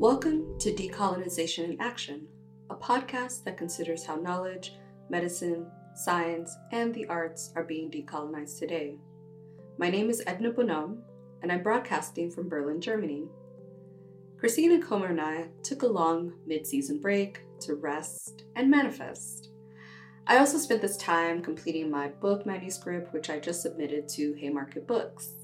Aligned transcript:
Welcome 0.00 0.58
to 0.60 0.72
Decolonization 0.72 1.72
in 1.72 1.76
Action, 1.78 2.26
a 2.70 2.74
podcast 2.74 3.44
that 3.44 3.58
considers 3.58 4.02
how 4.02 4.16
knowledge, 4.16 4.72
medicine, 5.10 5.70
science, 5.94 6.56
and 6.72 6.94
the 6.94 7.04
arts 7.08 7.52
are 7.54 7.64
being 7.64 7.90
decolonized 7.90 8.58
today. 8.58 8.96
My 9.76 9.90
name 9.90 10.08
is 10.08 10.22
Edna 10.26 10.52
Bonhomme, 10.52 11.02
and 11.42 11.52
I'm 11.52 11.62
broadcasting 11.62 12.30
from 12.30 12.48
Berlin, 12.48 12.80
Germany. 12.80 13.28
Christina 14.38 14.80
Comer 14.80 15.08
and 15.08 15.20
I 15.20 15.48
took 15.62 15.82
a 15.82 15.86
long 15.86 16.32
mid 16.46 16.66
season 16.66 16.98
break 16.98 17.42
to 17.60 17.74
rest 17.74 18.44
and 18.56 18.70
manifest. 18.70 19.50
I 20.26 20.38
also 20.38 20.56
spent 20.56 20.80
this 20.80 20.96
time 20.96 21.42
completing 21.42 21.90
my 21.90 22.08
book 22.08 22.46
manuscript, 22.46 23.12
which 23.12 23.28
I 23.28 23.38
just 23.38 23.60
submitted 23.60 24.08
to 24.14 24.32
Haymarket 24.32 24.86
Books. 24.86 25.34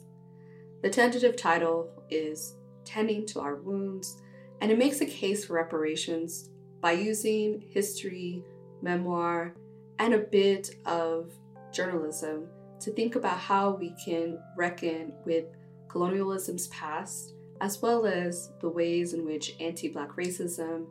The 0.81 0.89
tentative 0.89 1.37
title 1.37 1.91
is 2.09 2.55
Tending 2.87 3.27
to 3.27 3.41
Our 3.41 3.57
Wounds 3.57 4.23
and 4.61 4.71
it 4.71 4.79
makes 4.79 5.01
a 5.01 5.07
case 5.07 5.45
for 5.45 5.55
reparations 5.55 6.51
by 6.81 6.93
using 6.93 7.63
history, 7.71 8.45
memoir, 8.83 9.55
and 9.99 10.15
a 10.15 10.19
bit 10.19 10.77
of 10.85 11.33
journalism 11.73 12.49
to 12.81 12.91
think 12.93 13.17
about 13.17 13.39
how 13.39 13.71
we 13.71 13.95
can 14.05 14.39
reckon 14.57 15.13
with 15.25 15.47
colonialism's 15.89 16.67
past, 16.69 17.35
as 17.61 17.81
well 17.81 18.07
as 18.07 18.51
the 18.61 18.69
ways 18.69 19.15
in 19.15 19.25
which 19.25 19.57
anti-black 19.61 20.11
racism, 20.17 20.87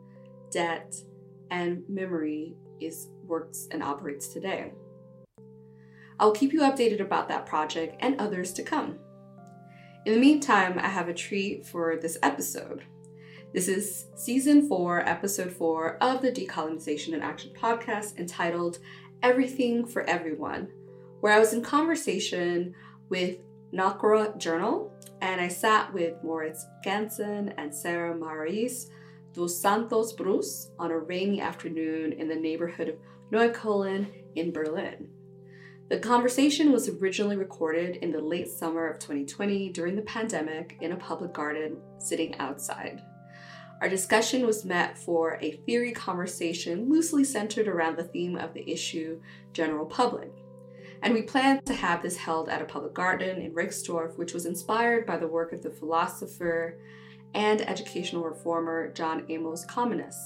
debt, 0.50 0.96
and 1.50 1.84
memory 1.88 2.56
is 2.80 3.08
works 3.24 3.68
and 3.70 3.82
operates 3.82 4.28
today. 4.28 4.72
I'll 6.18 6.32
keep 6.32 6.52
you 6.52 6.60
updated 6.60 7.00
about 7.00 7.28
that 7.28 7.46
project 7.46 7.96
and 8.00 8.20
others 8.20 8.52
to 8.54 8.62
come. 8.62 8.98
In 10.06 10.14
the 10.14 10.20
meantime, 10.20 10.78
I 10.78 10.88
have 10.88 11.08
a 11.08 11.14
treat 11.14 11.66
for 11.66 11.96
this 11.96 12.18
episode. 12.22 12.84
This 13.52 13.68
is 13.68 14.06
season 14.16 14.68
four, 14.68 15.08
episode 15.08 15.52
four 15.52 15.96
of 16.02 16.20
the 16.20 16.30
Decolonization 16.30 17.14
in 17.14 17.22
Action 17.22 17.52
podcast 17.58 18.18
entitled 18.18 18.80
Everything 19.22 19.86
for 19.86 20.02
Everyone, 20.02 20.68
where 21.20 21.32
I 21.32 21.38
was 21.38 21.54
in 21.54 21.62
conversation 21.62 22.74
with 23.08 23.38
Nakora 23.72 24.36
Journal 24.36 24.92
and 25.22 25.40
I 25.40 25.48
sat 25.48 25.92
with 25.94 26.22
Moritz 26.22 26.66
Gansen 26.84 27.54
and 27.56 27.74
Sarah 27.74 28.14
Marais 28.14 28.90
dos 29.32 29.58
Santos 29.58 30.12
Bruce 30.12 30.70
on 30.78 30.90
a 30.90 30.98
rainy 30.98 31.40
afternoon 31.40 32.12
in 32.12 32.28
the 32.28 32.34
neighborhood 32.34 32.88
of 32.88 32.96
Neukölln 33.32 34.06
in 34.34 34.52
Berlin. 34.52 35.08
The 35.88 36.00
conversation 36.00 36.72
was 36.72 36.88
originally 36.88 37.36
recorded 37.36 37.96
in 37.96 38.10
the 38.10 38.20
late 38.20 38.48
summer 38.48 38.88
of 38.88 38.98
2020 38.98 39.70
during 39.70 39.94
the 39.94 40.02
pandemic 40.02 40.76
in 40.80 40.92
a 40.92 40.96
public 40.96 41.32
garden 41.32 41.76
sitting 41.98 42.36
outside. 42.38 43.02
Our 43.82 43.90
discussion 43.90 44.46
was 44.46 44.64
met 44.64 44.96
for 44.96 45.38
a 45.42 45.52
theory 45.66 45.92
conversation 45.92 46.88
loosely 46.88 47.24
centered 47.24 47.68
around 47.68 47.98
the 47.98 48.04
theme 48.04 48.36
of 48.36 48.54
the 48.54 48.68
issue 48.70 49.20
general 49.52 49.84
public. 49.84 50.32
And 51.02 51.12
we 51.12 51.22
planned 51.22 51.66
to 51.66 51.74
have 51.74 52.02
this 52.02 52.16
held 52.16 52.48
at 52.48 52.62
a 52.62 52.64
public 52.64 52.94
garden 52.94 53.42
in 53.42 53.52
Rixdorf, 53.52 54.16
which 54.16 54.32
was 54.32 54.46
inspired 54.46 55.06
by 55.06 55.18
the 55.18 55.28
work 55.28 55.52
of 55.52 55.62
the 55.62 55.70
philosopher 55.70 56.78
and 57.34 57.60
educational 57.60 58.24
reformer 58.24 58.90
John 58.92 59.26
Amos 59.28 59.66
Comenius. 59.66 60.16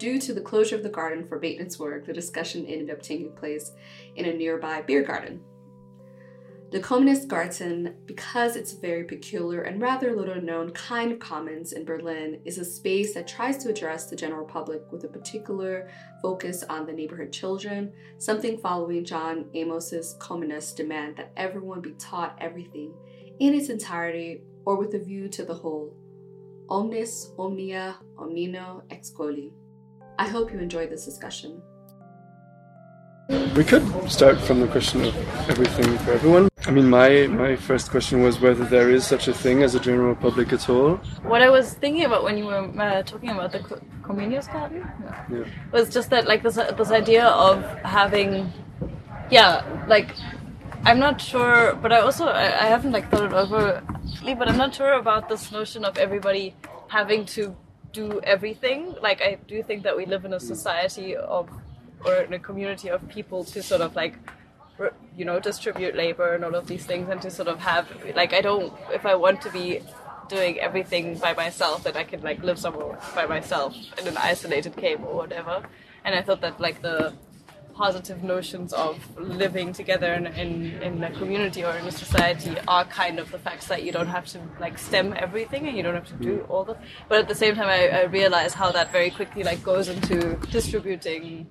Due 0.00 0.18
to 0.18 0.34
the 0.34 0.40
closure 0.40 0.74
of 0.74 0.82
the 0.82 0.88
garden 0.88 1.28
for 1.28 1.38
maintenance 1.38 1.78
work, 1.78 2.04
the 2.04 2.12
discussion 2.12 2.66
ended 2.66 2.90
up 2.90 3.00
taking 3.00 3.30
place 3.36 3.70
in 4.16 4.24
a 4.24 4.32
nearby 4.32 4.82
beer 4.82 5.04
garden. 5.04 5.40
The 6.74 6.80
Comenius 6.80 7.24
Garten, 7.24 7.94
because 8.04 8.56
it's 8.56 8.72
a 8.72 8.80
very 8.80 9.04
peculiar 9.04 9.62
and 9.62 9.80
rather 9.80 10.12
little 10.12 10.42
known 10.42 10.72
kind 10.72 11.12
of 11.12 11.20
commons 11.20 11.72
in 11.72 11.84
Berlin, 11.84 12.40
is 12.44 12.58
a 12.58 12.64
space 12.64 13.14
that 13.14 13.28
tries 13.28 13.58
to 13.58 13.68
address 13.68 14.10
the 14.10 14.16
general 14.16 14.44
public 14.44 14.82
with 14.90 15.04
a 15.04 15.08
particular 15.08 15.88
focus 16.20 16.64
on 16.64 16.84
the 16.84 16.92
neighborhood 16.92 17.30
children, 17.30 17.92
something 18.18 18.58
following 18.58 19.04
John 19.04 19.44
Amos's 19.54 20.16
communist 20.18 20.76
demand 20.76 21.16
that 21.16 21.30
everyone 21.36 21.80
be 21.80 21.92
taught 21.92 22.36
everything 22.40 22.92
in 23.38 23.54
its 23.54 23.68
entirety 23.68 24.42
or 24.64 24.74
with 24.74 24.94
a 24.94 24.98
view 24.98 25.28
to 25.28 25.44
the 25.44 25.54
whole. 25.54 25.96
Omnes, 26.68 27.30
omnia, 27.38 27.98
omnino, 28.16 28.82
excoli. 28.88 29.52
I 30.18 30.26
hope 30.26 30.52
you 30.52 30.58
enjoyed 30.58 30.90
this 30.90 31.04
discussion. 31.04 31.62
We 33.28 33.64
could 33.64 33.84
start 34.10 34.38
from 34.40 34.60
the 34.60 34.66
question 34.68 35.02
of 35.04 35.16
everything 35.48 35.96
for 35.98 36.12
everyone. 36.12 36.48
I 36.66 36.70
mean, 36.70 36.90
my, 36.90 37.26
my 37.26 37.56
first 37.56 37.90
question 37.90 38.22
was 38.22 38.38
whether 38.40 38.64
there 38.64 38.90
is 38.90 39.06
such 39.06 39.28
a 39.28 39.32
thing 39.32 39.62
as 39.62 39.74
a 39.74 39.80
general 39.80 40.14
public 40.14 40.52
at 40.52 40.68
all. 40.68 40.96
What 41.22 41.40
I 41.40 41.48
was 41.48 41.72
thinking 41.74 42.04
about 42.04 42.24
when 42.24 42.36
you 42.36 42.44
were 42.46 42.70
uh, 42.78 43.02
talking 43.02 43.30
about 43.30 43.52
the 43.52 43.60
co- 43.60 43.80
Comenius 44.02 44.52
garden 44.52 44.86
Yeah. 45.30 45.44
was 45.72 45.88
just 45.88 46.10
that, 46.10 46.26
like, 46.26 46.42
this, 46.42 46.56
this 46.56 46.90
idea 46.90 47.26
of 47.26 47.62
having, 47.80 48.52
yeah, 49.30 49.62
like, 49.88 50.14
I'm 50.84 50.98
not 50.98 51.18
sure, 51.20 51.74
but 51.80 51.92
I 51.92 52.00
also, 52.00 52.26
I, 52.26 52.44
I 52.64 52.66
haven't, 52.66 52.92
like, 52.92 53.10
thought 53.10 53.24
it 53.24 53.32
over, 53.32 53.82
but 54.38 54.48
I'm 54.48 54.58
not 54.58 54.74
sure 54.74 54.92
about 54.94 55.28
this 55.30 55.50
notion 55.50 55.84
of 55.84 55.96
everybody 55.96 56.54
having 56.88 57.24
to 57.26 57.56
do 57.92 58.20
everything. 58.22 58.94
Like, 59.00 59.22
I 59.22 59.38
do 59.48 59.62
think 59.62 59.82
that 59.84 59.96
we 59.96 60.04
live 60.04 60.24
in 60.26 60.34
a 60.34 60.40
society 60.40 61.16
of 61.16 61.48
or 62.04 62.14
in 62.16 62.32
a 62.32 62.38
community 62.38 62.88
of 62.88 63.06
people 63.08 63.44
to 63.44 63.62
sort 63.62 63.80
of 63.80 63.94
like 63.96 64.18
you 65.16 65.24
know 65.24 65.38
distribute 65.38 65.94
labor 65.94 66.34
and 66.34 66.44
all 66.44 66.54
of 66.54 66.66
these 66.66 66.84
things 66.84 67.08
and 67.08 67.22
to 67.22 67.30
sort 67.30 67.46
of 67.48 67.60
have 67.60 67.86
like 68.16 68.32
i 68.32 68.40
don't 68.40 68.72
if 68.92 69.06
i 69.06 69.14
want 69.14 69.40
to 69.40 69.50
be 69.50 69.80
doing 70.28 70.58
everything 70.58 71.16
by 71.18 71.32
myself 71.34 71.84
then 71.84 71.96
i 71.96 72.02
can 72.02 72.20
like 72.22 72.42
live 72.42 72.58
somewhere 72.58 72.98
by 73.14 73.24
myself 73.26 73.76
in 73.98 74.08
an 74.08 74.16
isolated 74.16 74.76
cave 74.76 75.00
or 75.04 75.14
whatever. 75.14 75.62
And 76.04 76.14
i 76.14 76.22
thought 76.22 76.40
that 76.40 76.60
like 76.60 76.82
the 76.82 77.14
positive 77.74 78.22
notions 78.22 78.72
of 78.72 78.96
living 79.18 79.72
together 79.72 80.14
in, 80.14 80.26
in, 80.26 80.80
in 80.80 81.02
a 81.02 81.10
community 81.10 81.64
or 81.64 81.74
in 81.74 81.84
a 81.86 81.90
society 81.90 82.56
are 82.68 82.84
kind 82.84 83.18
of 83.18 83.30
the 83.32 83.38
facts 83.38 83.66
that 83.66 83.82
you 83.82 83.90
don't 83.90 84.06
have 84.06 84.26
to 84.26 84.40
like 84.60 84.78
stem 84.78 85.12
everything 85.16 85.66
and 85.66 85.76
you 85.76 85.82
don't 85.82 85.94
have 85.94 86.06
to 86.06 86.14
do 86.14 86.46
all 86.48 86.64
the 86.64 86.76
but 87.08 87.18
at 87.18 87.26
the 87.26 87.34
same 87.34 87.54
time 87.56 87.68
i, 87.68 87.88
I 87.88 88.02
realize 88.04 88.54
how 88.54 88.70
that 88.70 88.92
very 88.92 89.10
quickly 89.10 89.42
like 89.42 89.62
goes 89.64 89.88
into 89.88 90.36
distributing 90.52 91.48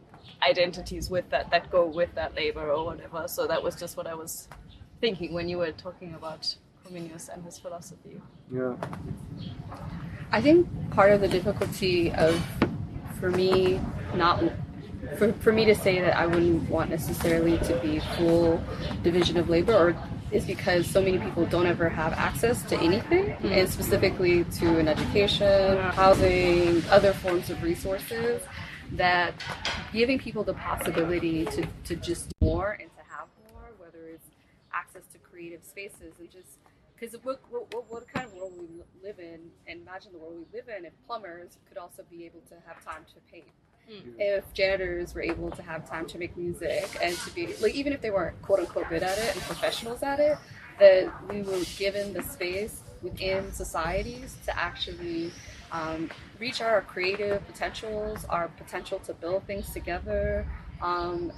identities 0.47 1.09
with 1.09 1.29
that 1.29 1.49
that 1.51 1.71
go 1.71 1.85
with 1.85 2.13
that 2.15 2.35
labor 2.35 2.71
or 2.71 2.85
whatever. 2.85 3.27
So 3.27 3.47
that 3.47 3.61
was 3.61 3.75
just 3.75 3.97
what 3.97 4.07
I 4.07 4.13
was 4.13 4.47
thinking 5.01 5.33
when 5.33 5.49
you 5.49 5.57
were 5.57 5.71
talking 5.71 6.13
about 6.13 6.55
Comenius 6.85 7.29
and 7.29 7.43
his 7.43 7.57
philosophy. 7.59 8.21
Yeah. 8.51 8.75
I 10.31 10.41
think 10.41 10.67
part 10.91 11.11
of 11.11 11.21
the 11.21 11.27
difficulty 11.27 12.11
of, 12.11 12.41
for 13.19 13.29
me, 13.29 13.79
not 14.15 14.43
for, 15.17 15.33
for 15.33 15.51
me 15.51 15.65
to 15.65 15.75
say 15.75 15.99
that 16.01 16.17
I 16.17 16.25
wouldn't 16.25 16.69
want 16.69 16.89
necessarily 16.89 17.57
to 17.59 17.75
be 17.79 17.99
full 18.15 18.63
division 19.03 19.37
of 19.37 19.49
labor 19.49 19.73
or 19.73 19.95
is 20.31 20.45
because 20.45 20.87
so 20.87 21.01
many 21.01 21.19
people 21.19 21.45
don't 21.45 21.67
ever 21.67 21.87
have 21.89 22.13
access 22.13 22.63
to 22.63 22.77
anything 22.79 23.31
hmm. 23.33 23.47
and 23.47 23.69
specifically 23.69 24.43
to 24.45 24.79
an 24.79 24.87
education, 24.87 25.77
housing, 25.77 26.83
other 26.89 27.13
forms 27.13 27.49
of 27.49 27.61
resources 27.61 28.41
that 28.93 29.33
giving 29.93 30.17
people 30.17 30.43
the 30.43 30.55
possibility 30.55 31.45
to, 31.45 31.65
to 31.85 31.95
just 31.95 32.33
more 32.41 32.77
and 32.81 32.89
to 32.97 33.03
have 33.09 33.27
more, 33.51 33.69
whether 33.77 34.07
it's 34.07 34.27
access 34.73 35.03
to 35.13 35.19
creative 35.19 35.63
spaces 35.63 36.13
and 36.19 36.29
just 36.31 36.57
because 36.99 37.17
what, 37.23 37.39
what, 37.49 37.89
what 37.89 38.07
kind 38.13 38.25
of 38.25 38.33
world 38.33 38.53
we 38.57 38.67
live 39.03 39.19
in, 39.19 39.39
and 39.67 39.81
imagine 39.81 40.11
the 40.13 40.17
world 40.17 40.35
we 40.35 40.57
live 40.57 40.69
in 40.69 40.85
if 40.85 40.93
plumbers 41.05 41.57
could 41.67 41.77
also 41.77 42.03
be 42.09 42.25
able 42.25 42.39
to 42.49 42.55
have 42.65 42.83
time 42.83 43.05
to 43.13 43.19
paint. 43.31 43.45
Hmm. 43.87 44.11
If 44.17 44.53
janitors 44.53 45.13
were 45.13 45.21
able 45.21 45.51
to 45.51 45.61
have 45.61 45.87
time 45.89 46.05
to 46.07 46.17
make 46.17 46.37
music 46.37 46.97
and 47.01 47.15
to 47.17 47.35
be 47.35 47.53
like, 47.57 47.75
even 47.75 47.91
if 47.91 48.01
they 48.01 48.11
weren't 48.11 48.41
quote 48.41 48.59
unquote 48.59 48.87
good 48.89 49.03
at 49.03 49.17
it 49.17 49.35
and 49.35 49.43
professionals 49.43 50.01
at 50.01 50.19
it, 50.19 50.37
that 50.79 51.11
we 51.29 51.41
were 51.41 51.61
given 51.77 52.13
the 52.13 52.23
space 52.23 52.81
within 53.01 53.51
societies 53.51 54.37
to 54.45 54.57
actually 54.57 55.31
um, 55.73 56.09
reach 56.39 56.61
our 56.61 56.81
creative 56.81 57.45
potentials, 57.47 58.25
our 58.29 58.47
potential 58.49 58.99
to 58.99 59.13
build 59.13 59.45
things 59.45 59.71
together, 59.71 60.47
um, 60.81 61.31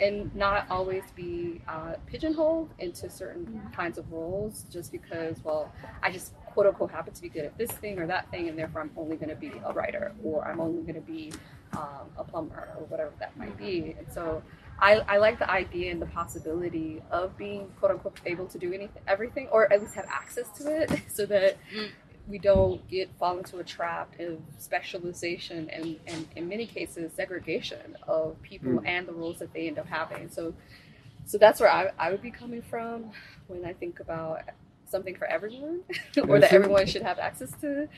and 0.00 0.34
not 0.34 0.66
always 0.70 1.02
be 1.14 1.60
uh, 1.68 1.94
pigeonholed 2.06 2.70
into 2.78 3.10
certain 3.10 3.60
kinds 3.74 3.98
of 3.98 4.10
roles 4.10 4.64
just 4.72 4.92
because, 4.92 5.36
well, 5.44 5.70
I 6.02 6.10
just 6.10 6.32
quote 6.46 6.66
unquote 6.66 6.90
happen 6.90 7.12
to 7.12 7.20
be 7.20 7.28
good 7.28 7.44
at 7.44 7.58
this 7.58 7.70
thing 7.70 7.98
or 7.98 8.06
that 8.06 8.30
thing, 8.30 8.48
and 8.48 8.58
therefore 8.58 8.80
I'm 8.80 8.92
only 8.96 9.16
going 9.16 9.28
to 9.28 9.34
be 9.34 9.52
a 9.64 9.72
writer 9.72 10.12
or 10.24 10.46
I'm 10.46 10.60
only 10.60 10.82
going 10.82 10.94
to 10.94 11.00
be 11.00 11.32
um, 11.76 12.08
a 12.16 12.24
plumber 12.24 12.68
or 12.78 12.84
whatever 12.86 13.12
that 13.18 13.36
might 13.36 13.56
be. 13.58 13.94
And 13.98 14.10
so 14.12 14.42
I, 14.78 14.96
I 15.08 15.18
like 15.18 15.38
the 15.38 15.50
idea 15.50 15.90
and 15.92 16.00
the 16.00 16.06
possibility 16.06 17.02
of 17.10 17.36
being 17.36 17.68
quote 17.78 17.92
unquote 17.92 18.18
able 18.24 18.46
to 18.46 18.58
do 18.58 18.72
anything, 18.72 19.02
everything, 19.06 19.48
or 19.48 19.70
at 19.72 19.80
least 19.80 19.94
have 19.94 20.06
access 20.08 20.48
to 20.58 20.82
it 20.82 21.02
so 21.08 21.26
that 21.26 21.56
we 22.30 22.38
don't 22.38 22.86
get 22.88 23.08
fall 23.18 23.36
into 23.38 23.58
a 23.58 23.64
trap 23.64 24.08
of 24.20 24.38
specialization 24.58 25.68
and, 25.70 25.96
and 26.06 26.26
in 26.36 26.48
many 26.48 26.66
cases 26.66 27.12
segregation 27.14 27.96
of 28.06 28.40
people 28.42 28.70
Mm. 28.72 28.86
and 28.86 29.08
the 29.08 29.12
roles 29.12 29.38
that 29.40 29.52
they 29.52 29.66
end 29.68 29.78
up 29.78 29.86
having. 29.86 30.28
So 30.30 30.54
so 31.26 31.38
that's 31.38 31.60
where 31.60 31.70
I, 31.70 31.90
I 31.98 32.10
would 32.10 32.22
be 32.22 32.30
coming 32.30 32.62
from 32.62 33.10
when 33.48 33.64
I 33.64 33.72
think 33.72 34.00
about 34.00 34.40
something 34.86 35.14
for 35.16 35.26
everyone 35.26 35.80
or 36.28 36.36
I 36.36 36.40
that 36.40 36.52
everyone 36.52 36.86
should 36.86 37.02
have 37.02 37.18
access 37.18 37.52
to. 37.60 37.88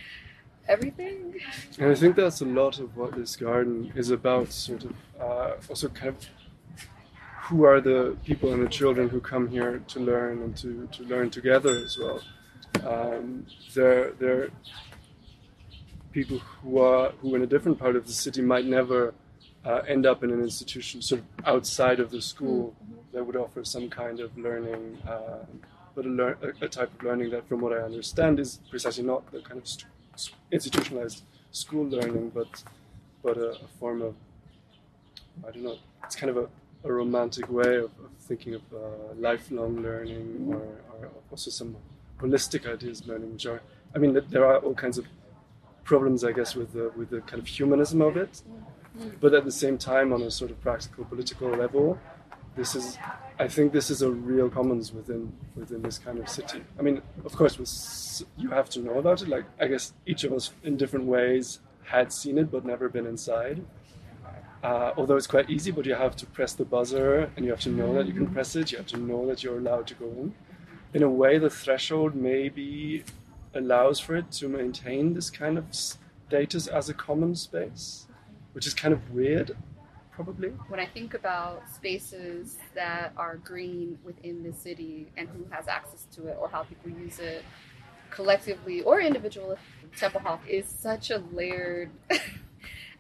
everything. 0.69 1.35
And 1.79 1.91
I 1.91 1.95
think 1.95 2.15
that's 2.17 2.41
a 2.41 2.45
lot 2.45 2.79
of 2.79 2.97
what 2.97 3.13
this 3.15 3.35
garden 3.37 3.93
is 3.97 4.11
about, 4.11 4.53
sort 4.53 4.85
of 4.85 4.93
uh, 5.21 5.51
also 5.69 5.89
kind 5.89 6.11
of 6.11 6.17
who 7.47 7.65
are 7.65 7.81
the 7.81 8.17
people 8.25 8.53
and 8.53 8.63
the 8.65 8.69
children 8.69 9.09
who 9.09 9.21
come 9.21 9.49
here 9.49 9.83
to 9.89 9.99
learn 10.01 10.41
and 10.43 10.57
to, 10.59 10.89
to 10.93 11.03
learn 11.05 11.31
together 11.31 11.71
as 11.71 11.99
well. 11.99 12.21
Um, 12.85 13.47
they're, 13.75 14.13
they're 14.13 14.51
people 16.13 16.39
who 16.39 16.79
are 16.79 17.11
who 17.21 17.35
in 17.35 17.43
a 17.43 17.47
different 17.47 17.79
part 17.79 17.97
of 17.97 18.07
the 18.07 18.13
city 18.13 18.43
might 18.43 18.67
never 18.67 19.15
uh, 19.65 19.81
end 19.89 20.07
up 20.07 20.23
in 20.23 20.31
an 20.31 20.41
institution 20.41 21.01
sort 21.01 21.21
of 21.21 21.47
outside 21.47 22.01
of 22.01 22.11
the 22.11 22.21
school 22.21 22.75
that 23.13 23.25
would 23.25 23.37
offer 23.37 23.65
some 23.65 23.89
kind 23.89 24.21
of 24.21 24.37
learning, 24.37 24.99
uh, 25.07 25.45
but 25.95 26.07
a, 26.07 26.09
lear- 26.09 26.39
a, 26.43 26.65
a 26.65 26.69
type 26.69 26.93
of 26.95 27.03
learning 27.03 27.31
that, 27.31 27.47
from 27.49 27.61
what 27.61 27.73
I 27.73 27.77
understand, 27.77 28.41
is 28.41 28.59
precisely 28.71 29.05
not 29.05 29.31
the 29.31 29.41
kind 29.41 29.59
of 29.61 29.69
st- 29.69 29.87
institutionalized 30.51 31.23
school 31.51 31.87
learning, 31.87 32.31
but 32.35 32.63
but 33.23 33.37
a, 33.37 33.51
a, 33.51 33.69
form 33.79 34.03
of 34.03 34.15
I 35.47 35.51
don't 35.51 35.63
know. 35.63 35.79
It's 36.05 36.17
kind 36.17 36.31
of 36.31 36.37
a, 36.37 36.49
a 36.85 36.93
romantic 36.93 37.51
way 37.51 37.77
of, 37.77 37.85
of 37.85 38.11
thinking 38.21 38.55
of 38.55 38.63
uh, 38.73 39.15
lifelong 39.17 39.83
learning, 39.83 40.49
or, 40.51 40.57
or, 40.99 41.11
also 41.31 41.51
some 41.51 41.77
holistic 42.23 42.63
ideas 42.73 43.01
of 43.01 43.09
learning, 43.09 43.33
which 43.33 43.47
are. 43.47 43.61
I 43.95 43.99
mean, 43.99 44.19
there 44.31 44.47
are 44.47 44.59
all 44.59 44.75
kinds 44.75 44.97
of 44.99 45.07
problems, 45.85 46.25
I 46.25 46.33
guess, 46.33 46.55
with 46.55 46.73
the 46.73 46.93
with 46.97 47.11
the 47.11 47.21
kind 47.21 47.41
of 47.43 47.47
humanism 47.47 48.01
of 48.03 48.17
it, 48.17 48.43
but 49.21 49.35
at 49.35 49.45
the 49.45 49.53
same 49.53 49.79
time, 49.79 50.13
on 50.13 50.23
a 50.23 50.31
sort 50.31 50.51
of 50.51 50.61
practical 50.61 51.05
political 51.05 51.49
level, 51.51 51.99
this 52.57 52.75
is 52.75 52.99
I 53.39 53.49
think 53.49 53.73
this 53.73 53.91
is 53.91 54.03
a 54.03 54.11
real 54.11 54.49
commons 54.49 54.93
within 54.93 55.33
within 55.57 55.83
this 55.83 55.99
kind 55.99 56.19
of 56.19 56.29
city. 56.29 56.63
I 56.79 56.83
mean, 56.83 57.03
of 57.25 57.33
course, 57.33 58.25
you 58.37 58.51
have 58.51 58.69
to 58.71 58.81
know 58.81 58.99
about 58.99 59.23
it. 59.23 59.29
Like 59.29 59.45
I 59.61 59.67
guess 59.67 59.93
each 60.07 60.25
of 60.25 60.33
us, 60.33 60.53
in 60.63 60.77
different 60.77 61.07
ways, 61.07 61.61
had 61.85 62.13
seen 62.13 62.39
it 62.39 62.51
but 62.51 62.65
never 62.65 62.89
been 62.89 63.07
inside. 63.07 63.65
Uh, 64.63 64.93
although 64.97 65.17
it's 65.17 65.27
quite 65.27 65.51
easy, 65.51 65.73
but 65.73 65.85
you 65.87 65.95
have 65.95 66.15
to 66.15 66.27
press 66.27 66.53
the 66.55 66.65
buzzer 66.65 67.31
and 67.37 67.45
you 67.45 67.51
have 67.51 67.61
to 67.61 67.69
know 67.69 67.93
that 67.95 68.07
you 68.07 68.13
can 68.13 68.29
press 68.29 68.55
it. 68.55 68.71
You 68.71 68.79
have 68.79 68.87
to 68.89 68.97
know 68.97 69.27
that 69.27 69.43
you're 69.43 69.59
allowed 69.59 69.89
to 69.89 69.95
go 69.95 70.07
in. 70.07 70.35
In 70.95 71.03
a 71.03 71.09
way, 71.09 71.39
the 71.39 71.49
threshold 71.49 72.15
maybe 72.15 73.05
allows 73.55 73.99
for 73.99 74.17
it 74.17 74.31
to 74.33 74.49
maintain 74.49 75.15
this 75.15 75.31
kind 75.31 75.57
of 75.57 75.65
status 75.73 76.67
as 76.67 76.89
a 76.89 76.95
common 76.95 77.35
space, 77.35 78.07
which 78.53 78.67
is 78.67 78.75
kind 78.75 78.93
of 78.93 79.11
weird 79.11 79.57
probably. 80.11 80.51
When 80.69 80.79
I 80.79 80.87
think 80.87 81.15
about 81.15 81.63
spaces 81.75 82.59
that 82.75 83.13
are 83.17 83.37
green 83.37 83.99
within 84.05 84.43
the 84.43 84.53
city 84.53 85.11
and 85.17 85.29
who 85.29 85.47
has 85.51 85.67
access 85.69 86.05
to 86.15 86.29
it 86.29 86.37
or 86.39 86.49
how 86.49 86.65
people 86.65 86.91
use 86.91 87.19
it 87.19 87.43
collectively 88.11 88.83
or 88.83 89.01
individually, 89.01 89.57
Tempelhof 89.99 90.47
is 90.47 90.67
such 90.67 91.11
a 91.11 91.23
layered 91.33 91.91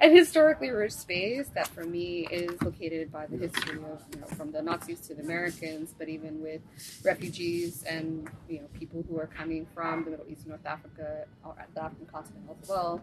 and 0.03 0.17
historically 0.17 0.71
rich 0.71 0.93
space 0.93 1.49
that 1.55 1.69
for 1.69 1.85
me 1.85 2.27
is 2.31 2.61
located 2.61 3.11
by 3.13 3.27
the 3.27 3.37
history 3.37 3.79
of 3.79 4.03
you 4.13 4.21
know 4.21 4.27
from 4.27 4.53
the 4.53 4.61
Nazis 4.61 5.01
to 5.01 5.15
the 5.15 5.23
Americans, 5.23 5.95
but 5.97 6.09
even 6.09 6.43
with 6.43 6.61
refugees 7.05 7.85
and 7.85 8.29
you 8.49 8.61
know 8.61 8.67
people 8.79 9.05
who 9.09 9.19
are 9.19 9.29
coming 9.29 9.67
from 9.75 10.05
the 10.05 10.11
Middle 10.11 10.27
East, 10.29 10.41
and 10.43 10.49
North 10.49 10.67
Africa, 10.67 11.25
or 11.45 11.55
the 11.75 11.83
African 11.83 12.07
continent 12.07 12.45
as 12.63 12.69
well 12.69 13.01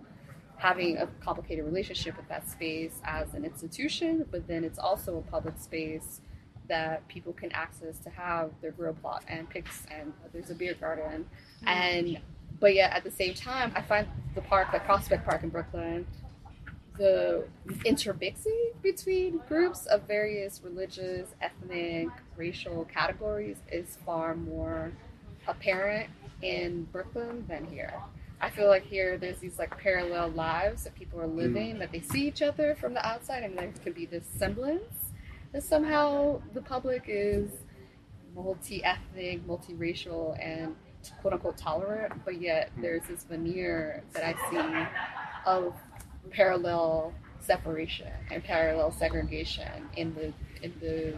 having 0.59 0.97
a 0.97 1.07
complicated 1.21 1.63
relationship 1.63 2.17
with 2.17 2.27
that 2.27 2.47
space 2.49 2.99
as 3.05 3.33
an 3.33 3.45
institution, 3.45 4.25
but 4.29 4.45
then 4.45 4.65
it's 4.65 4.77
also 4.77 5.17
a 5.17 5.21
public 5.31 5.57
space 5.57 6.19
that 6.67 7.07
people 7.07 7.31
can 7.33 7.51
access 7.53 7.97
to 7.99 8.09
have 8.09 8.51
their 8.61 8.71
grow 8.71 8.93
plot 8.93 9.23
and 9.27 9.49
picks 9.49 9.83
and 9.89 10.13
there's 10.33 10.49
a 10.51 10.53
beer 10.53 10.75
garden. 10.75 11.25
Mm. 11.63 11.67
And 11.67 12.19
but 12.59 12.75
yet 12.75 12.91
at 12.91 13.03
the 13.05 13.11
same 13.11 13.33
time 13.33 13.71
I 13.73 13.81
find 13.81 14.07
the 14.35 14.41
park 14.41 14.67
like 14.73 14.85
Prospect 14.85 15.25
Park 15.25 15.43
in 15.43 15.49
Brooklyn 15.49 16.05
the 16.99 17.45
intermixing 17.85 18.71
between 18.83 19.39
groups 19.47 19.85
of 19.85 20.03
various 20.03 20.61
religious, 20.63 21.29
ethnic, 21.41 22.09
racial 22.35 22.85
categories 22.85 23.57
is 23.71 23.97
far 24.05 24.35
more 24.35 24.91
apparent 25.47 26.09
in 26.41 26.83
Brooklyn 26.91 27.45
than 27.47 27.65
here. 27.65 27.93
I 28.41 28.49
feel 28.49 28.67
like 28.67 28.83
here 28.83 29.17
there's 29.17 29.39
these 29.39 29.57
like 29.57 29.77
parallel 29.77 30.31
lives 30.31 30.83
that 30.83 30.93
people 30.93 31.21
are 31.21 31.27
living, 31.27 31.75
mm. 31.75 31.79
that 31.79 31.91
they 31.91 32.01
see 32.01 32.27
each 32.27 32.41
other 32.41 32.75
from 32.75 32.93
the 32.93 33.05
outside, 33.05 33.43
and 33.43 33.57
there 33.57 33.71
could 33.83 33.95
be 33.95 34.05
this 34.05 34.25
semblance 34.37 35.13
that 35.53 35.63
somehow 35.63 36.41
the 36.53 36.61
public 36.61 37.05
is 37.07 37.49
multi-ethnic, 38.35 39.47
multiracial, 39.47 40.37
and 40.45 40.75
quote 41.21 41.33
unquote 41.33 41.57
tolerant, 41.57 42.13
but 42.25 42.41
yet 42.41 42.71
there's 42.77 43.03
this 43.03 43.23
veneer 43.23 44.03
that 44.11 44.23
I 44.23 44.49
see 44.49 44.87
of 45.45 45.73
parallel 46.29 47.13
separation 47.39 48.11
and 48.31 48.43
parallel 48.43 48.91
segregation 48.91 49.71
in 49.95 50.13
the 50.15 50.33
in 50.61 50.73
the 50.81 51.15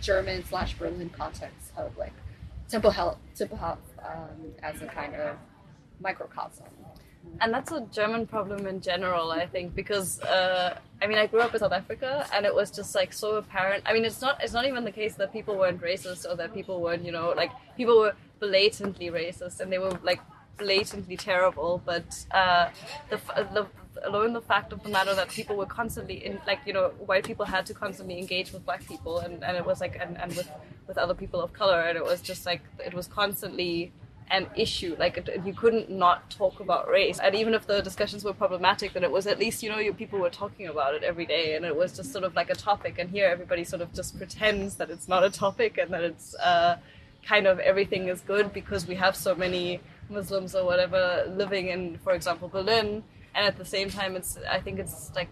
German 0.00 0.44
slash 0.44 0.74
Berlin 0.78 1.10
context 1.10 1.72
of 1.76 1.96
like 1.96 2.12
Tempelhof, 2.70 3.16
Temple 3.34 3.58
Health 3.58 3.78
um, 4.04 4.52
as 4.62 4.80
a 4.82 4.86
kind 4.86 5.14
of 5.14 5.36
microcosm. 6.00 6.66
And 7.40 7.52
that's 7.52 7.70
a 7.70 7.82
German 7.92 8.26
problem 8.26 8.66
in 8.66 8.80
general, 8.80 9.30
I 9.30 9.46
think, 9.46 9.74
because 9.74 10.20
uh, 10.22 10.78
I 11.02 11.06
mean, 11.06 11.18
I 11.18 11.26
grew 11.26 11.40
up 11.40 11.52
in 11.54 11.60
South 11.60 11.72
Africa, 11.72 12.26
and 12.34 12.46
it 12.46 12.54
was 12.54 12.70
just 12.70 12.94
like 12.94 13.12
so 13.12 13.36
apparent. 13.36 13.84
I 13.86 13.92
mean, 13.92 14.04
it's 14.04 14.20
not 14.20 14.42
it's 14.42 14.52
not 14.52 14.66
even 14.66 14.84
the 14.84 14.92
case 14.92 15.14
that 15.16 15.32
people 15.32 15.56
weren't 15.56 15.80
racist 15.80 16.24
or 16.30 16.34
that 16.36 16.54
people 16.54 16.80
weren't, 16.80 17.04
you 17.04 17.12
know, 17.12 17.34
like 17.36 17.50
people 17.76 17.98
were 17.98 18.14
blatantly 18.38 19.10
racist 19.10 19.60
and 19.60 19.70
they 19.70 19.78
were 19.78 19.98
like 20.02 20.20
blatantly 20.58 21.16
terrible. 21.16 21.82
But 21.84 22.24
uh, 22.30 22.70
the, 23.10 23.18
the 23.54 23.66
alone 24.04 24.32
the 24.32 24.40
fact 24.40 24.72
of 24.72 24.82
the 24.82 24.88
matter 24.88 25.14
that 25.14 25.28
people 25.28 25.56
were 25.56 25.66
constantly 25.66 26.24
in 26.24 26.40
like 26.46 26.60
you 26.66 26.72
know 26.72 26.88
white 27.06 27.24
people 27.24 27.44
had 27.44 27.66
to 27.66 27.74
constantly 27.74 28.18
engage 28.18 28.52
with 28.52 28.64
black 28.64 28.86
people 28.86 29.18
and, 29.18 29.44
and 29.44 29.56
it 29.56 29.64
was 29.64 29.80
like 29.80 29.98
and, 30.00 30.18
and 30.20 30.34
with 30.36 30.48
with 30.86 30.98
other 30.98 31.14
people 31.14 31.40
of 31.40 31.52
color 31.52 31.80
and 31.80 31.96
it 31.96 32.04
was 32.04 32.20
just 32.20 32.46
like 32.46 32.62
it 32.84 32.94
was 32.94 33.06
constantly 33.06 33.92
an 34.30 34.46
issue. 34.54 34.96
Like 34.98 35.28
you 35.44 35.52
couldn't 35.52 35.90
not 35.90 36.30
talk 36.30 36.60
about 36.60 36.88
race, 36.88 37.18
and 37.18 37.34
even 37.34 37.54
if 37.54 37.66
the 37.66 37.82
discussions 37.82 38.24
were 38.24 38.32
problematic, 38.32 38.92
then 38.92 39.04
it 39.04 39.10
was 39.10 39.26
at 39.26 39.38
least 39.38 39.62
you 39.62 39.70
know 39.70 39.78
you, 39.78 39.92
people 39.92 40.18
were 40.18 40.30
talking 40.30 40.68
about 40.68 40.94
it 40.94 41.02
every 41.02 41.26
day, 41.26 41.56
and 41.56 41.64
it 41.64 41.76
was 41.76 41.96
just 41.96 42.12
sort 42.12 42.24
of 42.24 42.34
like 42.34 42.50
a 42.50 42.54
topic. 42.54 42.98
And 42.98 43.10
here 43.10 43.26
everybody 43.26 43.64
sort 43.64 43.82
of 43.82 43.92
just 43.92 44.16
pretends 44.16 44.76
that 44.76 44.90
it's 44.90 45.08
not 45.08 45.24
a 45.24 45.30
topic 45.30 45.78
and 45.78 45.90
that 45.92 46.02
it's 46.02 46.34
uh, 46.36 46.76
kind 47.24 47.46
of 47.46 47.58
everything 47.58 48.08
is 48.08 48.20
good 48.20 48.52
because 48.52 48.86
we 48.86 48.94
have 48.94 49.16
so 49.16 49.34
many 49.34 49.80
Muslims 50.08 50.54
or 50.54 50.64
whatever 50.64 51.24
living 51.28 51.68
in, 51.68 51.98
for 51.98 52.12
example, 52.12 52.48
Berlin. 52.48 53.02
And 53.34 53.46
at 53.46 53.56
the 53.56 53.64
same 53.64 53.90
time, 53.90 54.16
it's 54.16 54.38
I 54.48 54.60
think 54.60 54.78
it's 54.78 55.12
like 55.14 55.28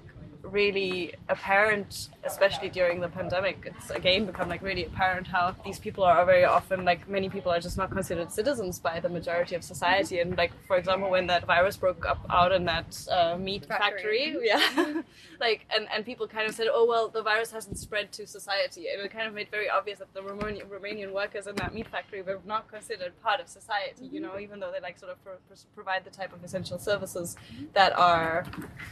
really 0.52 1.14
apparent, 1.28 2.09
especially 2.25 2.69
during 2.69 3.00
the 3.00 3.09
pandemic. 3.09 3.57
It's 3.64 3.90
again 3.90 4.26
become 4.26 4.49
like 4.49 4.62
really 4.62 4.85
apparent 4.85 5.26
how 5.26 5.55
these 5.64 5.78
people 5.78 6.05
are 6.05 6.25
very 6.25 6.45
often 6.45 6.85
like 6.85 7.09
many 7.09 7.28
people 7.28 7.52
are 7.52 7.61
just 7.61 7.76
not 7.76 7.90
considered 7.90 8.33
citizens 8.33 8.78
by 8.78 9.00
the 9.00 9.09
majority 9.09 9.55
of 9.55 9.62
society. 9.62 10.21
And 10.21 10.37
like 10.37 10.52
for 10.67 10.76
example, 10.76 11.11
when 11.11 11.26
that 11.28 11.47
virus 11.47 11.76
broke 11.76 12.07
up 12.07 12.25
out 12.31 12.52
in 12.52 12.64
that 12.67 13.07
uh, 13.11 13.37
meat 13.38 13.67
factory, 13.67 14.35
factory 14.35 14.37
yeah, 14.43 15.02
like 15.40 15.67
and 15.75 15.87
and 15.95 16.05
people 16.05 16.26
kind 16.26 16.49
of 16.49 16.55
said, 16.55 16.69
oh 16.71 16.85
well, 16.87 17.09
the 17.09 17.23
virus 17.23 17.50
hasn't 17.52 17.78
spread 17.78 18.12
to 18.12 18.26
society, 18.26 18.87
and 18.93 19.00
it 19.02 19.11
kind 19.11 19.26
of 19.26 19.35
made 19.35 19.50
very 19.50 19.69
obvious 19.69 19.99
that 19.99 20.12
the 20.14 20.21
Romanian, 20.21 20.67
Romanian 20.67 21.12
workers 21.12 21.47
in 21.47 21.57
that 21.57 21.75
meat 21.75 21.88
factory 21.88 22.23
were 22.23 22.40
not 22.47 22.71
considered 22.71 23.12
part 23.23 23.40
of 23.40 23.49
society. 23.49 24.09
You 24.11 24.21
know, 24.21 24.38
even 24.38 24.61
though 24.61 24.73
they 24.73 24.81
like 24.81 24.99
sort 24.99 25.12
of 25.12 25.23
pro- 25.25 25.38
provide 25.75 26.05
the 26.05 26.11
type 26.11 26.33
of 26.33 26.43
essential 26.45 26.78
services 26.78 27.37
that 27.73 27.97
are. 27.99 28.45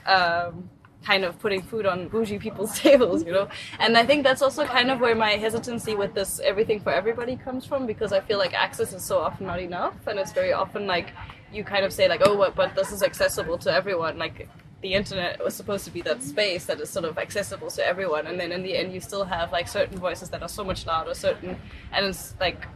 Um, 0.07 0.71
kind 1.07 1.25
of 1.25 1.39
putting 1.39 1.63
food 1.63 1.87
on 1.87 2.09
bougie 2.09 2.39
people's 2.39 2.79
tables, 2.87 3.25
you 3.25 3.33
know. 3.33 3.49
And 3.79 3.97
I 3.97 4.05
think 4.05 4.25
that's 4.25 4.43
also 4.43 4.65
kind 4.65 4.91
of 4.91 5.01
where 5.01 5.15
my 5.15 5.33
hesitancy 5.33 5.95
with 5.95 6.15
this 6.15 6.41
everything 6.41 6.81
for 6.81 6.91
everybody 6.91 7.37
comes 7.37 7.65
from 7.65 7.87
because 7.87 8.13
I 8.13 8.21
feel 8.21 8.39
like 8.39 8.55
access 8.55 8.93
is 8.93 9.05
so 9.05 9.19
often 9.19 9.47
not 9.47 9.61
enough, 9.61 9.95
and 10.07 10.19
it's 10.19 10.33
very 10.33 10.53
often 10.53 10.87
like 10.87 11.09
you 11.53 11.63
kind 11.65 11.85
of 11.85 11.93
say 11.93 12.09
like, 12.09 12.23
oh, 12.25 12.37
but, 12.37 12.55
but 12.57 12.75
this 12.75 12.91
is 12.93 13.03
accessible 13.03 13.59
to 13.59 13.73
everyone, 13.73 14.19
like. 14.19 14.49
The 14.83 14.93
internet 14.93 15.43
was 15.43 15.55
supposed 15.57 15.85
to 15.87 15.91
be 15.91 16.03
that 16.03 16.23
space 16.23 16.67
that 16.67 16.79
is 16.81 16.91
sort 16.91 17.07
of 17.07 17.19
accessible 17.19 17.71
to 17.71 17.85
everyone, 17.85 18.27
and 18.27 18.39
then 18.39 18.53
in 18.53 18.63
the 18.63 18.77
end, 18.77 18.93
you 18.93 19.01
still 19.01 19.25
have 19.25 19.51
like 19.51 19.69
certain 19.69 19.99
voices 19.99 20.29
that 20.31 20.43
are 20.43 20.51
so 20.51 20.63
much 20.63 20.87
louder, 20.87 21.15
certain, 21.15 21.57
and 21.93 22.07
it's 22.07 22.35
like 22.39 22.69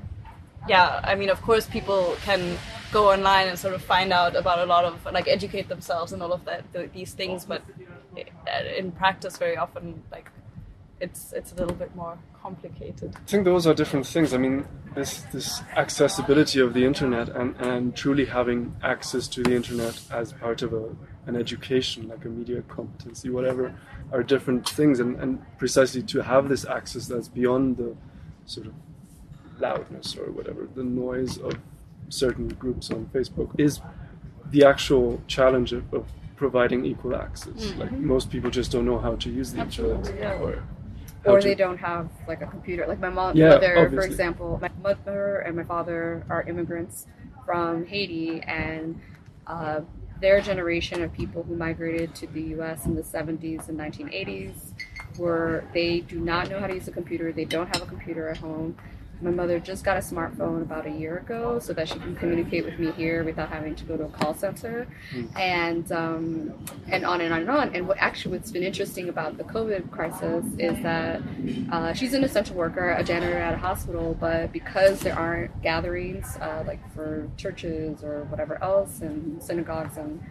yeah, 0.69 1.01
I 1.05 1.15
mean, 1.15 1.31
of 1.31 1.41
course, 1.43 1.67
people 1.67 2.17
can 2.23 2.59
go 2.91 3.13
online 3.13 3.49
and 3.49 3.59
sort 3.59 3.75
of 3.75 3.83
find 3.83 4.13
out 4.13 4.35
about 4.35 4.59
a 4.59 4.67
lot 4.67 4.85
of 4.85 4.95
like 5.13 5.29
educate 5.29 5.69
themselves 5.69 6.13
and 6.13 6.23
all 6.23 6.33
of 6.33 6.45
that 6.47 6.65
these 6.93 7.13
things, 7.13 7.45
but 7.45 7.63
in 8.77 8.93
practice, 8.93 9.37
very 9.37 9.57
often, 9.57 10.03
like 10.11 10.31
it's 11.01 11.33
it's 11.33 11.53
a 11.53 11.55
little 11.55 11.75
bit 11.75 11.95
more 11.97 12.19
complicated. 12.43 13.15
I 13.17 13.31
think 13.31 13.45
those 13.45 13.67
are 13.67 13.75
different 13.75 14.07
things. 14.07 14.35
I 14.35 14.39
mean, 14.39 14.67
this 14.95 15.23
this 15.33 15.63
accessibility 15.77 16.61
of 16.61 16.75
the 16.75 16.85
internet 16.85 17.29
and, 17.31 17.57
and 17.57 17.97
truly 17.97 18.27
having 18.27 18.77
access 18.83 19.29
to 19.29 19.43
the 19.43 19.55
internet 19.55 20.01
as 20.11 20.33
part 20.33 20.63
of 20.63 20.73
a, 20.73 20.95
an 21.27 21.37
education, 21.37 22.09
like 22.09 22.25
a 22.25 22.29
media 22.29 22.63
competency, 22.63 23.31
whatever, 23.31 23.75
are 24.13 24.23
different 24.23 24.69
things. 24.69 25.01
And, 25.01 25.19
and 25.21 25.43
precisely 25.59 26.03
to 26.03 26.23
have 26.23 26.49
this 26.49 26.65
access 26.65 27.07
that's 27.07 27.29
beyond 27.29 27.77
the 27.77 27.97
sort 28.47 28.67
of 28.67 28.75
loudness 29.59 30.17
or 30.17 30.31
whatever, 30.33 30.69
the 30.75 30.85
noise 30.85 31.39
of 31.39 31.55
certain 32.09 32.49
groups 32.49 32.91
on 32.91 33.07
Facebook 33.15 33.59
is 33.59 33.81
the 34.51 34.65
actual 34.65 35.23
challenge 35.29 35.73
of, 35.73 35.93
of 35.95 36.07
providing 36.41 36.87
equal 36.87 37.15
access. 37.15 37.53
Mm-hmm. 37.53 37.81
Like 37.81 37.93
most 37.93 38.31
people 38.31 38.51
just 38.51 38.73
don't 38.73 38.87
know 38.87 38.99
how 38.99 39.15
to 39.17 39.29
use 39.31 39.53
the 39.53 39.61
internet 39.61 40.15
yeah. 40.19 40.45
or 40.45 40.65
or 41.27 41.39
to- 41.39 41.47
they 41.47 41.55
don't 41.55 41.77
have 41.77 42.09
like 42.27 42.41
a 42.41 42.47
computer. 42.47 42.87
Like 42.87 42.99
my 42.99 43.11
mom, 43.11 43.37
Yeah, 43.37 43.51
mother, 43.51 43.91
for 43.91 44.05
example, 44.11 44.59
my 44.67 44.71
mother 44.83 45.41
and 45.45 45.55
my 45.55 45.65
father 45.65 46.25
are 46.31 46.43
immigrants 46.53 47.07
from 47.45 47.85
Haiti, 47.85 48.41
and 48.41 48.99
uh, 49.47 49.81
their 50.23 50.41
generation 50.41 51.03
of 51.03 51.13
people 51.13 51.43
who 51.43 51.55
migrated 51.57 52.15
to 52.21 52.27
the 52.27 52.43
U.S. 52.57 52.87
in 52.87 52.95
the 52.95 53.03
70s 53.03 53.69
and 53.69 53.79
1980s 53.79 54.57
were 55.19 55.65
they 55.75 56.01
do 56.01 56.19
not 56.19 56.49
know 56.49 56.59
how 56.59 56.69
to 56.69 56.75
use 56.75 56.89
a 56.89 56.97
computer. 57.01 57.33
They 57.33 57.49
don't 57.57 57.69
have 57.75 57.83
a 57.83 57.91
computer 57.95 58.31
at 58.31 58.39
home. 58.39 58.77
My 59.23 59.31
mother 59.31 59.61
just 59.61 59.85
got 59.85 59.97
a 59.97 60.01
smartphone 60.01 60.63
about 60.63 60.87
a 60.87 60.91
year 60.91 61.19
ago 61.19 61.59
so 61.59 61.73
that 61.75 61.89
she 61.89 61.99
can 61.99 62.17
communicate 62.17 62.65
with 62.65 62.79
me 62.79 62.91
here 62.93 63.23
without 63.23 63.51
having 63.51 63.75
to 63.75 63.85
go 63.85 63.97
to 63.97 64.05
a 64.05 64.09
call 64.09 64.35
center, 64.35 64.87
and 65.37 65.91
um, 65.93 66.55
and 66.89 67.05
on 67.05 67.21
and 67.21 67.33
on 67.35 67.41
and 67.41 67.51
on. 67.51 67.75
And 67.75 67.87
what 67.87 67.99
actually 67.99 68.37
what's 68.37 68.51
been 68.51 68.63
interesting 68.63 69.09
about 69.09 69.37
the 69.37 69.45
COVID 69.45 69.91
crisis 69.91 70.45
is 70.59 70.83
that 70.83 71.21
uh, 71.71 71.93
she's 71.93 72.15
an 72.15 72.25
essential 72.25 72.57
worker, 72.57 72.93
a 72.93 73.05
janitor 73.05 73.37
at 73.37 73.53
a 73.53 73.59
hospital, 73.59 74.17
but 74.19 74.53
because 74.53 75.01
there 75.01 75.19
aren't 75.19 75.63
gatherings 75.63 76.37
uh, 76.41 76.65
like 76.67 76.81
for 76.95 77.29
churches 77.37 78.03
or 78.03 78.25
whatever 78.25 78.63
else, 78.63 79.01
and 79.03 79.43
synagogues 79.43 79.99
and 79.99 80.23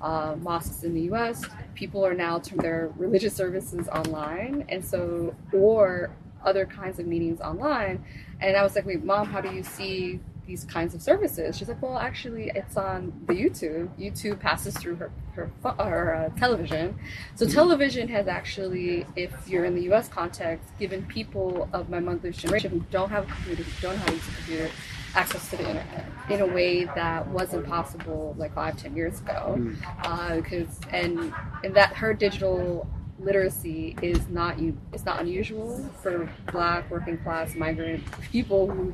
uh, 0.00 0.36
mosques 0.40 0.82
in 0.82 0.92
the 0.92 1.02
U.S., 1.02 1.42
people 1.74 2.04
are 2.04 2.14
now 2.14 2.38
turning 2.38 2.62
their 2.62 2.92
religious 2.96 3.34
services 3.34 3.88
online, 3.88 4.66
and 4.68 4.84
so 4.84 5.34
or 5.52 6.10
other 6.44 6.66
kinds 6.66 6.98
of 6.98 7.06
meetings 7.06 7.40
online. 7.40 8.04
And 8.40 8.56
I 8.56 8.62
was 8.62 8.74
like, 8.74 8.86
"Wait, 8.86 9.04
mom, 9.04 9.26
how 9.26 9.40
do 9.40 9.50
you 9.50 9.62
see?" 9.62 10.20
These 10.46 10.64
kinds 10.64 10.94
of 10.94 11.00
services. 11.00 11.56
She's 11.56 11.68
like, 11.68 11.80
well, 11.80 11.96
actually, 11.96 12.52
it's 12.54 12.76
on 12.76 13.14
the 13.26 13.32
YouTube. 13.32 13.88
YouTube 13.98 14.40
passes 14.40 14.76
through 14.76 14.96
her 14.96 15.10
her, 15.34 15.50
her 15.62 16.14
uh, 16.14 16.38
television, 16.38 16.98
so 17.34 17.46
television 17.46 18.08
has 18.08 18.28
actually, 18.28 19.06
if 19.16 19.32
you're 19.48 19.64
in 19.64 19.74
the 19.74 19.84
U.S. 19.84 20.06
context, 20.06 20.68
given 20.78 21.06
people 21.06 21.66
of 21.72 21.88
my 21.88 21.98
mother's 21.98 22.36
generation 22.36 22.72
who 22.72 22.80
don't 22.90 23.08
have 23.08 23.24
a 23.24 23.32
computer, 23.32 23.62
who 23.62 23.80
don't 23.80 23.94
know 23.94 24.00
how 24.00 24.06
to 24.08 24.12
use 24.12 24.28
a 24.28 24.34
computer, 24.34 24.70
access 25.14 25.48
to 25.50 25.56
the 25.56 25.68
internet 25.68 26.06
in 26.30 26.40
a 26.40 26.46
way 26.46 26.84
that 26.84 27.26
wasn't 27.28 27.66
possible 27.66 28.34
like 28.38 28.54
five, 28.54 28.76
ten 28.76 28.96
years 28.96 29.20
ago. 29.20 29.56
Mm. 29.58 30.42
Because 30.42 30.80
and 30.90 31.32
and 31.62 31.74
that 31.74 31.94
her 31.94 32.14
digital 32.14 32.88
literacy 33.18 33.96
is 34.02 34.28
not 34.28 34.58
u- 34.58 34.76
it's 34.92 35.04
not 35.04 35.20
unusual 35.20 35.78
for 36.02 36.28
Black 36.52 36.90
working 36.90 37.18
class 37.18 37.54
migrant 37.54 38.02
people 38.22 38.68
who 38.68 38.92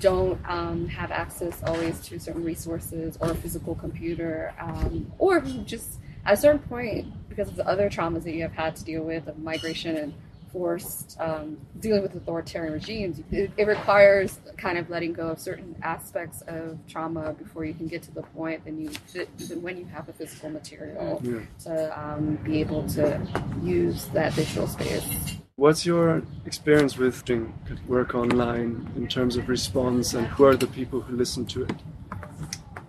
don't 0.00 0.38
um, 0.48 0.88
have 0.88 1.10
access 1.10 1.62
always 1.64 2.00
to 2.00 2.18
certain 2.18 2.44
resources 2.44 3.16
or 3.20 3.30
a 3.30 3.34
physical 3.34 3.74
computer, 3.76 4.52
um, 4.60 5.10
or 5.18 5.40
who 5.40 5.62
just 5.62 5.98
at 6.26 6.34
a 6.34 6.36
certain 6.36 6.58
point, 6.60 7.06
because 7.28 7.48
of 7.48 7.56
the 7.56 7.66
other 7.68 7.88
traumas 7.88 8.24
that 8.24 8.32
you 8.32 8.42
have 8.42 8.52
had 8.52 8.74
to 8.76 8.84
deal 8.84 9.02
with 9.02 9.26
of 9.28 9.38
migration 9.38 9.96
and 9.96 10.14
forced 10.54 11.20
um, 11.20 11.58
dealing 11.80 12.00
with 12.02 12.14
authoritarian 12.14 12.72
regimes, 12.72 13.20
it, 13.32 13.50
it 13.58 13.66
requires 13.66 14.38
kind 14.56 14.78
of 14.78 14.88
letting 14.88 15.12
go 15.12 15.28
of 15.28 15.38
certain 15.40 15.74
aspects 15.82 16.42
of 16.46 16.78
trauma 16.88 17.32
before 17.32 17.64
you 17.64 17.74
can 17.74 17.88
get 17.88 18.02
to 18.02 18.12
the 18.14 18.22
point 18.22 18.64
that 18.64 18.72
you 18.72 18.88
even 19.40 19.60
when 19.60 19.76
you 19.76 19.84
have 19.86 20.06
the 20.06 20.12
physical 20.12 20.48
material 20.50 21.20
Yeah. 21.24 21.40
to 21.64 22.00
um, 22.00 22.36
be 22.44 22.60
able 22.60 22.88
to 22.90 23.20
use 23.62 24.06
that 24.18 24.34
digital 24.36 24.68
space. 24.68 25.04
What's 25.56 25.84
your 25.84 26.22
experience 26.46 26.96
with 26.96 27.24
doing 27.24 27.52
work 27.88 28.14
online 28.14 28.90
in 28.96 29.06
terms 29.08 29.36
of 29.36 29.48
response, 29.48 30.14
and 30.14 30.26
who 30.28 30.44
are 30.44 30.56
the 30.56 30.66
people 30.68 31.00
who 31.00 31.16
listen 31.16 31.44
to 31.46 31.64
it? 31.64 31.72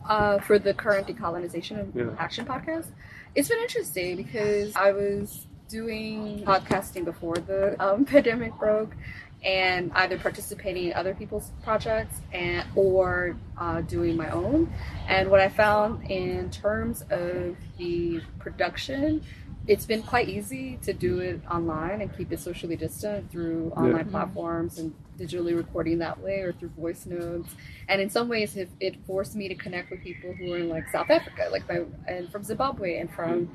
uh, 0.08 0.38
for 0.40 0.60
the 0.60 0.72
current 0.74 1.08
decolonization 1.08 1.92
Yeah. 1.96 2.16
action 2.20 2.46
podcast. 2.46 2.88
It's 3.34 3.50
been 3.50 3.60
interesting 3.60 4.16
because 4.18 4.76
I 4.76 4.92
was 4.92 5.48
doing 5.70 6.44
podcasting 6.44 7.06
before 7.06 7.36
the 7.36 7.76
um, 7.84 8.06
pandemic 8.14 8.58
broke, 8.58 8.96
and 9.44 9.92
either 9.94 10.18
participating 10.18 10.88
in 10.88 10.94
other 10.94 11.14
people's 11.14 11.52
projects 11.64 12.20
and 12.34 12.68
or 12.76 13.38
uh, 13.58 13.82
doing 13.82 14.18
my 14.18 14.30
own. 14.30 14.72
And 15.08 15.30
what 15.30 15.40
I 15.40 15.50
found 15.50 16.10
in 16.10 16.50
terms 16.50 17.04
of 17.10 17.56
the 17.78 18.22
production. 18.40 19.24
It's 19.68 19.88
been 19.88 20.04
quite 20.04 20.30
easy 20.30 20.78
to 20.84 20.94
do 20.94 21.18
it 21.18 21.42
online 21.50 22.02
and 22.02 22.16
keep 22.16 22.32
it 22.32 22.40
socially 22.40 22.76
distant 22.76 23.32
through 23.32 23.72
online 23.76 24.08
platforms 24.10 24.78
and 24.78 24.94
digitally 25.18 25.56
recording 25.56 25.98
that 26.00 26.20
way 26.20 26.42
or 26.42 26.52
through 26.54 26.70
voice 26.70 27.06
notes 27.06 27.56
and 27.88 28.02
in 28.02 28.10
some 28.10 28.28
ways 28.28 28.56
it, 28.58 28.70
it 28.80 28.96
forced 29.06 29.36
me 29.36 29.48
to 29.48 29.56
connect 29.56 29.90
with 29.90 30.02
people 30.02 30.34
who 30.34 30.54
are 30.54 30.58
in 30.58 30.70
like 30.70 30.88
south 30.90 31.10
africa 31.10 31.48
like 31.52 31.68
my 31.70 31.82
and 32.08 32.30
from 32.32 32.44
zimbabwe 32.44 32.98
and 32.98 33.10
from 33.12 33.50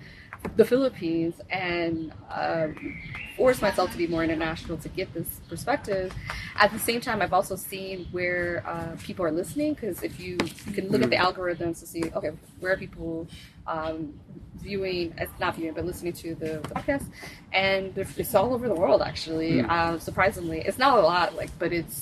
the 0.57 0.65
philippines 0.65 1.35
and 1.51 2.13
um, 2.31 2.99
forced 3.37 3.63
myself 3.63 3.91
to 3.91 3.97
be 3.97 4.07
more 4.07 4.23
international 4.23 4.77
to 4.77 4.89
get 4.91 5.13
this 5.15 5.41
perspective. 5.49 6.13
At 6.57 6.73
the 6.73 6.79
same 6.79 7.01
time 7.01 7.23
i've 7.23 7.33
also 7.33 7.57
seen 7.57 8.07
where 8.11 8.63
uh, 8.67 8.97
people 9.03 9.25
are 9.25 9.33
listening 9.33 9.75
because 9.75 10.03
if 10.03 10.21
you 10.21 10.37
you 10.67 10.73
can 10.73 10.89
look 10.89 11.03
at 11.03 11.11
the 11.11 11.17
algorithms 11.17 11.81
to 11.81 11.87
see 11.87 12.05
okay 12.15 12.33
where 12.61 12.73
are 12.73 12.77
people 12.77 13.27
um, 13.71 13.97
viewing 14.57 15.15
uh, 15.19 15.25
not 15.39 15.57
viewing 15.57 15.73
but 15.75 15.85
listening 15.87 16.13
to 16.13 16.35
the, 16.35 16.61
the 16.69 16.75
podcast. 16.77 17.07
And 17.53 17.97
it's 17.97 18.35
all 18.35 18.53
over 18.53 18.69
the 18.69 18.75
world 18.75 19.01
actually. 19.11 19.61
Uh, 19.63 19.99
surprisingly 19.99 20.61
it's 20.69 20.79
not 20.79 20.99
a 20.99 21.01
lot 21.01 21.35
like 21.41 21.51
but 21.59 21.73
it's 21.73 21.99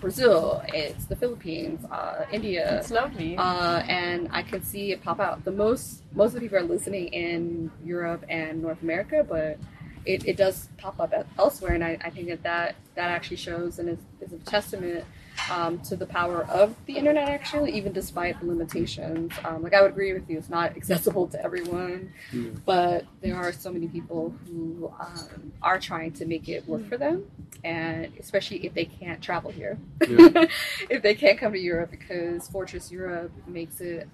brazil 0.00 0.62
it's 0.68 1.04
the 1.06 1.16
philippines 1.16 1.80
uh, 1.90 2.24
india. 2.38 2.78
It's 2.78 2.90
lovely. 2.90 3.36
uh, 3.38 3.80
and 3.88 4.28
I 4.32 4.42
can 4.42 4.62
see 4.62 4.92
it 4.92 5.02
pop 5.02 5.20
out. 5.20 5.36
The 5.44 5.56
most 5.64 6.02
most 6.20 6.30
of 6.30 6.34
the 6.34 6.40
people 6.40 6.58
are 6.58 6.62
listening 6.62 7.06
in 7.24 7.70
Europe 7.84 8.22
and 8.28 8.62
North 8.62 8.82
America, 8.82 9.24
but 9.26 9.58
it, 10.04 10.26
it 10.26 10.36
does 10.36 10.68
pop 10.78 11.00
up 11.00 11.12
elsewhere, 11.38 11.74
and 11.74 11.84
I, 11.84 11.96
I 12.02 12.10
think 12.10 12.26
that, 12.28 12.42
that 12.42 12.74
that 12.96 13.10
actually 13.10 13.36
shows 13.36 13.78
and 13.78 13.88
is, 13.88 13.98
is 14.20 14.32
a 14.32 14.38
testament 14.38 15.04
um, 15.50 15.78
to 15.80 15.96
the 15.96 16.06
power 16.06 16.44
of 16.44 16.74
the 16.86 16.96
internet. 16.96 17.28
Actually, 17.28 17.72
even 17.72 17.92
despite 17.92 18.38
the 18.40 18.46
limitations, 18.46 19.32
um, 19.44 19.62
like 19.62 19.74
I 19.74 19.82
would 19.82 19.92
agree 19.92 20.12
with 20.12 20.28
you, 20.28 20.38
it's 20.38 20.48
not 20.48 20.76
accessible 20.76 21.26
to 21.28 21.42
everyone, 21.42 22.12
Mm. 22.32 22.60
but 22.64 23.04
there 23.20 23.36
are 23.36 23.52
so 23.52 23.72
many 23.72 23.88
people 23.88 24.34
who 24.46 24.92
um, 25.00 25.52
are 25.62 25.78
trying 25.78 26.12
to 26.12 26.26
make 26.26 26.48
it 26.48 26.66
work 26.68 26.86
for 26.88 26.96
them, 26.96 27.24
and 27.64 28.12
especially 28.18 28.64
if 28.66 28.74
they 28.74 28.84
can't 28.84 29.20
travel 29.20 29.50
here 29.50 29.78
Yeah. 30.08 30.46
if 30.90 31.02
they 31.02 31.14
can't 31.14 31.38
come 31.38 31.52
to 31.52 31.58
Europe 31.58 31.90
because 31.90 32.48
Fortress 32.48 32.90
Europe 32.90 33.32
makes 33.46 33.80
it 33.80 34.08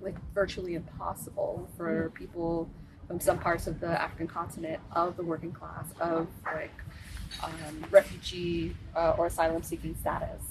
like 0.00 0.14
virtually 0.34 0.74
impossible 0.74 1.68
for 1.76 2.10
people 2.14 2.68
from 3.08 3.18
some 3.20 3.38
parts 3.38 3.66
of 3.66 3.80
the 3.80 4.00
African 4.00 4.26
continent 4.28 4.80
of 4.92 5.16
the 5.16 5.22
working 5.24 5.50
class 5.52 5.86
of 6.00 6.28
like 6.44 6.70
um, 7.42 7.84
refugee 7.90 8.76
uh, 8.94 9.14
or 9.18 9.26
asylum 9.26 9.62
seeking 9.62 9.94
status. 9.96 10.42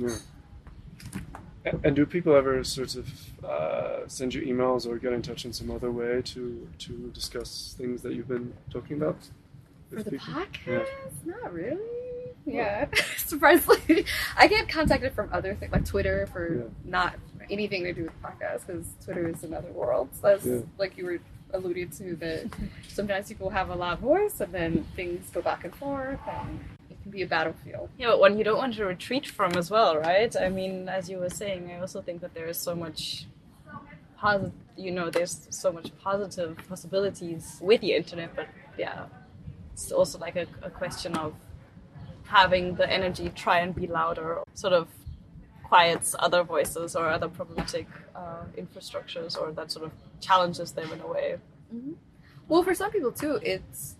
Yeah. 0.00 1.72
And 1.84 1.94
do 1.94 2.06
people 2.06 2.34
ever 2.34 2.64
sort 2.64 2.94
of 2.96 3.44
uh, 3.44 4.08
send 4.08 4.32
you 4.32 4.40
emails 4.42 4.86
or 4.86 4.96
get 4.98 5.12
in 5.12 5.20
touch 5.20 5.44
in 5.44 5.52
some 5.52 5.70
other 5.70 5.90
way 5.90 6.22
to 6.22 6.66
to 6.78 6.92
discuss 7.14 7.74
things 7.76 8.00
that 8.02 8.14
you've 8.14 8.28
been 8.28 8.52
talking 8.70 8.96
about? 8.96 9.16
for 9.90 10.02
the 10.04 10.12
people? 10.12 10.26
podcast, 10.34 10.86
Yeah. 11.26 11.32
not 11.42 11.52
really. 11.52 11.78
Yeah, 12.46 12.86
surprisingly, 13.18 14.06
I 14.38 14.46
get 14.46 14.68
contacted 14.68 15.12
from 15.12 15.28
other 15.32 15.54
things 15.54 15.72
like 15.72 15.84
Twitter 15.84 16.26
for 16.28 16.54
Yeah. 16.56 16.62
not 16.84 17.14
anything 17.50 17.82
to 17.84 17.92
do 17.92 18.04
with 18.04 18.22
podcasts 18.22 18.66
because 18.66 18.86
Twitter 19.04 19.28
is 19.28 19.42
another 19.44 19.70
world. 19.72 20.08
So 20.14 20.36
that's 20.38 20.66
like 20.78 20.96
you 20.96 21.04
were 21.06 21.18
alluding 21.52 21.90
to 21.90 22.14
that 22.16 22.46
sometimes 22.88 23.28
people 23.28 23.50
have 23.50 23.68
a 23.70 23.74
loud 23.74 23.98
voice 23.98 24.40
and 24.40 24.52
then 24.52 24.86
things 24.96 25.28
go 25.30 25.42
back 25.42 25.64
and 25.64 25.74
forth 25.74 26.20
and 26.28 26.60
be 27.10 27.22
a 27.22 27.26
battlefield. 27.26 27.88
Yeah, 27.98 28.08
but 28.08 28.20
one 28.20 28.38
you 28.38 28.44
don't 28.44 28.58
want 28.58 28.74
to 28.74 28.84
retreat 28.84 29.26
from 29.26 29.52
as 29.56 29.70
well, 29.70 29.96
right? 29.96 30.34
I 30.36 30.48
mean, 30.48 30.88
as 30.88 31.08
you 31.10 31.18
were 31.18 31.30
saying, 31.30 31.70
I 31.70 31.80
also 31.80 32.00
think 32.00 32.20
that 32.20 32.34
there 32.34 32.46
is 32.46 32.58
so 32.58 32.74
much 32.74 33.26
positive, 34.16 34.52
you 34.76 34.90
know, 34.90 35.10
there's 35.10 35.46
so 35.50 35.72
much 35.72 35.90
positive 36.02 36.56
possibilities 36.68 37.58
with 37.60 37.80
the 37.80 37.94
internet, 37.94 38.34
but 38.36 38.48
yeah, 38.78 39.06
it's 39.72 39.92
also 39.92 40.18
like 40.18 40.36
a, 40.36 40.46
a 40.62 40.70
question 40.70 41.16
of 41.16 41.34
having 42.24 42.74
the 42.76 42.88
energy 42.90 43.30
try 43.34 43.58
and 43.60 43.74
be 43.74 43.86
louder, 43.86 44.38
sort 44.54 44.72
of 44.72 44.88
quiets 45.64 46.16
other 46.18 46.42
voices 46.42 46.96
or 46.96 47.08
other 47.08 47.28
problematic 47.28 47.86
uh, 48.14 48.44
infrastructures 48.58 49.40
or 49.40 49.52
that 49.52 49.70
sort 49.70 49.84
of 49.86 49.92
challenges 50.20 50.72
them 50.72 50.90
in 50.92 51.00
a 51.00 51.06
way. 51.06 51.36
Well, 52.48 52.64
for 52.64 52.74
some 52.74 52.90
people 52.90 53.12
too, 53.12 53.38
it's 53.42 53.96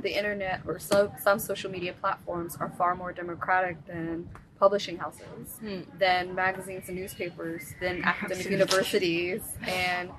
the 0.00 0.16
internet 0.16 0.62
or 0.66 0.78
some 0.78 1.10
some 1.20 1.38
social 1.38 1.70
media 1.70 1.92
platforms 1.92 2.56
are 2.56 2.70
far 2.70 2.94
more 2.94 3.12
democratic 3.12 3.84
than 3.86 4.28
publishing 4.58 4.96
houses, 4.96 5.58
Hmm. 5.60 5.80
than 5.98 6.34
magazines 6.34 6.88
and 6.88 6.96
newspapers, 6.96 7.74
than 7.80 8.02
academic 8.12 8.48
universities, 8.48 9.42
and 9.66 10.10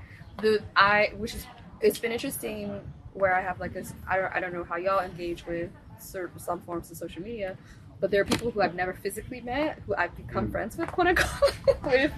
the 0.42 0.62
I, 0.76 1.14
which 1.18 1.34
is 1.36 1.46
it's 1.82 2.00
been 2.00 2.12
interesting 2.12 2.80
where 3.14 3.34
I 3.36 3.42
have 3.42 3.60
like 3.60 3.74
this. 3.74 3.94
I 4.08 4.18
don't 4.18 4.34
I 4.36 4.40
don't 4.40 4.54
know 4.54 4.64
how 4.64 4.76
y'all 4.78 5.00
engage 5.04 5.46
with 5.46 5.70
certain 6.00 6.40
some 6.40 6.60
forms 6.62 6.92
of 6.92 6.98
social 6.98 7.22
media. 7.22 7.58
But 8.04 8.12
there 8.12 8.20
are 8.20 8.26
people 8.26 8.52
who 8.52 8.62
I've 8.62 8.76
never 8.76 8.92
physically 8.92 9.40
met 9.40 9.80
who 9.88 9.96
I've 9.96 10.14
become 10.18 10.52
friends 10.52 10.76
with, 10.76 10.92
quote 10.92 11.08
unquote, 11.08 11.56
with 11.86 12.12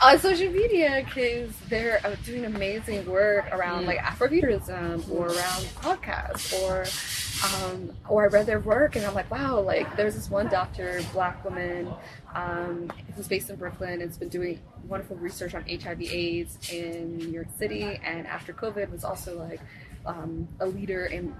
on 0.00 0.18
social 0.18 0.50
media 0.50 1.02
because 1.04 1.54
they're 1.68 2.00
uh, 2.06 2.16
doing 2.24 2.46
amazing 2.46 3.04
work 3.04 3.44
around 3.52 3.84
Mm. 3.84 3.86
like 3.88 3.98
Afrofuturism 3.98 5.10
or 5.10 5.26
around 5.26 5.62
podcasts 5.82 6.54
or 6.62 6.86
um, 7.66 7.92
or 8.08 8.24
I 8.24 8.26
read 8.28 8.46
their 8.46 8.60
work 8.60 8.96
and 8.96 9.04
I'm 9.04 9.12
like, 9.12 9.30
wow, 9.30 9.60
like 9.60 9.94
there's 9.94 10.14
this 10.14 10.30
one 10.30 10.48
doctor, 10.48 11.02
black 11.12 11.44
woman, 11.44 11.92
um, 12.34 12.90
who's 13.14 13.28
based 13.28 13.50
in 13.50 13.56
Brooklyn. 13.56 14.00
and's 14.00 14.16
been 14.16 14.30
doing 14.30 14.58
wonderful 14.88 15.16
research 15.16 15.54
on 15.54 15.64
HIV/AIDS 15.68 16.70
in 16.72 17.18
New 17.18 17.28
York 17.28 17.48
City, 17.58 18.00
and 18.02 18.26
after 18.26 18.54
COVID 18.54 18.90
was 18.90 19.04
also 19.04 19.38
like 19.38 19.60
um, 20.06 20.48
a 20.60 20.66
leader 20.66 21.06
in 21.06 21.34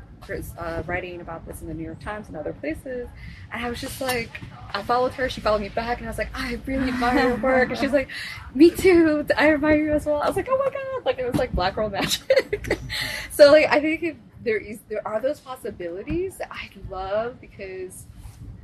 uh, 0.58 0.82
writing 0.86 1.20
about 1.20 1.46
this 1.46 1.60
in 1.60 1.68
the 1.68 1.74
New 1.74 1.84
York 1.84 2.00
Times 2.00 2.28
and 2.28 2.36
other 2.36 2.52
places. 2.52 3.08
And 3.52 3.64
I 3.64 3.70
was 3.70 3.80
just 3.80 4.00
like, 4.00 4.40
I 4.74 4.82
followed 4.82 5.12
her, 5.14 5.28
she 5.28 5.40
followed 5.40 5.60
me 5.60 5.68
back, 5.68 5.98
and 5.98 6.06
I 6.06 6.10
was 6.10 6.18
like, 6.18 6.30
I 6.34 6.58
really 6.66 6.88
admire 6.88 7.28
your 7.28 7.36
work. 7.36 7.70
And 7.70 7.78
she's 7.78 7.92
like, 7.92 8.08
Me 8.54 8.70
too, 8.70 9.26
I 9.36 9.52
admire 9.54 9.76
you 9.76 9.92
as 9.92 10.06
well. 10.06 10.20
I 10.20 10.26
was 10.26 10.36
like, 10.36 10.48
Oh 10.50 10.58
my 10.58 10.70
god, 10.70 11.04
like 11.04 11.18
it 11.18 11.26
was 11.26 11.36
like 11.36 11.52
black 11.52 11.74
girl 11.74 11.88
magic. 11.88 12.78
so 13.30 13.52
like 13.52 13.66
I 13.70 13.80
think 13.80 14.02
if 14.02 14.16
there 14.42 14.58
is 14.58 14.80
there 14.88 15.06
are 15.06 15.20
those 15.20 15.40
possibilities 15.40 16.38
that 16.38 16.48
I 16.50 16.70
love 16.88 17.40
because 17.40 18.04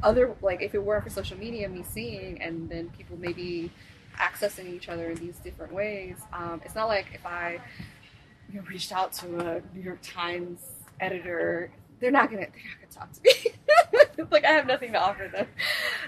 other 0.02 0.34
like 0.42 0.62
if 0.62 0.74
it 0.74 0.82
weren't 0.82 1.04
for 1.04 1.10
social 1.10 1.38
media, 1.38 1.68
me 1.68 1.82
seeing 1.82 2.40
and 2.42 2.68
then 2.68 2.90
people 2.90 3.16
maybe 3.18 3.70
accessing 4.16 4.72
each 4.72 4.88
other 4.88 5.10
in 5.10 5.16
these 5.16 5.36
different 5.38 5.72
ways. 5.72 6.18
Um, 6.32 6.60
it's 6.64 6.74
not 6.74 6.88
like 6.88 7.06
if 7.14 7.24
I 7.24 7.60
you 8.52 8.60
know, 8.60 8.66
reached 8.66 8.92
out 8.92 9.12
to 9.14 9.38
a 9.38 9.62
New 9.74 9.82
York 9.82 10.00
Times 10.02 10.60
editor, 11.00 11.70
they're 12.00 12.10
not 12.10 12.30
gonna 12.30 12.46
they're 12.52 12.62
not 12.68 12.80
gonna 12.80 13.06
talk 13.06 13.12
to 13.12 13.20
me. 13.22 14.26
like 14.30 14.44
I 14.44 14.50
have 14.50 14.66
nothing 14.66 14.92
to 14.92 15.00
offer 15.00 15.28
them. 15.32 15.46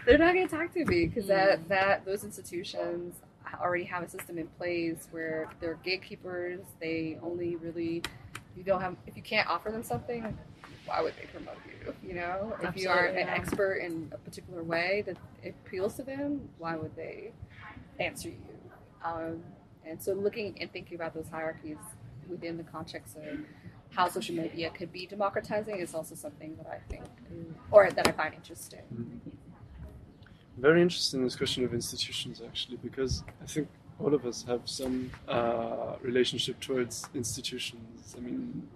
They're 0.07 0.19
not 0.19 0.35
gonna 0.35 0.49
talk 0.49 0.73
to 0.75 0.85
me 0.85 1.07
because 1.07 1.27
that 1.29 1.69
that 1.69 2.05
those 2.05 2.25
institutions 2.25 3.15
already 3.61 3.85
have 3.85 4.03
a 4.03 4.09
system 4.09 4.39
in 4.39 4.47
place 4.59 5.09
where 5.11 5.49
they're 5.61 5.79
gatekeepers. 5.85 6.61
They 6.81 7.19
only 7.23 7.57
really 7.57 8.03
you 8.57 8.63
don't 8.65 8.81
have 8.81 8.97
if 9.07 9.17
you 9.17 9.23
can't 9.23 9.49
offer 9.49 9.71
them 9.71 9.83
something, 9.83 10.37
why 10.87 11.01
would 11.01 11.15
they 11.17 11.27
promote 11.27 11.57
you? 11.67 11.95
You 12.07 12.15
know, 12.15 12.57
if 12.63 12.77
you 12.77 12.89
aren't 12.89 13.17
Absolutely, 13.17 13.23
an 13.23 13.29
expert 13.29 13.75
in 13.75 14.13
a 14.13 14.19
particular 14.19 14.63
way 14.63 15.03
that 15.07 15.17
appeals 15.47 15.95
to 15.95 16.03
them, 16.03 16.49
why 16.59 16.77
would 16.77 16.95
they 16.97 17.33
answer 18.01 18.29
you? 18.29 18.37
Um, 19.05 19.43
and 19.87 20.03
so, 20.03 20.13
looking 20.13 20.57
and 20.61 20.73
thinking 20.73 20.95
about 20.95 21.15
those 21.15 21.29
hierarchies 21.31 21.77
within 22.29 22.57
the 22.57 22.63
context 22.65 23.17
of 23.17 23.39
how 23.91 24.09
social 24.09 24.35
media 24.35 24.71
could 24.71 24.93
be 24.93 25.07
democratizing 25.07 25.77
is 25.77 25.95
also 25.95 26.15
something 26.15 26.57
that 26.57 26.67
I 26.67 26.79
think, 26.91 27.05
or 27.71 27.91
that 27.91 28.09
I 28.09 28.13
find 28.13 28.35
interesting. 28.35 28.81
Very 30.59 30.83
interested 30.83 31.17
in 31.19 31.25
this 31.25 31.37
question 31.37 31.65
of 31.65 31.75
institutions, 31.75 32.41
actually, 32.45 32.77
because 32.79 33.25
I 33.43 33.47
think 33.47 33.69
all 34.01 34.15
of 34.15 34.25
us 34.25 34.45
have 34.49 34.63
some 34.65 35.11
uh, 35.29 35.95
relationship 36.03 36.61
towards 36.61 37.09
institutions. 37.15 38.15
I 38.17 38.21
mean, 38.21 38.69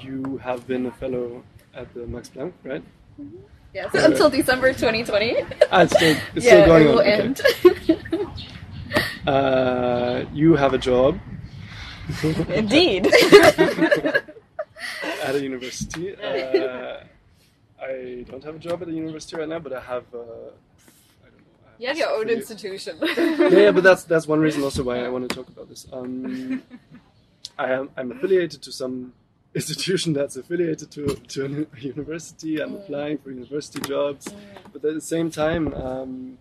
you 0.00 0.38
have 0.38 0.66
been 0.66 0.86
a 0.86 0.92
fellow 0.92 1.42
at 1.74 1.92
the 1.94 2.06
Max 2.06 2.28
Planck, 2.30 2.52
right? 2.64 2.82
Yes, 3.74 3.90
Yeah. 3.94 4.06
until 4.06 4.28
December 4.30 4.72
2020. 4.72 5.36
Ah, 5.70 5.82
it's 5.82 5.94
still, 5.94 6.16
it's 6.34 6.44
yeah, 6.46 6.62
still 6.62 6.66
going 6.66 6.82
it 6.82 6.90
will 6.90 7.00
on. 7.00 7.06
okay. 7.06 7.22
end. 7.22 8.28
Uh, 9.26 10.24
you 10.34 10.54
have 10.56 10.74
a 10.74 10.78
job 10.78 11.16
Indeed. 12.48 13.06
at 15.22 15.34
a 15.34 15.40
university. 15.40 16.14
Uh, 16.16 17.00
I 17.80 18.24
don't 18.30 18.44
have 18.44 18.56
a 18.56 18.58
job 18.58 18.82
at 18.82 18.88
a 18.88 18.92
university 18.92 19.36
right 19.36 19.48
now, 19.48 19.58
but 19.58 19.72
I 19.72 19.80
have. 19.80 20.04
Uh, 20.14 20.18
I 20.18 20.20
don't 20.22 21.38
know. 21.44 21.56
I 21.66 21.70
have 21.70 21.80
you 21.80 21.88
have 21.88 21.96
your 21.98 22.10
own 22.10 22.22
affiliate- 22.22 22.38
institution. 22.40 22.98
yeah, 23.02 23.48
yeah, 23.48 23.70
but 23.70 23.82
that's 23.82 24.04
that's 24.04 24.26
one 24.26 24.40
reason 24.40 24.62
also 24.62 24.82
why 24.82 25.04
I 25.04 25.08
want 25.08 25.28
to 25.28 25.34
talk 25.34 25.48
about 25.48 25.68
this. 25.68 25.86
Um, 25.92 26.62
I 27.58 27.72
am 27.72 27.90
I'm 27.96 28.12
affiliated 28.12 28.62
to 28.62 28.72
some 28.72 29.12
institution 29.54 30.12
that's 30.12 30.36
affiliated 30.36 30.90
to 30.92 31.06
to 31.34 31.66
a 31.76 31.80
university. 31.80 32.60
I'm 32.62 32.74
applying 32.74 33.18
for 33.18 33.30
university 33.30 33.80
jobs, 33.80 34.28
but 34.72 34.84
at 34.84 34.94
the 34.94 35.00
same 35.00 35.30
time, 35.30 35.74
um, 35.74 36.38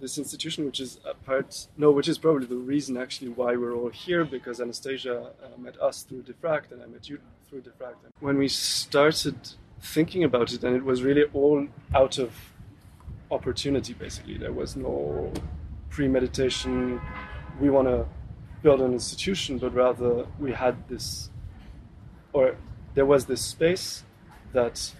this 0.00 0.18
institution, 0.18 0.64
which 0.64 0.80
is 0.80 0.98
a 1.04 1.14
part, 1.14 1.66
no, 1.76 1.90
which 1.90 2.08
is 2.08 2.18
probably 2.18 2.46
the 2.46 2.56
reason 2.56 2.96
actually 2.96 3.28
why 3.28 3.56
we're 3.56 3.74
all 3.74 3.90
here, 3.90 4.24
because 4.24 4.60
Anastasia 4.60 5.32
uh, 5.42 5.58
met 5.58 5.80
us 5.80 6.02
through 6.02 6.22
Diffract, 6.22 6.72
and 6.72 6.82
I 6.82 6.86
met 6.86 7.08
you 7.08 7.18
through 7.48 7.62
Diffract. 7.62 7.96
When 8.20 8.38
we 8.38 8.48
started 8.48 9.36
thinking 9.80 10.24
about 10.24 10.52
it, 10.52 10.64
and 10.64 10.76
it 10.76 10.84
was 10.84 11.02
really 11.02 11.24
all 11.32 11.66
out 11.94 12.18
of 12.18 12.32
opportunity 13.30 13.92
basically 13.92 14.36
there 14.36 14.52
was 14.52 14.76
no 14.76 15.32
premeditation 15.88 17.00
we 17.60 17.70
want 17.70 17.86
to 17.86 18.04
build 18.62 18.80
an 18.80 18.92
institution 18.92 19.58
but 19.58 19.72
rather 19.74 20.26
we 20.38 20.52
had 20.52 20.76
this 20.88 21.30
or 22.32 22.56
there 22.94 23.06
was 23.06 23.26
this 23.26 23.40
space 23.40 24.04
that 24.52 24.92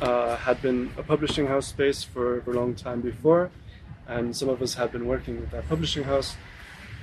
uh, 0.00 0.36
had 0.36 0.60
been 0.62 0.90
a 0.96 1.02
publishing 1.02 1.46
house 1.46 1.66
space 1.66 2.04
for, 2.04 2.42
for 2.42 2.52
a 2.52 2.54
long 2.54 2.74
time 2.74 3.00
before 3.00 3.50
and 4.08 4.34
some 4.34 4.48
of 4.48 4.60
us 4.62 4.74
had 4.74 4.90
been 4.90 5.06
working 5.06 5.40
with 5.40 5.50
that 5.50 5.68
publishing 5.68 6.02
house 6.02 6.36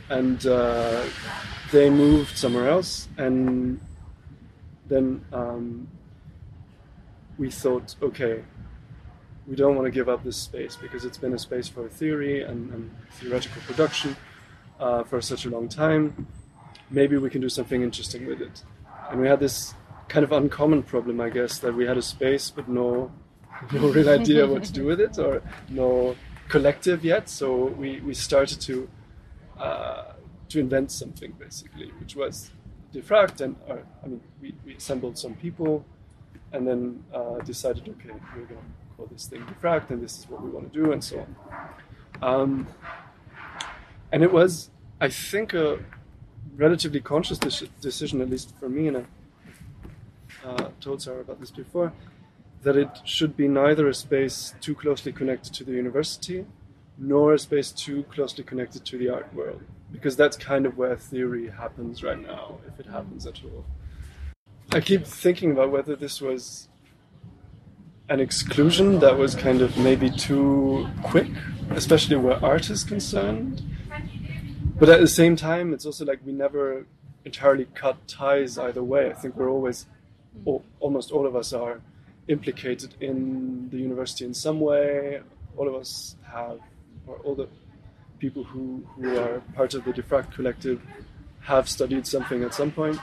and 0.09 0.45
uh, 0.45 1.03
they 1.71 1.89
moved 1.89 2.37
somewhere 2.37 2.69
else 2.69 3.07
and 3.17 3.79
then 4.87 5.23
um, 5.33 5.87
we 7.37 7.49
thought 7.49 7.95
okay 8.01 8.43
we 9.47 9.55
don't 9.55 9.75
want 9.75 9.85
to 9.85 9.91
give 9.91 10.09
up 10.09 10.23
this 10.23 10.37
space 10.37 10.75
because 10.75 11.05
it's 11.05 11.17
been 11.17 11.33
a 11.33 11.39
space 11.39 11.67
for 11.67 11.87
theory 11.87 12.41
and, 12.41 12.71
and 12.73 12.95
theoretical 13.11 13.61
production 13.61 14.15
uh, 14.79 15.03
for 15.03 15.21
such 15.21 15.45
a 15.45 15.49
long 15.49 15.69
time. 15.69 16.27
Maybe 16.89 17.17
we 17.17 17.29
can 17.29 17.41
do 17.41 17.49
something 17.49 17.81
interesting 17.81 18.25
with 18.25 18.41
it. 18.41 18.63
And 19.09 19.21
we 19.21 19.27
had 19.27 19.39
this 19.39 19.75
kind 20.07 20.23
of 20.23 20.31
uncommon 20.31 20.83
problem, 20.83 21.21
I 21.21 21.29
guess, 21.29 21.59
that 21.59 21.73
we 21.73 21.85
had 21.85 21.97
a 21.97 22.01
space 22.01 22.49
but 22.49 22.67
no, 22.67 23.11
no 23.71 23.89
real 23.89 24.09
idea 24.09 24.47
what 24.47 24.63
to 24.63 24.73
do 24.73 24.85
with 24.85 24.99
it 24.99 25.17
or 25.19 25.41
no 25.69 26.15
collective 26.47 27.03
yet. 27.03 27.29
So 27.29 27.67
we, 27.67 28.01
we 28.01 28.13
started 28.13 28.61
to 28.61 28.89
uh, 29.59 30.13
to 30.49 30.59
invent 30.59 30.91
something 30.91 31.33
basically, 31.39 31.91
which 31.99 32.15
was 32.15 32.51
diffract. 32.93 33.41
And 33.41 33.55
or, 33.67 33.85
I 34.03 34.07
mean, 34.07 34.21
we, 34.41 34.53
we 34.65 34.75
assembled 34.75 35.17
some 35.17 35.35
people 35.35 35.85
and 36.51 36.67
then 36.67 37.03
uh, 37.13 37.39
decided, 37.39 37.87
okay, 37.89 38.11
we're 38.35 38.45
going 38.45 38.59
to 38.61 38.95
call 38.95 39.07
this 39.07 39.27
thing 39.27 39.41
diffract, 39.41 39.89
and 39.89 40.01
this 40.01 40.19
is 40.19 40.29
what 40.29 40.41
we 40.41 40.49
want 40.49 40.71
to 40.71 40.79
do, 40.83 40.91
and 40.93 41.03
so 41.03 41.25
on. 41.25 41.35
Um, 42.21 42.67
and 44.11 44.23
it 44.23 44.31
was, 44.31 44.69
I 45.01 45.09
think, 45.09 45.53
a 45.53 45.79
relatively 46.55 47.01
conscious 47.01 47.37
deci- 47.37 47.69
decision, 47.81 48.21
at 48.21 48.29
least 48.29 48.53
for 48.57 48.69
me, 48.69 48.87
and 48.87 48.97
I 48.97 49.03
uh, 50.47 50.69
told 50.79 51.01
Sarah 51.01 51.19
about 51.21 51.39
this 51.41 51.51
before, 51.51 51.91
that 52.65 52.75
it 52.75 52.89
should 53.05 53.37
be 53.37 53.47
neither 53.47 53.87
a 53.87 53.93
space 53.93 54.55
too 54.59 54.73
closely 54.73 55.11
connected 55.11 55.53
to 55.53 55.63
the 55.63 55.71
university, 55.71 56.47
nor 56.97 57.35
a 57.35 57.39
space 57.39 57.71
too 57.71 58.01
closely 58.09 58.43
connected 58.43 58.83
to 58.83 58.97
the 58.97 59.07
art 59.07 59.31
world, 59.35 59.61
because 59.91 60.15
that's 60.15 60.35
kind 60.35 60.65
of 60.65 60.75
where 60.75 60.97
theory 60.97 61.47
happens 61.47 62.03
right 62.03 62.19
now, 62.19 62.57
if 62.67 62.79
it 62.79 62.87
happens 62.87 63.27
at 63.27 63.39
all. 63.43 63.63
I 64.71 64.81
keep 64.81 65.05
thinking 65.05 65.51
about 65.51 65.69
whether 65.69 65.95
this 65.95 66.19
was 66.19 66.67
an 68.09 68.19
exclusion 68.19 68.97
that 68.97 69.15
was 69.15 69.35
kind 69.35 69.61
of 69.61 69.77
maybe 69.77 70.09
too 70.09 70.87
quick, 71.03 71.29
especially 71.69 72.15
where 72.15 72.43
art 72.43 72.71
is 72.71 72.83
concerned. 72.83 73.61
But 74.79 74.89
at 74.89 74.99
the 74.99 75.07
same 75.07 75.35
time, 75.35 75.71
it's 75.71 75.85
also 75.85 76.03
like 76.03 76.19
we 76.25 76.33
never 76.33 76.87
entirely 77.25 77.67
cut 77.75 78.07
ties 78.07 78.57
either 78.57 78.83
way. 78.83 79.11
I 79.11 79.13
think 79.13 79.35
we're 79.35 79.51
always, 79.51 79.85
hmm. 80.33 80.49
al- 80.49 80.65
almost 80.79 81.11
all 81.11 81.27
of 81.27 81.35
us 81.35 81.53
are 81.53 81.79
implicated 82.27 82.95
in 82.99 83.69
the 83.69 83.77
university 83.77 84.25
in 84.25 84.33
some 84.33 84.59
way. 84.59 85.21
All 85.57 85.67
of 85.67 85.75
us 85.75 86.15
have, 86.23 86.59
or 87.07 87.17
all 87.17 87.35
the 87.35 87.47
people 88.19 88.43
who, 88.43 88.85
who 88.95 89.17
are 89.17 89.41
part 89.55 89.73
of 89.73 89.85
the 89.85 89.91
Diffract 89.91 90.33
collective 90.33 90.81
have 91.41 91.69
studied 91.69 92.07
something 92.07 92.43
at 92.43 92.53
some 92.53 92.71
point. 92.71 92.99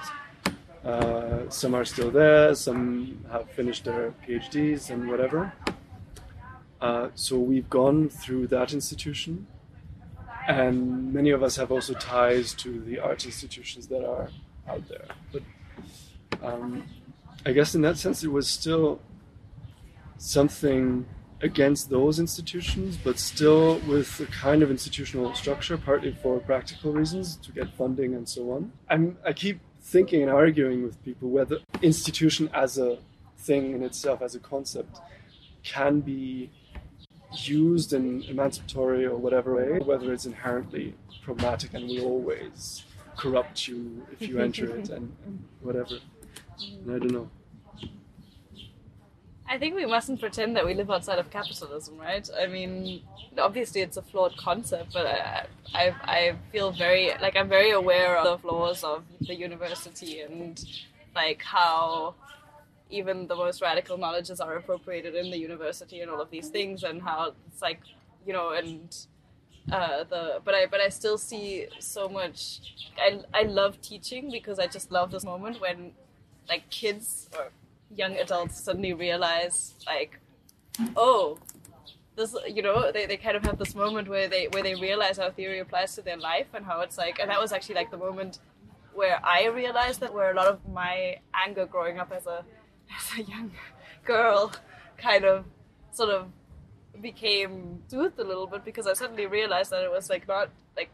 Uh, 0.85 1.49
some 1.49 1.75
are 1.75 1.85
still 1.85 2.11
there, 2.11 2.55
some 2.55 3.25
have 3.31 3.49
finished 3.51 3.85
their 3.85 4.13
PhDs 4.27 4.91
and 4.91 5.09
whatever. 5.09 5.53
Uh, 6.81 7.09
so 7.15 7.39
we've 7.39 7.71
gone 7.71 8.09
through 8.09 8.49
that 8.49 8.73
institution, 8.73 9.47
and 10.49 11.15
many 11.15 11.31
of 11.31 11.41
us 11.41 11.55
have 11.55 11.71
also 11.71 11.95
ties 11.95 12.53
to 12.53 12.81
the 12.81 12.99
art 12.99 13.25
institutions 13.25 13.87
that 13.87 14.05
are 14.05 14.29
out 14.69 14.83
there. 14.89 15.07
But 15.31 15.43
um, 16.43 16.83
I 17.47 17.53
guess 17.53 17.77
in 17.77 17.83
that 17.83 17.97
sense, 17.97 18.25
it 18.25 18.33
was 18.33 18.49
still 18.49 19.01
something 20.23 21.05
against 21.41 21.91
those 21.91 22.21
institutions, 22.21 22.97
but 22.97 23.19
still 23.19 23.81
with 23.81 24.21
a 24.21 24.27
kind 24.27 24.63
of 24.63 24.71
institutional 24.71 25.35
structure, 25.35 25.77
partly 25.77 26.17
for 26.23 26.39
practical 26.39 26.93
reasons 26.93 27.37
to 27.37 27.51
get 27.51 27.69
funding 27.75 28.15
and 28.15 28.29
so 28.29 28.53
on. 28.53 28.71
I'm, 28.89 29.19
I 29.27 29.33
keep 29.33 29.61
thinking 29.81 30.23
and 30.23 30.31
arguing 30.31 30.85
with 30.85 31.03
people 31.05 31.29
whether 31.29 31.59
institution 31.83 32.49
as 32.55 32.79
a 32.79 32.99
thing 33.39 33.73
in 33.75 33.83
itself, 33.83 34.23
as 34.23 34.37
a 34.37 34.39
concept, 34.39 35.01
can 35.65 36.01
be 36.01 36.51
used 37.33 37.93
in 37.93 38.23
emancipatory 38.23 39.05
or 39.05 39.17
whatever 39.17 39.57
way, 39.57 39.81
whether 39.81 40.13
it's 40.13 40.27
inherently 40.27 40.95
problematic 41.25 41.75
and 41.75 41.89
will 41.89 42.05
always 42.05 42.85
corrupt 43.17 43.67
you 43.67 44.07
if 44.13 44.29
you 44.29 44.39
enter 44.39 44.77
it 44.77 44.89
and 44.97 45.13
whatever. 45.63 45.99
I 46.61 46.99
don't 46.99 47.11
know. 47.11 47.29
I 49.53 49.59
think 49.59 49.75
we 49.75 49.85
mustn't 49.85 50.19
pretend 50.19 50.57
that 50.57 50.65
we 50.65 50.73
live 50.73 50.91
outside 50.91 51.19
of 51.19 51.29
capitalism, 51.31 51.99
right? 51.99 52.27
I 52.41 52.47
mean, 52.47 53.03
obviously 53.37 53.83
it's 53.83 53.99
a 53.99 54.03
flawed 54.03 54.35
concept, 54.39 54.95
but 54.95 55.07
I, 55.07 55.45
I, 55.75 55.95
I 56.05 56.35
feel 56.51 56.73
very 56.73 57.11
like 57.21 57.37
I'm 57.37 57.51
very 57.51 57.73
aware 57.73 58.17
of 58.17 58.25
the 58.25 58.39
flaws 58.39 58.83
of 58.83 59.05
the 59.21 59.35
university 59.35 60.21
and 60.21 60.59
like 61.15 61.43
how 61.43 62.15
even 62.89 63.27
the 63.27 63.37
most 63.37 63.61
radical 63.61 63.99
knowledges 63.99 64.41
are 64.41 64.57
appropriated 64.57 65.15
in 65.15 65.31
the 65.31 65.37
university 65.39 66.01
and 66.01 66.11
all 66.11 66.23
of 66.23 66.31
these 66.31 66.49
things, 66.49 66.83
and 66.83 67.03
how 67.03 67.35
it's 67.47 67.61
like 67.61 67.81
you 68.27 68.33
know 68.33 68.53
and 68.53 68.97
uh, 69.71 70.05
the 70.05 70.41
but 70.47 70.55
I 70.55 70.65
but 70.65 70.81
I 70.81 70.89
still 70.89 71.19
see 71.19 71.67
so 71.79 72.09
much. 72.09 72.61
I 72.99 73.21
I 73.35 73.43
love 73.43 73.83
teaching 73.83 74.31
because 74.31 74.59
I 74.59 74.67
just 74.67 74.91
love 74.91 75.11
this 75.11 75.25
moment 75.25 75.61
when 75.61 75.93
like 76.49 76.71
kids 76.71 77.29
or 77.39 77.51
young 77.95 78.17
adults 78.17 78.61
suddenly 78.61 78.93
realize 78.93 79.75
like 79.87 80.19
oh 80.97 81.39
this 82.17 82.35
you 82.47 82.63
know 82.63 82.91
they, 82.93 83.07
they 83.07 83.17
kind 83.17 83.37
of 83.37 83.45
have 83.45 83.59
this 83.59 83.75
moment 83.75 84.09
where 84.09 84.29
they 84.29 84.47
where 84.49 84.63
they 84.63 84.75
realize 84.75 85.19
how 85.19 85.31
theory 85.31 85.61
applies 85.61 85.95
to 85.95 86.03
their 86.03 86.17
life 86.17 86.47
and 86.55 86.65
how 86.65 86.81
it's 86.81 86.99
like 86.99 87.19
and 87.19 87.31
that 87.31 87.41
was 87.41 87.53
actually 87.53 87.75
like 87.75 87.91
the 87.91 87.97
moment 87.97 88.39
where 88.95 89.19
I 89.25 89.47
realized 89.47 90.01
that 90.01 90.13
where 90.13 90.31
a 90.31 90.35
lot 90.35 90.47
of 90.47 90.59
my 90.69 91.17
anger 91.35 91.67
growing 91.67 91.99
up 91.99 92.13
as 92.13 92.27
a 92.27 92.45
as 92.97 93.19
a 93.19 93.23
young 93.23 93.53
girl 94.05 94.53
kind 94.99 95.25
of 95.25 95.45
sort 95.93 96.11
of 96.11 96.29
became 97.01 97.83
soothed 97.89 98.19
a 98.19 98.25
little 98.25 98.47
bit 98.47 98.65
because 98.65 98.87
I 98.87 98.93
suddenly 98.93 99.27
realized 99.27 99.71
that 99.71 99.83
it 99.83 99.91
was 99.91 100.11
like 100.11 100.29
not 100.29 100.51
like 100.77 100.91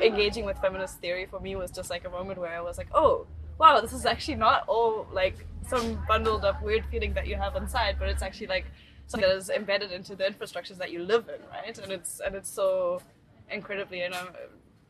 engaging 0.00 0.44
with 0.44 0.58
feminist 0.58 1.00
theory 1.00 1.26
for 1.26 1.40
me 1.40 1.56
was 1.56 1.70
just 1.70 1.90
like 1.90 2.04
a 2.04 2.10
moment 2.10 2.38
where 2.38 2.56
I 2.56 2.60
was 2.60 2.78
like, 2.78 2.88
oh 2.94 3.26
wow, 3.60 3.78
this 3.78 3.92
is 3.92 4.06
actually 4.06 4.36
not 4.36 4.64
all 4.66 5.06
like 5.12 5.36
some 5.68 6.02
bundled 6.08 6.44
up 6.46 6.62
weird 6.62 6.84
feeling 6.90 7.12
that 7.12 7.26
you 7.26 7.36
have 7.36 7.54
inside, 7.56 7.96
but 7.98 8.08
it's 8.08 8.22
actually 8.22 8.46
like 8.46 8.64
something 9.06 9.28
that 9.28 9.36
is 9.36 9.50
embedded 9.50 9.92
into 9.92 10.16
the 10.16 10.24
infrastructures 10.24 10.78
that 10.78 10.90
you 10.90 11.00
live 11.00 11.28
in, 11.28 11.40
right? 11.50 11.78
And 11.78 11.92
it's 11.92 12.20
and 12.24 12.34
it's 12.34 12.50
so 12.50 13.02
incredibly, 13.50 14.00
and 14.00 14.14
I'm 14.14 14.28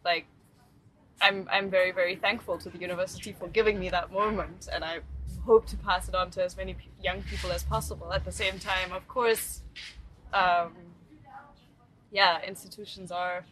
like, 0.05 0.27
I'm 1.21 1.49
I'm 1.51 1.69
very 1.69 1.91
very 1.91 2.15
thankful 2.15 2.59
to 2.59 2.71
the 2.71 2.79
university 2.79 3.33
for 3.33 3.49
giving 3.49 3.81
me 3.81 3.89
that 3.91 4.13
moment, 4.13 4.69
and 4.73 4.85
I 4.85 5.01
hope 5.45 5.67
to 5.67 5.77
pass 5.77 6.09
it 6.09 6.15
on 6.15 6.31
to 6.31 6.45
as 6.45 6.57
many 6.57 6.77
young 7.03 7.23
people 7.23 7.51
as 7.51 7.65
possible. 7.65 8.13
At 8.13 8.25
the 8.25 8.33
same 8.33 8.61
time, 8.61 8.93
of 8.93 9.09
course, 9.09 9.63
um, 10.33 10.75
yeah, 12.13 12.41
institutions 12.47 13.11
are 13.11 13.45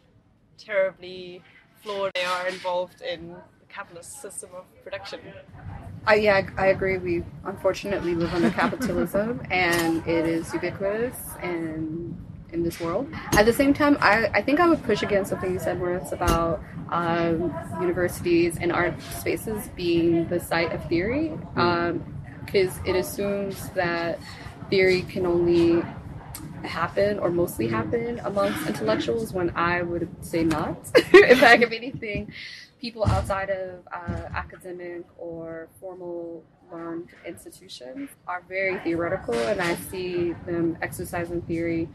terribly 0.57 1.43
flawed. 1.81 2.11
They 2.15 2.23
are 2.23 2.47
involved 2.47 3.01
in 3.01 3.35
capitalist 3.69 4.21
system 4.21 4.49
of 4.55 4.65
production. 4.83 5.19
Uh, 6.07 6.13
yeah, 6.13 6.47
I, 6.57 6.63
I 6.63 6.67
agree. 6.67 6.97
We 6.97 7.23
unfortunately 7.45 8.15
live 8.15 8.33
under 8.33 8.49
capitalism, 8.49 9.41
and 9.51 10.05
it 10.07 10.25
is 10.25 10.53
ubiquitous 10.53 11.15
in 11.43 12.17
in 12.51 12.63
this 12.63 12.79
world. 12.79 13.07
At 13.33 13.45
the 13.45 13.53
same 13.53 13.73
time, 13.73 13.97
I, 14.01 14.27
I 14.33 14.41
think 14.41 14.59
I 14.59 14.67
would 14.67 14.83
push 14.83 15.03
against 15.03 15.29
something 15.29 15.53
you 15.53 15.59
said, 15.59 15.79
where 15.79 15.95
it's 15.95 16.11
about 16.11 16.63
um, 16.89 17.53
universities 17.79 18.57
and 18.59 18.71
art 18.71 18.99
spaces 19.01 19.69
being 19.75 20.27
the 20.29 20.39
site 20.39 20.71
of 20.71 20.83
theory, 20.89 21.37
because 21.53 22.77
um, 22.77 22.85
it 22.85 22.95
assumes 22.95 23.69
that 23.69 24.19
theory 24.69 25.03
can 25.03 25.25
only 25.25 25.83
happen 26.65 27.19
or 27.19 27.29
mostly 27.29 27.67
happen 27.67 28.19
amongst 28.23 28.67
intellectuals 28.67 29.33
when 29.33 29.51
I 29.55 29.81
would 29.81 30.09
say 30.21 30.43
not. 30.43 30.77
In 31.13 31.37
fact, 31.43 31.63
if 31.63 31.71
anything, 31.71 32.31
people 32.79 33.05
outside 33.05 33.49
of 33.49 33.87
uh, 33.91 34.29
academic 34.33 35.03
or 35.17 35.67
formal 35.79 36.43
learned 36.71 37.09
institutions 37.25 38.09
are 38.27 38.43
very 38.47 38.77
theoretical, 38.79 39.33
and 39.33 39.61
I 39.61 39.75
see 39.75 40.33
them 40.45 40.77
exercising 40.81 41.41
theory 41.43 41.89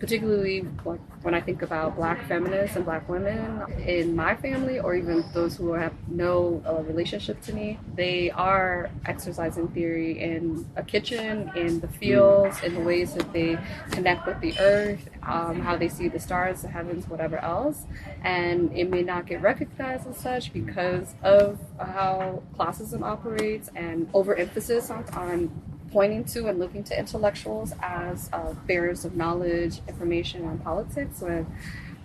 particularly 0.00 0.66
like 0.86 0.98
when 1.22 1.34
I 1.34 1.42
think 1.42 1.60
about 1.60 1.94
black 1.94 2.26
feminists 2.26 2.74
and 2.74 2.86
black 2.86 3.06
women 3.06 3.62
in 3.86 4.16
my 4.16 4.34
family, 4.34 4.80
or 4.80 4.94
even 4.94 5.22
those 5.34 5.54
who 5.56 5.74
have 5.74 5.92
no 6.08 6.62
uh, 6.66 6.82
relationship 6.82 7.42
to 7.42 7.52
me, 7.52 7.78
they 7.94 8.30
are 8.30 8.88
exercising 9.04 9.68
theory 9.68 10.18
in 10.18 10.66
a 10.76 10.82
kitchen, 10.82 11.52
in 11.54 11.80
the 11.80 11.88
fields, 11.88 12.62
in 12.62 12.74
the 12.74 12.80
ways 12.80 13.12
that 13.12 13.30
they 13.34 13.58
connect 13.90 14.26
with 14.26 14.40
the 14.40 14.58
earth, 14.58 15.10
um, 15.22 15.60
how 15.60 15.76
they 15.76 15.88
see 15.88 16.08
the 16.08 16.18
stars, 16.18 16.62
the 16.62 16.68
heavens, 16.68 17.06
whatever 17.06 17.36
else. 17.36 17.84
And 18.24 18.72
it 18.72 18.88
may 18.88 19.02
not 19.02 19.26
get 19.26 19.42
recognized 19.42 20.08
as 20.08 20.16
such 20.16 20.50
because 20.54 21.14
of 21.22 21.58
how 21.78 22.42
classism 22.58 23.02
operates 23.02 23.68
and 23.76 24.08
overemphasis 24.14 24.90
on, 24.90 25.04
on 25.12 25.50
pointing 25.92 26.24
to 26.24 26.46
and 26.46 26.58
looking 26.58 26.84
to 26.84 26.98
intellectuals 26.98 27.72
as 27.82 28.30
uh, 28.32 28.52
bearers 28.66 29.04
of 29.04 29.16
knowledge, 29.16 29.80
information, 29.88 30.44
and 30.44 30.62
politics 30.62 31.20
when 31.20 31.46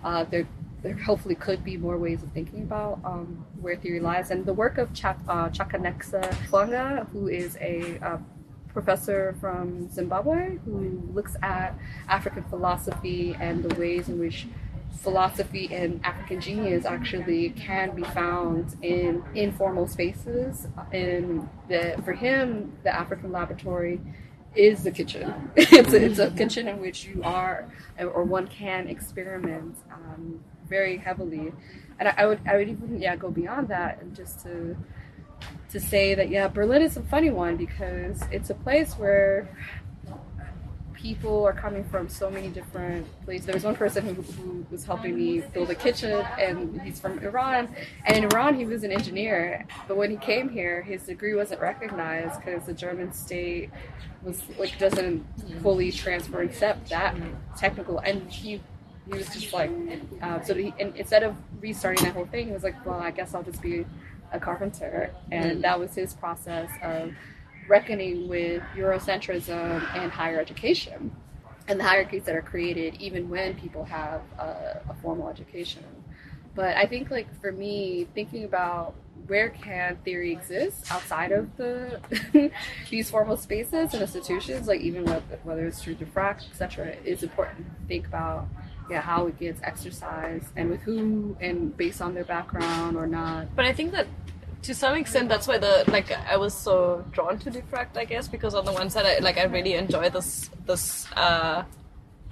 uh, 0.02 0.24
there, 0.24 0.46
there 0.82 0.94
hopefully 0.94 1.34
could 1.34 1.64
be 1.64 1.76
more 1.76 1.96
ways 1.96 2.22
of 2.22 2.30
thinking 2.32 2.62
about 2.62 3.00
um, 3.04 3.44
where 3.60 3.76
theory 3.76 4.00
lies. 4.00 4.30
And 4.30 4.44
the 4.44 4.52
work 4.52 4.78
of 4.78 4.92
Ch- 4.92 5.04
uh, 5.04 5.48
Chakanetsa 5.50 6.22
Mavhunga, 6.22 7.08
who 7.10 7.28
is 7.28 7.56
a 7.60 7.98
uh, 8.00 8.18
professor 8.76 9.34
from 9.40 9.88
Zimbabwe 9.90 10.58
who 10.66 11.02
looks 11.14 11.34
at 11.42 11.74
African 12.08 12.42
philosophy 12.44 13.34
and 13.40 13.64
the 13.64 13.74
ways 13.80 14.08
in 14.10 14.18
which 14.18 14.46
philosophy 14.96 15.68
and 15.72 16.00
African 16.04 16.40
genius 16.40 16.84
actually 16.84 17.50
can 17.50 17.94
be 17.94 18.02
found 18.02 18.76
in 18.82 19.22
informal 19.34 19.86
spaces. 19.86 20.66
And 20.92 21.48
the, 21.68 22.00
for 22.04 22.12
him, 22.12 22.72
the 22.82 22.94
African 22.94 23.32
laboratory 23.32 24.00
is 24.54 24.82
the 24.82 24.90
kitchen. 24.90 25.50
it's, 25.56 25.92
a, 25.92 26.04
it's 26.04 26.18
a 26.18 26.30
kitchen 26.30 26.68
in 26.68 26.80
which 26.80 27.04
you 27.04 27.22
are, 27.22 27.70
or 27.98 28.24
one 28.24 28.48
can 28.48 28.88
experiment 28.88 29.76
um, 29.92 30.40
very 30.68 30.96
heavily. 30.96 31.52
And 31.98 32.08
I, 32.08 32.14
I, 32.18 32.26
would, 32.26 32.40
I 32.46 32.56
would 32.56 32.68
even 32.68 33.00
yeah 33.00 33.16
go 33.16 33.30
beyond 33.30 33.68
that 33.68 34.00
and 34.00 34.14
just 34.14 34.40
to 34.40 34.76
to 35.70 35.80
say 35.80 36.14
that 36.14 36.30
yeah, 36.30 36.48
Berlin 36.48 36.82
is 36.82 36.96
a 36.96 37.02
funny 37.02 37.30
one 37.30 37.56
because 37.56 38.22
it's 38.30 38.50
a 38.50 38.54
place 38.54 38.94
where 38.94 39.48
people 41.06 41.44
are 41.44 41.52
coming 41.52 41.84
from 41.84 42.08
so 42.08 42.28
many 42.28 42.48
different 42.48 43.06
places. 43.24 43.46
There 43.46 43.54
was 43.54 43.62
one 43.62 43.76
person 43.76 44.04
who, 44.04 44.14
who, 44.22 44.66
was 44.72 44.84
helping 44.84 45.14
me 45.14 45.40
build 45.54 45.70
a 45.70 45.74
kitchen, 45.74 46.26
and 46.36 46.82
he's 46.82 46.98
from 46.98 47.20
Iran. 47.20 47.68
And 48.04 48.16
in 48.16 48.24
Iran, 48.24 48.56
he 48.56 48.64
was 48.64 48.82
an 48.82 48.90
engineer, 48.90 49.64
but 49.86 49.96
when 49.96 50.10
he 50.10 50.16
came 50.16 50.48
here, 50.48 50.82
his 50.82 51.04
degree 51.04 51.34
wasn't 51.36 51.60
recognized 51.60 52.34
because 52.40 52.66
the 52.66 52.72
German 52.72 53.12
state 53.12 53.70
was 54.24 54.42
like 54.58 54.76
doesn't 54.80 55.24
fully 55.62 55.92
transfer 55.92 56.42
accept 56.42 56.88
that 56.90 57.14
technical. 57.56 58.00
And 58.00 58.28
he 58.28 58.60
he 59.06 59.12
was 59.16 59.28
just 59.28 59.52
like, 59.52 59.70
uh, 60.20 60.40
so 60.40 60.54
he, 60.54 60.74
instead 60.80 61.22
of 61.22 61.36
restarting 61.60 62.04
that 62.06 62.14
whole 62.14 62.26
thing, 62.26 62.48
he 62.48 62.52
was 62.52 62.64
like, 62.64 62.84
well, 62.84 62.98
I 62.98 63.12
guess 63.12 63.32
I'll 63.32 63.44
just 63.44 63.62
be 63.62 63.86
a 64.32 64.40
carpenter, 64.40 65.12
and 65.30 65.62
that 65.62 65.78
was 65.78 65.94
his 65.94 66.14
process 66.14 66.68
of 66.82 67.12
reckoning 67.68 68.28
with 68.28 68.62
Eurocentrism 68.76 69.96
and 69.96 70.12
higher 70.12 70.40
education 70.40 71.10
and 71.68 71.80
the 71.80 71.84
hierarchies 71.84 72.24
that 72.24 72.36
are 72.36 72.42
created 72.42 72.94
even 73.00 73.28
when 73.28 73.54
people 73.54 73.84
have 73.84 74.22
a, 74.38 74.80
a 74.88 74.94
formal 75.02 75.28
education. 75.28 75.82
But 76.54 76.76
I 76.76 76.86
think, 76.86 77.10
like 77.10 77.28
for 77.40 77.52
me, 77.52 78.06
thinking 78.14 78.44
about 78.44 78.94
where 79.26 79.50
can 79.50 79.96
theory 80.04 80.32
exist 80.32 80.90
outside 80.90 81.32
of 81.32 81.54
the 81.56 82.00
these 82.90 83.10
formal 83.10 83.36
spaces 83.36 83.92
and 83.92 84.02
institutions, 84.02 84.66
like 84.66 84.80
even 84.80 85.04
whether 85.42 85.66
it's 85.66 85.82
through 85.82 85.96
diffract, 85.96 86.48
etc., 86.48 86.94
is 87.04 87.22
important 87.22 87.58
to 87.58 87.86
think 87.86 88.06
about 88.06 88.48
yeah 88.88 89.00
how 89.00 89.26
it 89.26 89.38
gets 89.38 89.60
exercised 89.64 90.46
and 90.54 90.70
with 90.70 90.80
who 90.82 91.36
and 91.40 91.76
based 91.76 92.00
on 92.00 92.14
their 92.14 92.24
background 92.24 92.96
or 92.96 93.06
not. 93.06 93.54
But 93.54 93.66
I 93.66 93.72
think 93.72 93.92
that 93.92 94.06
to 94.66 94.74
some 94.74 94.96
extent 94.96 95.28
that's 95.28 95.46
why 95.46 95.58
the 95.58 95.84
like 95.86 96.10
I 96.10 96.36
was 96.36 96.52
so 96.52 97.04
drawn 97.12 97.38
to 97.38 97.50
diffract 97.52 97.96
I 97.96 98.04
guess 98.04 98.26
because 98.26 98.52
on 98.52 98.64
the 98.64 98.72
one 98.72 98.90
side 98.90 99.06
I 99.06 99.18
like 99.20 99.38
I 99.38 99.44
really 99.44 99.74
enjoy 99.74 100.10
this 100.10 100.50
this 100.66 101.06
uh, 101.12 101.62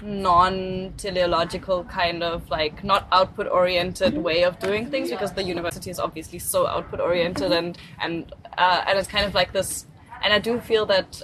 non-teleological 0.03 1.85
kind 1.85 2.25
of 2.25 2.51
like 2.51 2.83
not 2.83 3.07
output 3.13 3.47
oriented 3.47 4.19
way 4.19 4.43
of 4.43 4.59
doing 4.59 4.91
things 4.91 5.11
because 5.11 5.33
the 5.33 5.45
university 5.45 5.91
is 5.91 6.01
obviously 6.01 6.41
so 6.41 6.67
output 6.67 6.99
oriented 6.99 7.53
and 7.53 7.79
and 8.01 8.33
uh, 8.59 8.83
and 8.89 8.99
it's 8.99 9.07
kind 9.07 9.25
of 9.25 9.35
like 9.35 9.53
this 9.53 9.87
and 10.25 10.33
I 10.33 10.41
do 10.41 10.59
feel 10.59 10.87
that 10.87 11.23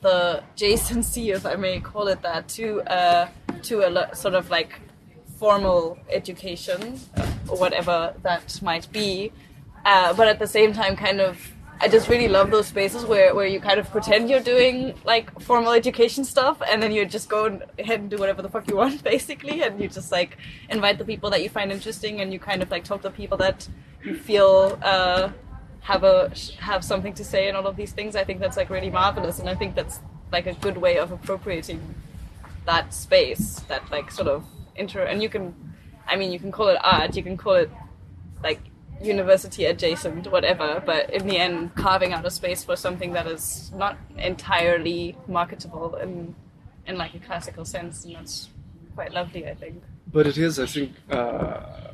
the 0.00 0.42
adjacency 0.56 1.34
if 1.34 1.44
I 1.44 1.56
may 1.56 1.80
call 1.80 2.08
it 2.08 2.22
that 2.22 2.48
to 2.56 2.80
uh, 2.80 3.28
to 3.64 3.82
a 3.82 4.16
sort 4.16 4.34
of 4.34 4.48
like 4.48 4.80
formal 5.38 5.98
education 6.08 6.98
or 7.46 7.58
whatever 7.58 8.14
that 8.22 8.62
might 8.62 8.90
be 8.90 9.32
uh, 9.86 10.12
but 10.12 10.26
at 10.26 10.38
the 10.38 10.46
same 10.46 10.72
time, 10.72 10.96
kind 10.96 11.20
of 11.20 11.38
I 11.80 11.88
just 11.88 12.08
really 12.08 12.26
love 12.26 12.50
those 12.50 12.68
spaces 12.68 13.04
where, 13.04 13.34
where 13.34 13.46
you 13.46 13.60
kind 13.60 13.78
of 13.78 13.90
pretend 13.90 14.30
you're 14.30 14.40
doing 14.40 14.94
like 15.04 15.38
formal 15.40 15.72
education 15.72 16.24
stuff 16.24 16.62
and 16.66 16.82
then 16.82 16.90
you 16.90 17.04
just 17.04 17.28
go 17.28 17.60
ahead 17.78 18.00
and 18.00 18.10
do 18.10 18.16
whatever 18.16 18.40
the 18.40 18.48
fuck 18.48 18.68
you 18.68 18.76
want 18.76 19.04
basically 19.12 19.62
and 19.62 19.80
you 19.80 19.86
just 19.86 20.10
like 20.10 20.38
invite 20.70 20.96
the 20.96 21.04
people 21.04 21.28
that 21.30 21.42
you 21.42 21.50
find 21.50 21.70
interesting 21.70 22.20
and 22.22 22.32
you 22.32 22.38
kind 22.38 22.62
of 22.62 22.70
like 22.70 22.82
talk 22.82 23.02
to 23.02 23.10
people 23.10 23.36
that 23.36 23.68
you 24.02 24.14
feel 24.14 24.78
uh, 24.82 25.28
have 25.80 26.02
a 26.02 26.32
have 26.58 26.82
something 26.82 27.12
to 27.12 27.24
say 27.24 27.46
and 27.46 27.56
all 27.56 27.66
of 27.66 27.76
these 27.76 27.92
things. 27.92 28.16
I 28.16 28.24
think 28.24 28.40
that's 28.40 28.56
like 28.56 28.70
really 28.70 28.90
marvelous 28.90 29.38
and 29.38 29.48
I 29.48 29.54
think 29.54 29.74
that's 29.74 30.00
like 30.32 30.46
a 30.46 30.54
good 30.54 30.78
way 30.78 30.96
of 30.98 31.12
appropriating 31.12 31.94
that 32.64 32.94
space 32.94 33.60
that 33.68 33.88
like 33.90 34.10
sort 34.10 34.28
of 34.28 34.44
inter 34.76 35.02
and 35.02 35.22
you 35.22 35.28
can 35.28 35.54
I 36.08 36.16
mean 36.16 36.32
you 36.32 36.38
can 36.38 36.50
call 36.50 36.68
it 36.68 36.78
art, 36.82 37.14
you 37.16 37.22
can 37.22 37.36
call 37.36 37.54
it 37.54 37.70
like 38.42 38.60
university 39.02 39.64
adjacent, 39.66 40.30
whatever, 40.30 40.82
but 40.84 41.10
in 41.10 41.26
the 41.26 41.38
end, 41.38 41.74
carving 41.74 42.12
out 42.12 42.24
a 42.24 42.30
space 42.30 42.64
for 42.64 42.76
something 42.76 43.12
that 43.12 43.26
is 43.26 43.70
not 43.74 43.96
entirely 44.16 45.16
marketable 45.28 45.96
in 45.96 46.34
in 46.86 46.96
like 46.96 47.14
a 47.14 47.18
classical 47.18 47.64
sense, 47.64 48.04
and 48.04 48.14
that's 48.14 48.48
quite 48.94 49.12
lovely, 49.12 49.46
I 49.46 49.54
think. 49.54 49.82
But 50.12 50.26
it 50.26 50.38
is, 50.38 50.60
I 50.60 50.66
think, 50.66 50.92
uh, 51.10 51.90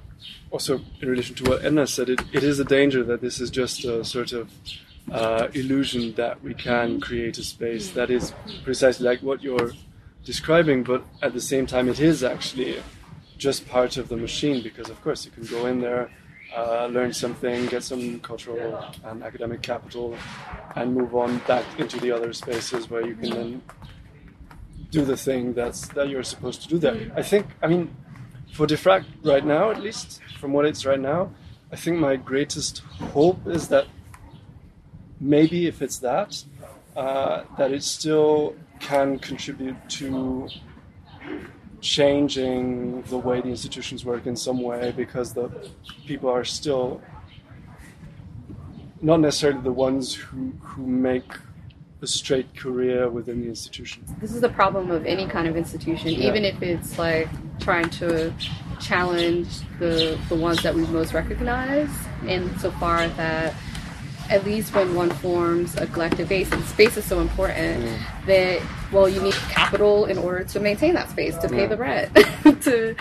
also 0.50 0.80
in 1.00 1.08
relation 1.08 1.34
to 1.36 1.44
what 1.44 1.64
Edna 1.64 1.86
said, 1.86 2.10
it, 2.10 2.20
it 2.32 2.44
is 2.44 2.60
a 2.60 2.64
danger 2.64 3.02
that 3.04 3.22
this 3.22 3.40
is 3.40 3.50
just 3.50 3.84
a 3.84 4.04
sort 4.04 4.32
of 4.32 4.50
uh, 5.10 5.48
illusion 5.54 6.14
that 6.14 6.42
we 6.42 6.54
can 6.54 7.00
create 7.00 7.38
a 7.38 7.42
space 7.42 7.90
that 7.92 8.10
is 8.10 8.34
precisely 8.64 9.06
like 9.06 9.20
what 9.22 9.42
you're 9.42 9.72
describing, 10.24 10.82
but 10.82 11.04
at 11.22 11.32
the 11.32 11.40
same 11.40 11.66
time, 11.66 11.88
it 11.88 11.98
is 11.98 12.22
actually 12.22 12.80
just 13.38 13.66
part 13.68 13.96
of 13.96 14.08
the 14.08 14.16
machine 14.16 14.62
because, 14.62 14.88
of 14.88 15.02
course, 15.02 15.24
you 15.24 15.30
can 15.32 15.44
go 15.44 15.66
in 15.66 15.80
there 15.80 16.10
uh, 16.56 16.86
learn 16.86 17.12
something, 17.12 17.66
get 17.66 17.82
some 17.82 18.20
cultural 18.20 18.84
and 19.04 19.22
academic 19.22 19.62
capital, 19.62 20.16
and 20.76 20.94
move 20.94 21.14
on 21.14 21.38
back 21.46 21.64
into 21.78 21.98
the 22.00 22.10
other 22.10 22.32
spaces 22.32 22.90
where 22.90 23.06
you 23.06 23.14
can 23.14 23.30
then 23.30 23.62
do 24.90 25.04
the 25.04 25.16
thing 25.16 25.54
that's 25.54 25.88
that 25.88 26.08
you're 26.08 26.22
supposed 26.22 26.62
to 26.62 26.68
do 26.68 26.78
there. 26.78 27.10
I 27.16 27.22
think, 27.22 27.46
I 27.62 27.66
mean, 27.66 27.96
for 28.52 28.66
Diffract 28.66 29.06
right 29.24 29.44
now, 29.44 29.70
at 29.70 29.80
least 29.80 30.20
from 30.38 30.52
what 30.52 30.66
it's 30.66 30.84
right 30.84 31.00
now, 31.00 31.30
I 31.72 31.76
think 31.76 31.98
my 31.98 32.16
greatest 32.16 32.80
hope 33.14 33.46
is 33.46 33.68
that 33.68 33.86
maybe 35.18 35.66
if 35.66 35.80
it's 35.80 35.98
that, 36.00 36.44
uh, 36.94 37.44
that 37.56 37.72
it 37.72 37.82
still 37.82 38.54
can 38.78 39.18
contribute 39.18 39.76
to 39.88 40.48
changing 41.82 43.02
the 43.02 43.18
way 43.18 43.40
the 43.40 43.48
institutions 43.48 44.04
work 44.04 44.26
in 44.26 44.36
some 44.36 44.62
way 44.62 44.94
because 44.96 45.34
the 45.34 45.50
people 46.06 46.30
are 46.30 46.44
still 46.44 47.02
not 49.02 49.18
necessarily 49.18 49.60
the 49.60 49.72
ones 49.72 50.14
who, 50.14 50.52
who 50.60 50.86
make 50.86 51.24
a 52.00 52.06
straight 52.06 52.56
career 52.56 53.10
within 53.10 53.42
the 53.42 53.48
institution. 53.48 54.04
This 54.20 54.32
is 54.32 54.40
the 54.40 54.48
problem 54.48 54.92
of 54.92 55.04
any 55.06 55.26
kind 55.26 55.48
of 55.48 55.56
institution, 55.56 56.08
yeah. 56.10 56.28
even 56.28 56.44
if 56.44 56.62
it's 56.62 56.98
like 56.98 57.28
trying 57.58 57.90
to 57.90 58.32
challenge 58.80 59.48
the 59.78 60.18
the 60.28 60.34
ones 60.34 60.62
that 60.62 60.74
we 60.74 60.84
most 60.86 61.12
recognize, 61.12 61.90
insofar 62.26 63.08
that 63.08 63.54
at 64.32 64.44
least 64.46 64.74
when 64.74 64.94
one 64.94 65.10
forms 65.10 65.76
a 65.76 65.86
collective 65.86 66.28
base, 66.28 66.50
and 66.50 66.64
space 66.64 66.96
is 66.96 67.04
so 67.04 67.20
important 67.20 67.86
that 68.26 68.62
well, 68.90 69.08
you 69.08 69.20
need 69.20 69.34
capital 69.34 70.06
in 70.06 70.16
order 70.18 70.44
to 70.44 70.60
maintain 70.60 70.94
that 70.94 71.10
space, 71.10 71.36
to 71.38 71.48
pay 71.48 71.62
yeah. 71.62 71.66
the 71.66 71.76
rent, 71.76 72.14
to 72.62 72.96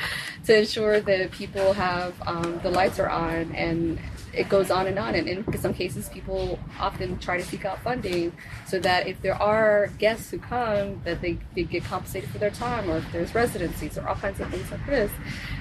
to 0.46 0.58
ensure 0.58 1.00
that 1.00 1.32
people 1.32 1.72
have 1.74 2.14
um, 2.28 2.60
the 2.64 2.70
lights 2.70 3.00
are 3.00 3.10
on, 3.10 3.54
and 3.56 3.98
it 4.34 4.50
goes 4.50 4.72
on 4.72 4.88
and 4.88 5.00
on. 5.00 5.16
And 5.16 5.28
in 5.28 5.58
some 5.58 5.74
cases, 5.74 6.10
people 6.10 6.60
often 6.80 7.18
try 7.20 7.38
to 7.38 7.44
seek 7.44 7.64
out 7.64 7.82
funding 7.82 8.34
so 8.68 8.80
that 8.80 9.08
if 9.08 9.22
there 9.22 9.36
are 9.36 9.88
guests 10.00 10.32
who 10.32 10.40
come, 10.40 11.02
that 11.06 11.22
they, 11.22 11.38
they 11.56 11.64
get 11.64 11.84
compensated 11.86 12.30
for 12.30 12.40
their 12.40 12.50
time, 12.50 12.90
or 12.90 12.98
if 12.98 13.12
there's 13.14 13.34
residencies, 13.34 13.98
or 13.98 14.08
all 14.08 14.16
kinds 14.16 14.42
of 14.42 14.50
things 14.50 14.70
like 14.70 14.86
this. 14.86 15.12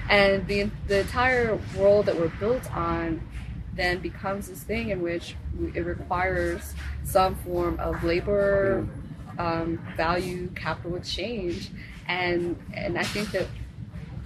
And 0.09 0.45
the 0.47 0.69
the 0.87 0.99
entire 0.99 1.57
world 1.77 2.07
that 2.07 2.19
we're 2.19 2.33
built 2.39 2.69
on 2.73 3.21
then 3.75 3.99
becomes 3.99 4.47
this 4.47 4.63
thing 4.63 4.89
in 4.89 5.01
which 5.01 5.35
it 5.73 5.85
requires 5.85 6.73
some 7.03 7.35
form 7.35 7.79
of 7.79 8.03
labor 8.03 8.87
um, 9.39 9.79
value 9.95 10.49
capital 10.55 10.95
exchange 10.95 11.69
and 12.07 12.57
and 12.73 12.97
I 12.97 13.03
think 13.03 13.31
that 13.31 13.47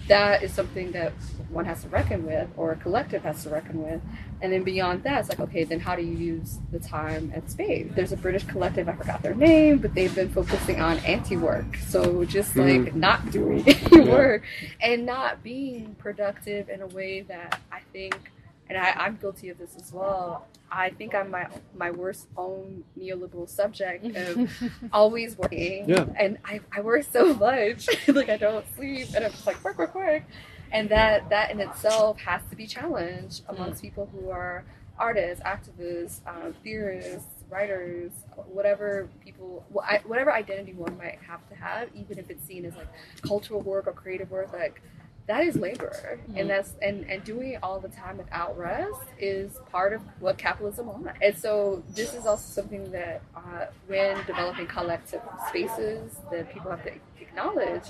that 0.08 0.43
is 0.43 0.53
something 0.53 0.91
that 0.91 1.13
one 1.49 1.65
has 1.65 1.81
to 1.81 1.89
reckon 1.89 2.25
with 2.25 2.47
or 2.58 2.71
a 2.71 2.75
collective 2.75 3.23
has 3.23 3.43
to 3.43 3.49
reckon 3.49 3.81
with 3.81 4.01
and 4.41 4.51
then 4.51 4.63
beyond 4.63 5.01
that 5.03 5.19
it's 5.19 5.29
like 5.29 5.39
okay 5.39 5.63
then 5.63 5.79
how 5.79 5.95
do 5.95 6.01
you 6.03 6.15
use 6.15 6.60
the 6.71 6.79
time 6.79 7.31
and 7.34 7.49
space 7.49 7.88
there's 7.95 8.12
a 8.12 8.17
british 8.17 8.43
collective 8.43 8.88
i 8.88 8.93
forgot 8.93 9.21
their 9.23 9.34
name 9.34 9.77
but 9.77 9.93
they've 9.95 10.13
been 10.13 10.29
focusing 10.29 10.79
on 10.79 10.97
anti-work 10.99 11.75
so 11.88 12.23
just 12.25 12.53
hmm. 12.53 12.62
like 12.62 12.81
mm. 12.81 12.95
not 12.95 13.31
doing 13.31 13.67
any 13.67 14.10
work 14.10 14.43
and 14.81 15.05
not 15.05 15.41
being 15.43 15.95
productive 15.95 16.69
in 16.69 16.81
a 16.81 16.88
way 16.88 17.21
that 17.21 17.60
i 17.71 17.79
think 17.91 18.31
and 18.69 18.78
I, 18.78 18.91
I'm 18.91 19.17
guilty 19.17 19.49
of 19.49 19.58
this 19.58 19.75
as 19.75 19.93
well. 19.93 20.45
I 20.71 20.89
think 20.89 21.13
I'm 21.13 21.30
my 21.30 21.47
my 21.75 21.91
worst 21.91 22.28
own 22.36 22.84
neoliberal 22.99 23.47
subject 23.47 24.06
of 24.15 24.51
always 24.93 25.38
working. 25.38 25.89
Yeah. 25.89 26.06
And 26.17 26.38
I, 26.43 26.62
I 26.71 26.82
work 26.82 27.04
so 27.04 27.34
much. 27.34 27.88
like 28.08 28.30
I 28.30 28.38
don't 28.38 28.65
sleep 28.75 29.10
and 29.15 29.23
I'm 29.23 29.32
just 29.32 29.45
like 29.45 29.63
work, 29.63 29.78
work, 29.78 29.95
work. 29.95 30.23
And 30.71 30.89
that 30.89 31.30
that 31.30 31.51
in 31.51 31.60
itself 31.60 32.19
has 32.19 32.41
to 32.49 32.56
be 32.56 32.65
challenged 32.65 33.43
amongst 33.47 33.80
mm. 33.80 33.84
people 33.84 34.10
who 34.12 34.30
are 34.30 34.65
artists, 34.97 35.43
activists, 35.43 36.19
um, 36.25 36.56
theorists, 36.63 37.43
writers, 37.49 38.12
whatever 38.47 39.08
people, 39.23 39.63
whatever 39.69 40.34
identity 40.34 40.73
one 40.73 40.97
might 40.97 41.19
have 41.28 41.47
to 41.49 41.56
have, 41.56 41.89
even 41.93 42.17
if 42.17 42.30
it's 42.30 42.45
seen 42.45 42.65
as 42.65 42.75
like 42.75 42.88
cultural 43.21 43.62
work 43.62 43.88
or 43.88 43.93
creative 43.93 44.32
work, 44.32 44.51
like 44.51 44.82
that 45.27 45.43
is 45.43 45.55
labor 45.55 45.91
mm-hmm. 45.91 46.38
and 46.38 46.49
that's 46.49 46.73
and 46.81 47.09
and 47.09 47.23
doing 47.23 47.53
it 47.53 47.59
all 47.63 47.79
the 47.79 47.89
time 47.89 48.17
without 48.17 48.57
rest 48.57 49.01
is 49.17 49.57
part 49.71 49.93
of 49.93 50.01
what 50.19 50.38
capitalism 50.38 50.88
wants 50.88 51.09
and 51.21 51.38
so 51.38 51.83
this 51.95 52.13
is 52.13 52.25
also 52.25 52.61
something 52.61 52.91
that 52.91 53.21
uh, 53.35 53.65
when 53.88 54.15
developing 54.25 54.67
collective 54.67 55.21
spaces 55.47 56.17
that 56.31 56.51
people 56.53 56.69
have 56.69 56.83
to 56.83 56.91
acknowledge 57.19 57.83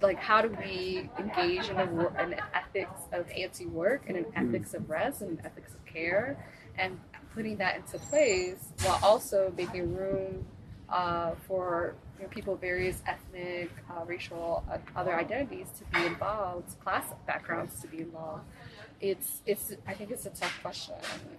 like 0.00 0.18
how 0.18 0.42
do 0.42 0.48
we 0.58 1.08
engage 1.18 1.68
in, 1.68 1.76
a, 1.76 2.08
an 2.18 2.34
ethics 2.54 3.02
of 3.12 3.24
anti-work 3.30 4.02
and 4.08 4.16
an 4.16 4.24
mm-hmm. 4.24 4.48
ethics 4.48 4.74
of 4.74 4.88
rest 4.90 5.22
and 5.22 5.38
an 5.38 5.46
ethics 5.46 5.74
of 5.74 5.84
care 5.86 6.36
and 6.76 6.98
putting 7.34 7.56
that 7.56 7.76
into 7.76 7.98
place 8.06 8.72
while 8.82 8.98
also 9.02 9.52
making 9.56 9.94
room 9.94 10.44
uh, 10.88 11.32
for 11.46 11.94
know, 12.22 12.28
people 12.28 12.54
of 12.54 12.60
various 12.60 13.02
ethnic, 13.06 13.70
uh, 13.90 14.04
racial, 14.04 14.64
uh, 14.70 14.78
other 14.96 15.14
identities 15.14 15.66
to 15.78 15.84
be 15.98 16.06
involved, 16.06 16.78
class 16.80 17.04
backgrounds 17.26 17.80
to 17.80 17.88
be 17.88 17.98
involved. 17.98 18.44
It's 19.00 19.42
it's 19.46 19.72
I 19.86 19.94
think 19.94 20.12
it's 20.12 20.26
a 20.26 20.30
tough 20.30 20.56
question. 20.62 20.94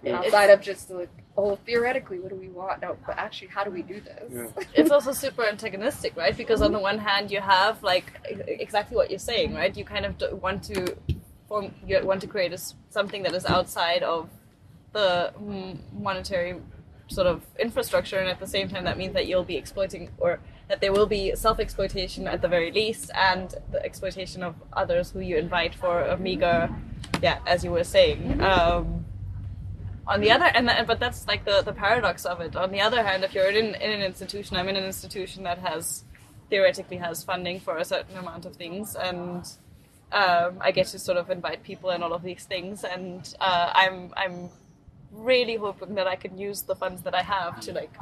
Outside 0.06 0.50
of 0.50 0.60
just 0.60 0.90
like 0.90 1.08
oh 1.38 1.56
theoretically 1.56 2.18
what 2.20 2.28
do 2.28 2.36
we 2.36 2.48
want? 2.48 2.82
No 2.82 2.98
but 3.06 3.16
actually 3.16 3.48
how 3.48 3.64
do 3.64 3.70
we 3.70 3.80
do 3.80 4.00
this? 4.00 4.30
Yeah. 4.30 4.64
it's 4.74 4.90
also 4.90 5.12
super 5.12 5.44
antagonistic 5.46 6.14
right? 6.14 6.36
Because 6.36 6.60
on 6.60 6.72
the 6.72 6.78
one 6.78 6.98
hand 6.98 7.30
you 7.30 7.40
have 7.40 7.82
like 7.82 8.04
exactly 8.46 8.96
what 8.96 9.08
you're 9.08 9.18
saying 9.18 9.54
right? 9.54 9.74
You 9.74 9.84
kind 9.86 10.04
of 10.04 10.42
want 10.42 10.62
to 10.64 10.94
form 11.48 11.74
you 11.86 11.98
want 12.04 12.20
to 12.20 12.26
create 12.26 12.52
a, 12.52 12.58
something 12.90 13.22
that 13.22 13.32
is 13.32 13.46
outside 13.46 14.02
of 14.02 14.28
the 14.92 15.32
monetary 15.98 16.60
sort 17.08 17.26
of 17.26 17.42
infrastructure 17.58 18.18
and 18.18 18.28
at 18.28 18.40
the 18.40 18.46
same 18.46 18.68
time 18.68 18.84
that 18.84 18.98
means 18.98 19.14
that 19.14 19.26
you'll 19.26 19.44
be 19.44 19.56
exploiting 19.56 20.10
or 20.18 20.38
that 20.68 20.80
there 20.80 20.92
will 20.92 21.06
be 21.06 21.34
self 21.34 21.60
exploitation 21.60 22.26
at 22.26 22.40
the 22.42 22.48
very 22.48 22.70
least, 22.70 23.10
and 23.14 23.54
the 23.70 23.84
exploitation 23.84 24.42
of 24.42 24.54
others 24.72 25.10
who 25.10 25.20
you 25.20 25.36
invite 25.36 25.74
for 25.74 26.02
a 26.02 26.16
meager, 26.16 26.74
yeah, 27.22 27.38
as 27.46 27.64
you 27.64 27.70
were 27.70 27.84
saying. 27.84 28.40
Um, 28.40 29.04
on 30.06 30.20
the 30.20 30.30
other, 30.30 30.44
and 30.44 30.86
but 30.86 31.00
that's 31.00 31.26
like 31.26 31.44
the 31.44 31.62
the 31.62 31.72
paradox 31.72 32.24
of 32.24 32.40
it. 32.40 32.56
On 32.56 32.70
the 32.70 32.80
other 32.80 33.02
hand, 33.02 33.24
if 33.24 33.34
you're 33.34 33.48
in 33.48 33.74
in 33.74 33.90
an 33.90 34.02
institution, 34.02 34.56
I'm 34.56 34.68
in 34.68 34.76
an 34.76 34.84
institution 34.84 35.42
that 35.44 35.58
has 35.58 36.04
theoretically 36.50 36.98
has 36.98 37.24
funding 37.24 37.60
for 37.60 37.78
a 37.78 37.84
certain 37.84 38.16
amount 38.16 38.44
of 38.44 38.54
things, 38.56 38.94
and 38.96 39.46
um, 40.12 40.58
I 40.60 40.70
get 40.70 40.86
to 40.88 40.98
sort 40.98 41.18
of 41.18 41.30
invite 41.30 41.62
people 41.62 41.90
and 41.90 42.04
all 42.04 42.12
of 42.12 42.22
these 42.22 42.44
things, 42.44 42.84
and 42.84 43.34
uh, 43.40 43.72
I'm 43.74 44.12
I'm 44.16 44.50
really 45.10 45.56
hoping 45.56 45.94
that 45.94 46.06
I 46.06 46.16
can 46.16 46.36
use 46.36 46.62
the 46.62 46.74
funds 46.74 47.02
that 47.02 47.14
I 47.14 47.22
have 47.22 47.60
to 47.60 47.72
like 47.72 47.92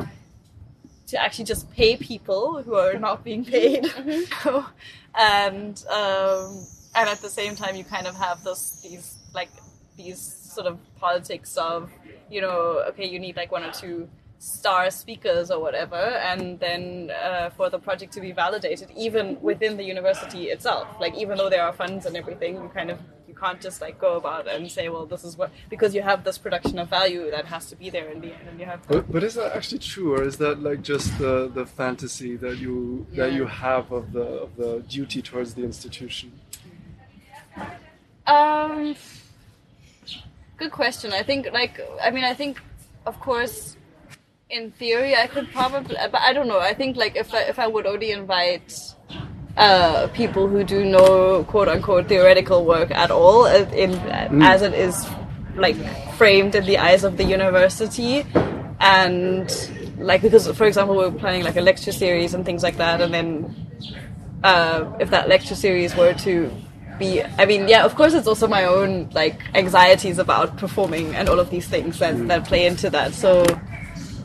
to 1.13 1.23
actually 1.23 1.45
just 1.45 1.71
pay 1.73 1.95
people 1.97 2.63
who 2.63 2.75
are 2.75 2.99
not 2.99 3.23
being 3.23 3.45
paid. 3.45 3.85
Mm-hmm. 3.93 4.67
and 5.15 5.85
um, 5.91 6.67
and 6.95 7.09
at 7.09 7.21
the 7.21 7.29
same 7.29 7.55
time, 7.55 7.77
you 7.77 7.85
kind 7.85 8.07
of 8.07 8.15
have 8.17 8.43
this 8.43 8.81
these 8.83 9.19
like 9.35 9.51
these 9.97 10.21
sort 10.21 10.67
of 10.67 10.79
politics 10.97 11.57
of 11.57 11.91
you 12.31 12.41
know 12.41 12.83
okay, 12.89 13.07
you 13.07 13.19
need 13.19 13.37
like 13.37 13.53
one 13.53 13.63
or 13.63 13.71
two 13.71 14.09
star 14.43 14.91
speakers 14.91 15.53
or 15.53 15.61
whatever, 15.61 16.03
and 16.31 16.59
then 16.59 17.13
uh, 17.23 17.49
for 17.51 17.71
the 17.71 17.79
project 17.79 18.13
to 18.13 18.21
be 18.21 18.33
validated, 18.33 18.91
even 18.97 19.41
within 19.41 19.77
the 19.77 19.85
university 19.85 20.51
itself. 20.51 20.89
Like 20.99 21.15
even 21.15 21.39
though 21.39 21.49
there 21.49 21.63
are 21.63 21.73
funds 21.73 22.07
and 22.07 22.17
everything, 22.17 22.57
you 22.57 22.71
kind 22.75 22.91
of 22.91 22.99
you 23.29 23.35
can't 23.35 23.61
just 23.61 23.81
like 23.81 24.01
go 24.01 24.17
about 24.17 24.49
and 24.49 24.69
say, 24.69 24.89
well, 24.89 25.07
this 25.07 25.23
is 25.23 25.39
what 25.39 25.53
because 25.71 25.95
you 25.95 26.03
have 26.03 26.25
this 26.25 26.39
production 26.39 26.81
of 26.81 26.89
value 26.89 27.31
that 27.31 27.45
has 27.47 27.67
to 27.71 27.77
be 27.77 27.89
there 27.89 28.09
in 28.09 28.21
the 28.21 28.33
end, 28.33 28.49
and 28.49 28.59
you 28.59 28.67
have. 28.67 28.83
To, 28.83 28.89
But, 28.89 29.13
but 29.13 29.23
is 29.23 29.35
that 29.35 29.55
actually 29.55 29.79
true, 29.79 30.13
or 30.17 30.25
is 30.25 30.39
that 30.39 30.61
like 30.61 30.83
just 30.83 31.17
the, 31.19 31.49
the 31.55 31.65
fantasy 31.65 32.35
that 32.39 32.59
you 32.59 33.07
that 33.13 33.33
you 33.33 33.47
have 33.47 33.93
of 33.93 34.13
the 34.13 34.27
of 34.45 34.57
the 34.57 34.83
duty 34.89 35.23
towards 35.23 35.55
the 35.55 35.63
institution? 35.63 36.33
Um, 38.27 38.97
good 40.57 40.73
question. 40.73 41.13
I 41.13 41.23
think, 41.23 41.49
like, 41.53 41.81
I 42.03 42.11
mean, 42.11 42.25
I 42.25 42.35
think, 42.35 42.61
of 43.05 43.19
course, 43.21 43.77
in 44.53 44.71
theory, 44.73 45.17
I 45.17 45.27
could 45.27 45.51
probably, 45.51 45.97
but 45.97 46.21
I 46.21 46.33
don't 46.33 46.47
know. 46.47 46.61
I 46.61 46.75
think, 46.75 46.97
like, 46.97 47.17
if 47.17 47.33
I, 47.35 47.41
if 47.43 47.59
I 47.59 47.67
would 47.67 47.87
only 47.87 48.13
invite 48.13 48.73
uh, 49.57 50.09
people 50.09 50.47
who 50.47 50.63
do 50.63 50.85
no 50.85 51.45
quote 51.45 51.69
unquote 51.69 52.09
theoretical 52.09 52.65
work 52.65 52.91
at 52.91 53.11
all, 53.11 53.47
in 53.47 53.95
as 54.43 54.63
it 54.63 54.75
is 54.75 55.09
like 55.57 55.77
framed 56.15 56.55
in 56.55 56.65
the 56.67 56.79
eyes 56.79 57.03
of 57.03 57.17
the 57.17 57.25
university, 57.25 58.25
and 58.81 59.51
like 59.99 60.23
because, 60.23 60.47
for 60.57 60.67
example, 60.67 60.97
we're 60.97 61.11
planning 61.11 61.45
like 61.45 61.57
a 61.57 61.61
lecture 61.61 61.93
series 61.93 62.35
and 62.35 62.45
things 62.45 62.63
like 62.63 62.77
that, 62.77 63.01
and 63.01 63.13
then 63.13 63.57
uh, 64.45 64.85
if 65.01 65.11
that 65.11 65.29
lecture 65.29 65.55
series 65.55 65.97
were 65.97 66.15
to 66.15 66.51
be 66.99 67.23
i 67.39 67.47
mean 67.47 67.67
yeah 67.69 67.87
of 67.87 67.95
course 67.95 68.13
it's 68.13 68.27
also 68.27 68.47
my 68.47 68.67
own 68.67 69.09
like 69.15 69.41
anxieties 69.55 70.19
about 70.19 70.59
performing 70.59 71.15
and 71.15 71.27
all 71.27 71.41
of 71.41 71.49
these 71.49 71.67
things 71.67 71.99
that, 71.99 72.29
that 72.29 72.45
play 72.45 72.67
into 72.67 72.91
that. 72.91 73.15
So 73.15 73.47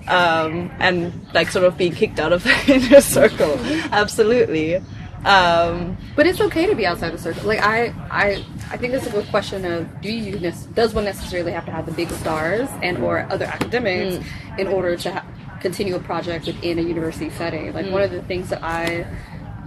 um, 0.08 0.72
and 0.80 1.14
like 1.34 1.50
sort 1.50 1.66
of 1.66 1.78
being 1.78 1.94
kicked 1.94 2.20
out 2.20 2.32
of 2.34 2.44
the 2.46 2.74
inner 2.74 3.02
circle 3.02 3.58
absolutely 3.92 4.82
um, 5.26 5.98
But 6.16 6.26
it's 6.28 6.40
okay 6.40 6.68
to 6.68 6.76
be 6.76 6.86
outside 6.86 7.12
the 7.12 7.18
circle. 7.18 7.44
Like 7.44 7.60
I, 7.60 7.88
I, 8.10 8.46
I 8.72 8.78
think 8.78 8.94
it's 8.94 9.08
a 9.08 9.10
good 9.10 9.28
question 9.28 9.66
of 9.66 10.02
do 10.02 10.12
you 10.12 10.40
nec- 10.40 10.74
does 10.74 10.94
one 10.94 11.04
necessarily 11.04 11.52
have 11.52 11.66
to 11.66 11.72
have 11.72 11.86
the 11.86 11.92
big 11.92 12.10
stars 12.12 12.70
and 12.82 13.00
or 13.00 13.28
other 13.30 13.46
academics 13.46 14.26
in 14.58 14.68
order 14.68 14.96
to 14.96 15.12
ha- 15.12 15.26
continue 15.60 15.96
a 15.96 16.00
project 16.00 16.46
within 16.46 16.80
a 16.80 16.82
university 16.82 17.30
setting? 17.32 17.74
Like 17.74 17.92
one 17.92 18.02
of 18.04 18.12
the 18.12 18.22
things 18.24 18.50
that 18.50 18.64
I 18.64 19.06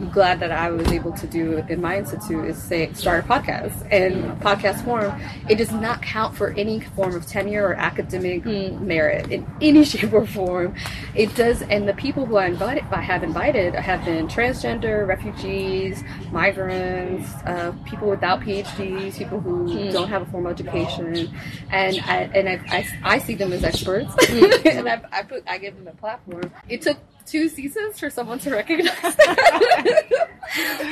glad 0.09 0.41
that 0.41 0.51
I 0.51 0.71
was 0.71 0.89
able 0.89 1.13
to 1.13 1.27
do 1.27 1.59
in 1.69 1.81
my 1.81 1.99
institute 1.99 2.47
is 2.47 2.61
say 2.63 2.93
start 2.95 3.25
a 3.25 3.29
podcast 3.29 3.87
and 3.91 4.41
podcast 4.41 4.85
form. 4.85 5.21
It 5.49 5.57
does 5.57 5.73
not 5.73 6.03
count 6.03 6.37
for 6.37 6.51
any 6.53 6.81
form 6.81 7.15
of 7.15 7.27
tenure 7.27 7.67
or 7.67 7.75
academic 7.75 8.45
hmm. 8.45 8.87
merit 8.87 9.31
in 9.31 9.47
any 9.61 9.85
shape 9.91 10.13
or 10.13 10.27
form. 10.27 10.75
It 11.15 11.35
does, 11.35 11.63
and 11.63 11.89
the 11.89 11.95
people 11.95 12.27
who 12.27 12.37
I 12.37 12.47
invited, 12.47 12.85
I 12.91 13.01
have 13.03 13.23
invited, 13.23 13.75
have 13.75 14.05
been 14.05 14.29
transgender, 14.29 15.07
refugees, 15.07 16.03
migrants, 16.33 17.31
uh, 17.45 17.75
people 17.85 18.09
without 18.09 18.41
PhDs, 18.41 19.19
people 19.19 19.41
who 19.41 19.71
hmm. 19.71 19.91
don't 19.91 20.09
have 20.09 20.23
a 20.23 20.27
formal 20.27 20.51
education, 20.51 21.35
and 21.71 22.01
I, 22.01 22.31
and 22.35 22.49
I, 22.49 22.61
I, 22.69 23.15
I 23.15 23.19
see 23.19 23.35
them 23.35 23.53
as 23.53 23.65
experts, 23.65 24.13
hmm. 24.19 24.45
and 24.67 24.89
I, 24.89 25.03
I 25.13 25.23
put 25.23 25.45
I 25.47 25.59
give 25.59 25.77
them 25.77 25.89
a 25.89 25.95
platform. 25.95 26.51
It 26.69 26.83
took 26.83 26.97
two 27.31 27.49
seasons 27.49 27.99
for 27.99 28.11
someone 28.11 28.39
to 28.41 28.51
recognize 28.51 29.01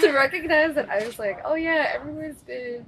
to 0.00 0.12
recognize 0.14 0.74
that 0.74 0.88
I 0.88 1.04
was 1.04 1.18
like, 1.18 1.40
oh 1.44 1.54
yeah, 1.54 1.92
everyone's 1.94 2.42
been 2.42 2.86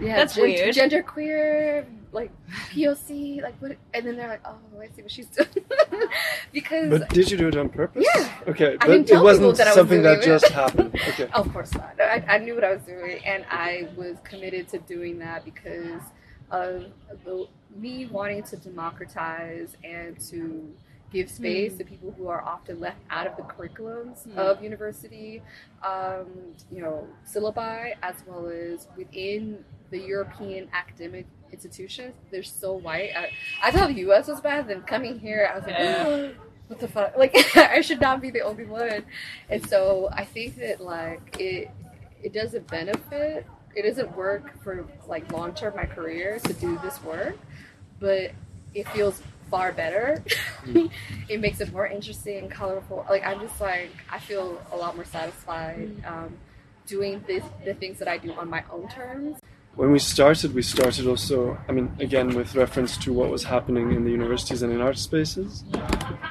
yeah, 0.00 0.16
That's 0.16 0.36
weird. 0.36 0.74
gender 0.74 1.02
queer, 1.02 1.86
like 2.12 2.30
POC, 2.70 3.42
like 3.42 3.60
what? 3.60 3.76
And 3.94 4.06
then 4.06 4.16
they're 4.16 4.28
like, 4.28 4.42
oh, 4.44 4.56
I 4.80 4.86
see 4.94 5.02
what 5.02 5.10
she's 5.10 5.26
doing 5.26 5.48
because 6.52 6.90
But 6.90 7.08
did 7.10 7.30
you 7.30 7.36
do 7.36 7.48
it 7.48 7.56
on 7.56 7.68
purpose? 7.68 8.06
Yeah. 8.14 8.32
Okay, 8.46 8.74
I 8.74 8.76
but 8.76 8.86
didn't 8.86 9.08
tell 9.08 9.20
it 9.20 9.24
wasn't 9.24 9.46
people 9.46 9.56
that 9.56 9.66
I 9.66 9.70
was 9.70 9.76
something 9.76 10.02
that 10.02 10.22
just 10.22 10.48
happened. 10.48 10.94
Okay. 11.08 11.28
Of 11.34 11.52
course 11.52 11.74
not. 11.74 12.00
I, 12.00 12.24
I 12.28 12.38
knew 12.38 12.54
what 12.54 12.64
I 12.64 12.74
was 12.74 12.82
doing, 12.82 13.18
and 13.24 13.44
I 13.50 13.88
was 13.96 14.16
committed 14.24 14.68
to 14.68 14.78
doing 14.78 15.18
that 15.18 15.44
because 15.44 16.02
of 16.50 16.86
the, 17.24 17.46
me 17.76 18.06
wanting 18.06 18.42
to 18.44 18.56
democratize 18.56 19.76
and 19.84 20.18
to 20.30 20.72
give 21.12 21.30
space 21.30 21.76
to 21.78 21.84
people 21.84 22.14
who 22.16 22.28
are 22.28 22.42
often 22.42 22.80
left 22.80 22.98
out 23.10 23.26
of 23.26 23.36
the 23.36 23.42
curriculums 23.42 24.26
of 24.36 24.62
university, 24.62 25.42
um, 25.82 26.26
you 26.70 26.82
know, 26.82 27.06
syllabi, 27.26 27.94
as 28.02 28.16
well 28.26 28.48
as 28.48 28.88
within 28.96 29.64
the 29.90 29.98
European 29.98 30.68
academic 30.72 31.26
institutions. 31.52 32.14
They're 32.30 32.42
so 32.42 32.74
white. 32.74 33.10
I, 33.16 33.30
I 33.62 33.70
thought 33.70 33.88
the 33.88 34.00
U.S. 34.00 34.28
was 34.28 34.40
bad, 34.40 34.68
then 34.68 34.82
coming 34.82 35.18
here, 35.18 35.48
I 35.50 35.56
was 35.56 35.64
like, 35.66 35.76
Yeah. 35.78 36.28
what 36.66 36.78
the 36.78 36.88
fuck? 36.88 37.16
Like, 37.16 37.34
I 37.56 37.80
should 37.80 38.00
not 38.00 38.20
be 38.20 38.30
the 38.30 38.42
only 38.42 38.66
one. 38.66 39.04
And 39.48 39.66
so 39.66 40.10
I 40.12 40.24
think 40.24 40.56
that 40.58 40.80
like 40.82 41.36
it 41.40 41.70
it 42.22 42.32
doesn't 42.32 42.66
benefit. 42.68 43.46
It 43.74 43.82
doesn't 43.82 44.14
work 44.16 44.62
for 44.62 44.86
like 45.06 45.30
long 45.32 45.54
term 45.54 45.74
my 45.76 45.84
career 45.86 46.38
to 46.40 46.52
do 46.52 46.78
this 46.82 47.02
work, 47.02 47.38
but 48.00 48.32
it 48.74 48.88
feels 48.90 49.22
far 49.50 49.72
better. 49.72 50.22
Mm. 50.64 50.90
it 51.28 51.40
makes 51.40 51.60
it 51.60 51.72
more 51.72 51.86
interesting, 51.86 52.38
and 52.38 52.50
colorful. 52.50 53.06
Like 53.08 53.26
I'm 53.26 53.40
just 53.40 53.60
like 53.60 53.90
I 54.10 54.18
feel 54.18 54.60
a 54.72 54.76
lot 54.76 54.96
more 54.96 55.04
satisfied 55.04 55.78
mm. 55.78 56.10
um, 56.10 56.36
doing 56.86 57.22
this, 57.26 57.44
the 57.64 57.74
things 57.74 57.98
that 57.98 58.08
I 58.08 58.18
do 58.18 58.32
on 58.32 58.48
my 58.48 58.64
own 58.70 58.88
terms. 58.88 59.38
When 59.74 59.92
we 59.92 60.00
started, 60.00 60.54
we 60.54 60.62
started 60.62 61.06
also, 61.06 61.56
I 61.68 61.72
mean, 61.72 61.94
again, 62.00 62.30
with 62.30 62.56
reference 62.56 62.96
to 62.96 63.12
what 63.12 63.30
was 63.30 63.44
happening 63.44 63.92
in 63.92 64.02
the 64.04 64.10
universities 64.10 64.62
and 64.62 64.72
in 64.72 64.80
art 64.80 64.98
spaces, 64.98 65.62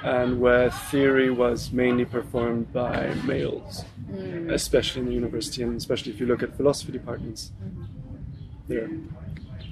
and 0.03 0.41
where 0.41 0.69
theory 0.69 1.29
was 1.29 1.71
mainly 1.71 2.03
performed 2.03 2.73
by 2.73 3.13
males, 3.23 3.85
mm. 4.11 4.51
especially 4.51 5.03
in 5.03 5.07
the 5.07 5.13
university, 5.13 5.63
and 5.63 5.77
especially 5.77 6.11
if 6.11 6.19
you 6.19 6.25
look 6.25 6.43
at 6.43 6.57
philosophy 6.57 6.91
departments. 6.91 7.53
They're, 8.67 8.89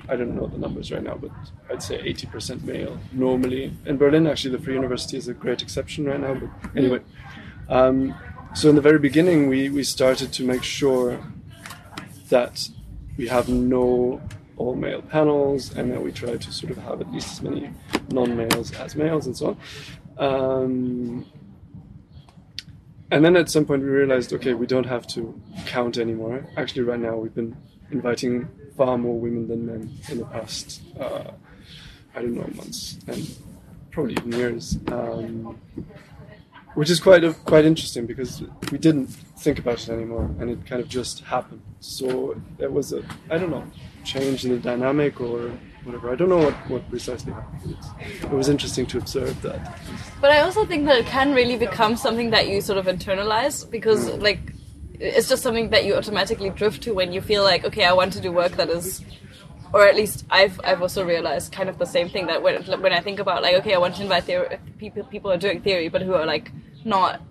I 0.07 0.15
don't 0.15 0.35
know 0.35 0.47
the 0.47 0.57
numbers 0.57 0.91
right 0.91 1.03
now, 1.03 1.15
but 1.15 1.31
I'd 1.69 1.81
say 1.81 1.97
80% 1.97 2.63
male 2.63 2.99
normally. 3.11 3.75
In 3.85 3.97
Berlin, 3.97 4.27
actually, 4.27 4.55
the 4.55 4.63
Free 4.63 4.75
University 4.75 5.17
is 5.17 5.27
a 5.27 5.33
great 5.33 5.61
exception 5.61 6.05
right 6.05 6.19
now, 6.19 6.35
but 6.35 6.49
anyway. 6.75 6.99
Um, 7.69 8.15
so 8.53 8.69
in 8.69 8.75
the 8.75 8.81
very 8.81 8.99
beginning, 8.99 9.49
we, 9.49 9.69
we 9.69 9.83
started 9.83 10.31
to 10.33 10.43
make 10.43 10.63
sure 10.63 11.19
that 12.29 12.69
we 13.17 13.27
have 13.27 13.49
no 13.49 14.21
all 14.57 14.75
male 14.75 15.01
panels 15.01 15.75
and 15.75 15.91
that 15.91 16.01
we 16.01 16.11
try 16.11 16.37
to 16.37 16.51
sort 16.51 16.71
of 16.71 16.77
have 16.77 17.01
at 17.01 17.11
least 17.11 17.31
as 17.33 17.41
many 17.41 17.69
non 18.09 18.35
males 18.37 18.71
as 18.73 18.95
males 18.95 19.25
and 19.25 19.35
so 19.35 19.57
on. 20.17 20.25
Um, 20.25 21.25
and 23.11 23.23
then 23.23 23.35
at 23.35 23.49
some 23.49 23.65
point 23.65 23.83
we 23.83 23.89
realized 23.89 24.31
okay, 24.33 24.53
we 24.53 24.65
don't 24.65 24.85
have 24.85 25.05
to 25.07 25.39
count 25.65 25.97
anymore. 25.97 26.47
Actually, 26.57 26.83
right 26.83 26.99
now 26.99 27.15
we've 27.17 27.35
been 27.35 27.55
inviting 27.91 28.47
far 28.77 28.97
more 28.97 29.19
women 29.19 29.47
than 29.47 29.65
men 29.65 29.89
in 30.09 30.19
the 30.19 30.25
past, 30.25 30.81
uh, 30.99 31.31
I 32.15 32.21
don't 32.21 32.35
know, 32.35 32.49
months 32.55 32.99
and 33.07 33.37
probably 33.91 34.13
even 34.13 34.31
years. 34.31 34.77
Um, 34.87 35.59
which 36.75 36.89
is 36.89 36.99
quite 36.99 37.23
quite 37.45 37.65
interesting 37.65 38.05
because 38.05 38.43
we 38.71 38.77
didn't 38.77 39.07
think 39.07 39.59
about 39.59 39.81
it 39.81 39.89
anymore, 39.89 40.29
and 40.39 40.49
it 40.49 40.65
kind 40.65 40.81
of 40.81 40.89
just 40.89 41.21
happened. 41.21 41.61
So 41.79 42.39
there 42.57 42.69
was 42.69 42.91
a 42.91 43.01
I 43.29 43.37
don't 43.37 43.49
know 43.49 43.63
change 44.03 44.45
in 44.45 44.51
the 44.51 44.59
dynamic 44.59 45.19
or 45.21 45.51
whatever. 45.83 46.11
I 46.11 46.15
don't 46.15 46.29
know 46.29 46.37
what, 46.37 46.53
what 46.69 46.89
precisely 46.89 47.31
happened. 47.33 47.77
It 48.23 48.29
was 48.31 48.49
interesting 48.49 48.85
to 48.87 48.97
observe 48.97 49.41
that. 49.41 49.79
But 50.21 50.31
I 50.31 50.41
also 50.41 50.65
think 50.65 50.85
that 50.85 50.97
it 50.97 51.05
can 51.05 51.33
really 51.33 51.57
become 51.57 51.95
something 51.95 52.29
that 52.31 52.47
you 52.47 52.61
sort 52.61 52.77
of 52.77 52.85
internalize 52.85 53.69
because, 53.69 54.09
like, 54.15 54.54
it's 54.99 55.29
just 55.29 55.43
something 55.43 55.69
that 55.69 55.85
you 55.85 55.95
automatically 55.95 56.49
drift 56.49 56.83
to 56.83 56.93
when 56.93 57.11
you 57.11 57.21
feel 57.21 57.43
like, 57.43 57.65
okay, 57.65 57.85
I 57.85 57.93
want 57.93 58.13
to 58.13 58.21
do 58.21 58.31
work 58.31 58.53
that 58.53 58.69
is, 58.69 59.03
or 59.73 59.85
at 59.85 59.95
least 59.95 60.25
I've 60.29 60.59
I've 60.63 60.81
also 60.81 61.05
realized 61.05 61.51
kind 61.51 61.69
of 61.69 61.77
the 61.77 61.85
same 61.85 62.09
thing 62.09 62.27
that 62.27 62.41
when 62.41 62.63
when 62.81 62.93
I 62.93 63.01
think 63.01 63.19
about 63.19 63.41
like, 63.41 63.55
okay, 63.55 63.73
I 63.73 63.77
want 63.77 63.95
to 63.95 64.03
invite 64.03 64.23
theory, 64.23 64.57
people 64.77 65.03
people 65.05 65.31
are 65.31 65.37
doing 65.37 65.61
theory, 65.61 65.89
but 65.89 66.01
who 66.01 66.13
are 66.13 66.25
like 66.25 66.51
not 66.83 67.21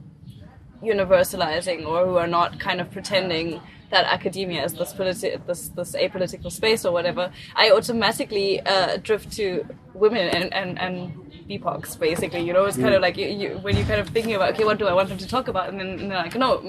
universalizing 0.84 1.86
or 1.86 2.06
who 2.06 2.16
are 2.16 2.26
not 2.26 2.58
kind 2.60 2.80
of 2.80 2.90
pretending 2.90 3.60
that 3.90 4.04
academia 4.06 4.64
is 4.64 4.74
this 4.74 4.92
politi- 4.92 5.38
this 5.46 5.68
this 5.68 5.92
apolitical 5.94 6.50
space 6.50 6.84
or 6.84 6.92
whatever, 6.92 7.30
I 7.54 7.70
automatically 7.70 8.60
uh, 8.60 8.96
drift 8.96 9.32
to 9.38 9.64
women 9.94 10.28
and 10.28 10.52
and 10.52 10.78
and 10.78 10.94
BIPOCs 11.48 11.98
basically. 11.98 12.40
You 12.40 12.52
know, 12.54 12.64
it's 12.64 12.76
kind 12.76 12.94
of 12.94 13.02
like 13.02 13.16
you, 13.16 13.26
you 13.26 13.48
when 13.64 13.76
you're 13.76 13.86
kind 13.86 14.00
of 14.00 14.08
thinking 14.08 14.34
about 14.34 14.54
okay, 14.54 14.64
what 14.64 14.78
do 14.78 14.86
I 14.86 14.94
want 14.94 15.10
them 15.10 15.18
to 15.18 15.28
talk 15.28 15.48
about, 15.48 15.68
and 15.68 15.78
then 15.78 15.90
and 16.00 16.10
they're 16.10 16.18
like, 16.18 16.34
no, 16.34 16.60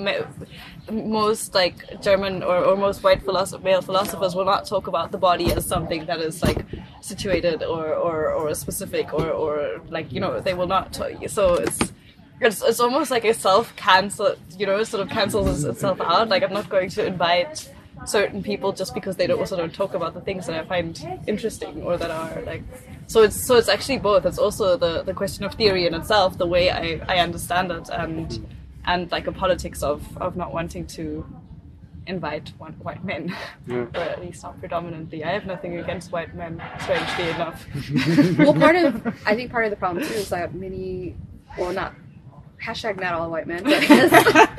most 0.91 1.55
like 1.55 2.01
German 2.01 2.43
or, 2.43 2.57
or 2.63 2.75
most 2.75 3.03
white 3.03 3.21
philosoph- 3.25 3.63
male 3.63 3.81
philosophers 3.81 4.35
will 4.35 4.45
not 4.45 4.65
talk 4.67 4.87
about 4.87 5.11
the 5.11 5.17
body 5.17 5.51
as 5.51 5.65
something 5.65 6.05
that 6.05 6.19
is 6.19 6.43
like 6.43 6.65
situated 7.01 7.63
or 7.63 7.93
or, 7.95 8.31
or 8.31 8.53
specific 8.53 9.13
or 9.13 9.29
or 9.29 9.81
like 9.89 10.11
you 10.11 10.19
know 10.19 10.39
they 10.39 10.53
will 10.53 10.67
not. 10.67 10.93
T- 10.93 11.27
so 11.27 11.55
it's 11.55 11.79
it's, 12.41 12.61
it's 12.61 12.79
almost 12.79 13.11
like 13.11 13.25
a 13.25 13.33
self 13.33 13.75
cancel, 13.75 14.35
you 14.57 14.65
know, 14.65 14.83
sort 14.83 15.01
of 15.03 15.09
cancels 15.09 15.63
itself 15.63 16.01
out. 16.01 16.29
Like 16.29 16.43
I'm 16.43 16.53
not 16.53 16.69
going 16.69 16.89
to 16.89 17.05
invite 17.05 17.71
certain 18.05 18.43
people 18.43 18.73
just 18.73 18.93
because 18.93 19.15
they 19.15 19.25
don't 19.25 19.39
also 19.39 19.55
don't 19.55 19.73
talk 19.73 19.93
about 19.93 20.13
the 20.13 20.21
things 20.21 20.45
that 20.47 20.59
I 20.59 20.65
find 20.67 21.21
interesting 21.27 21.81
or 21.83 21.97
that 21.97 22.11
are 22.11 22.41
like. 22.41 22.63
So 23.07 23.23
it's 23.23 23.45
so 23.47 23.55
it's 23.55 23.69
actually 23.69 23.99
both. 23.99 24.25
It's 24.25 24.37
also 24.37 24.77
the 24.77 25.03
the 25.03 25.13
question 25.13 25.45
of 25.45 25.53
theory 25.53 25.87
in 25.87 25.93
itself, 25.93 26.37
the 26.37 26.47
way 26.47 26.69
I 26.71 27.01
I 27.07 27.19
understand 27.19 27.71
it, 27.71 27.89
and 27.89 28.45
and 28.85 29.11
like 29.11 29.27
a 29.27 29.31
politics 29.31 29.81
of 29.83 30.17
of 30.17 30.35
not 30.35 30.53
wanting 30.53 30.85
to 30.87 31.25
invite 32.07 32.51
one, 32.59 32.73
white 32.73 33.03
men, 33.03 33.35
Yeah. 33.65 33.85
or 33.95 34.01
at 34.01 34.21
least 34.21 34.43
not 34.43 34.59
predominantly. 34.59 35.23
I 35.23 35.31
have 35.31 35.47
nothing 35.47 35.77
against 35.79 36.11
white 36.11 36.35
men, 36.35 36.61
strangely 36.81 37.29
enough. 37.29 37.65
well, 38.37 38.53
part 38.53 38.75
of 38.75 39.07
I 39.25 39.35
think 39.35 39.51
part 39.51 39.65
of 39.65 39.71
the 39.71 39.77
problem 39.77 40.03
too 40.05 40.13
is 40.13 40.29
that 40.29 40.53
many, 40.53 41.15
well, 41.57 41.73
not 41.73 41.95
hashtag 42.65 42.99
not 42.99 43.13
all 43.13 43.29
white 43.29 43.47
men, 43.47 43.63
but, 43.63 43.87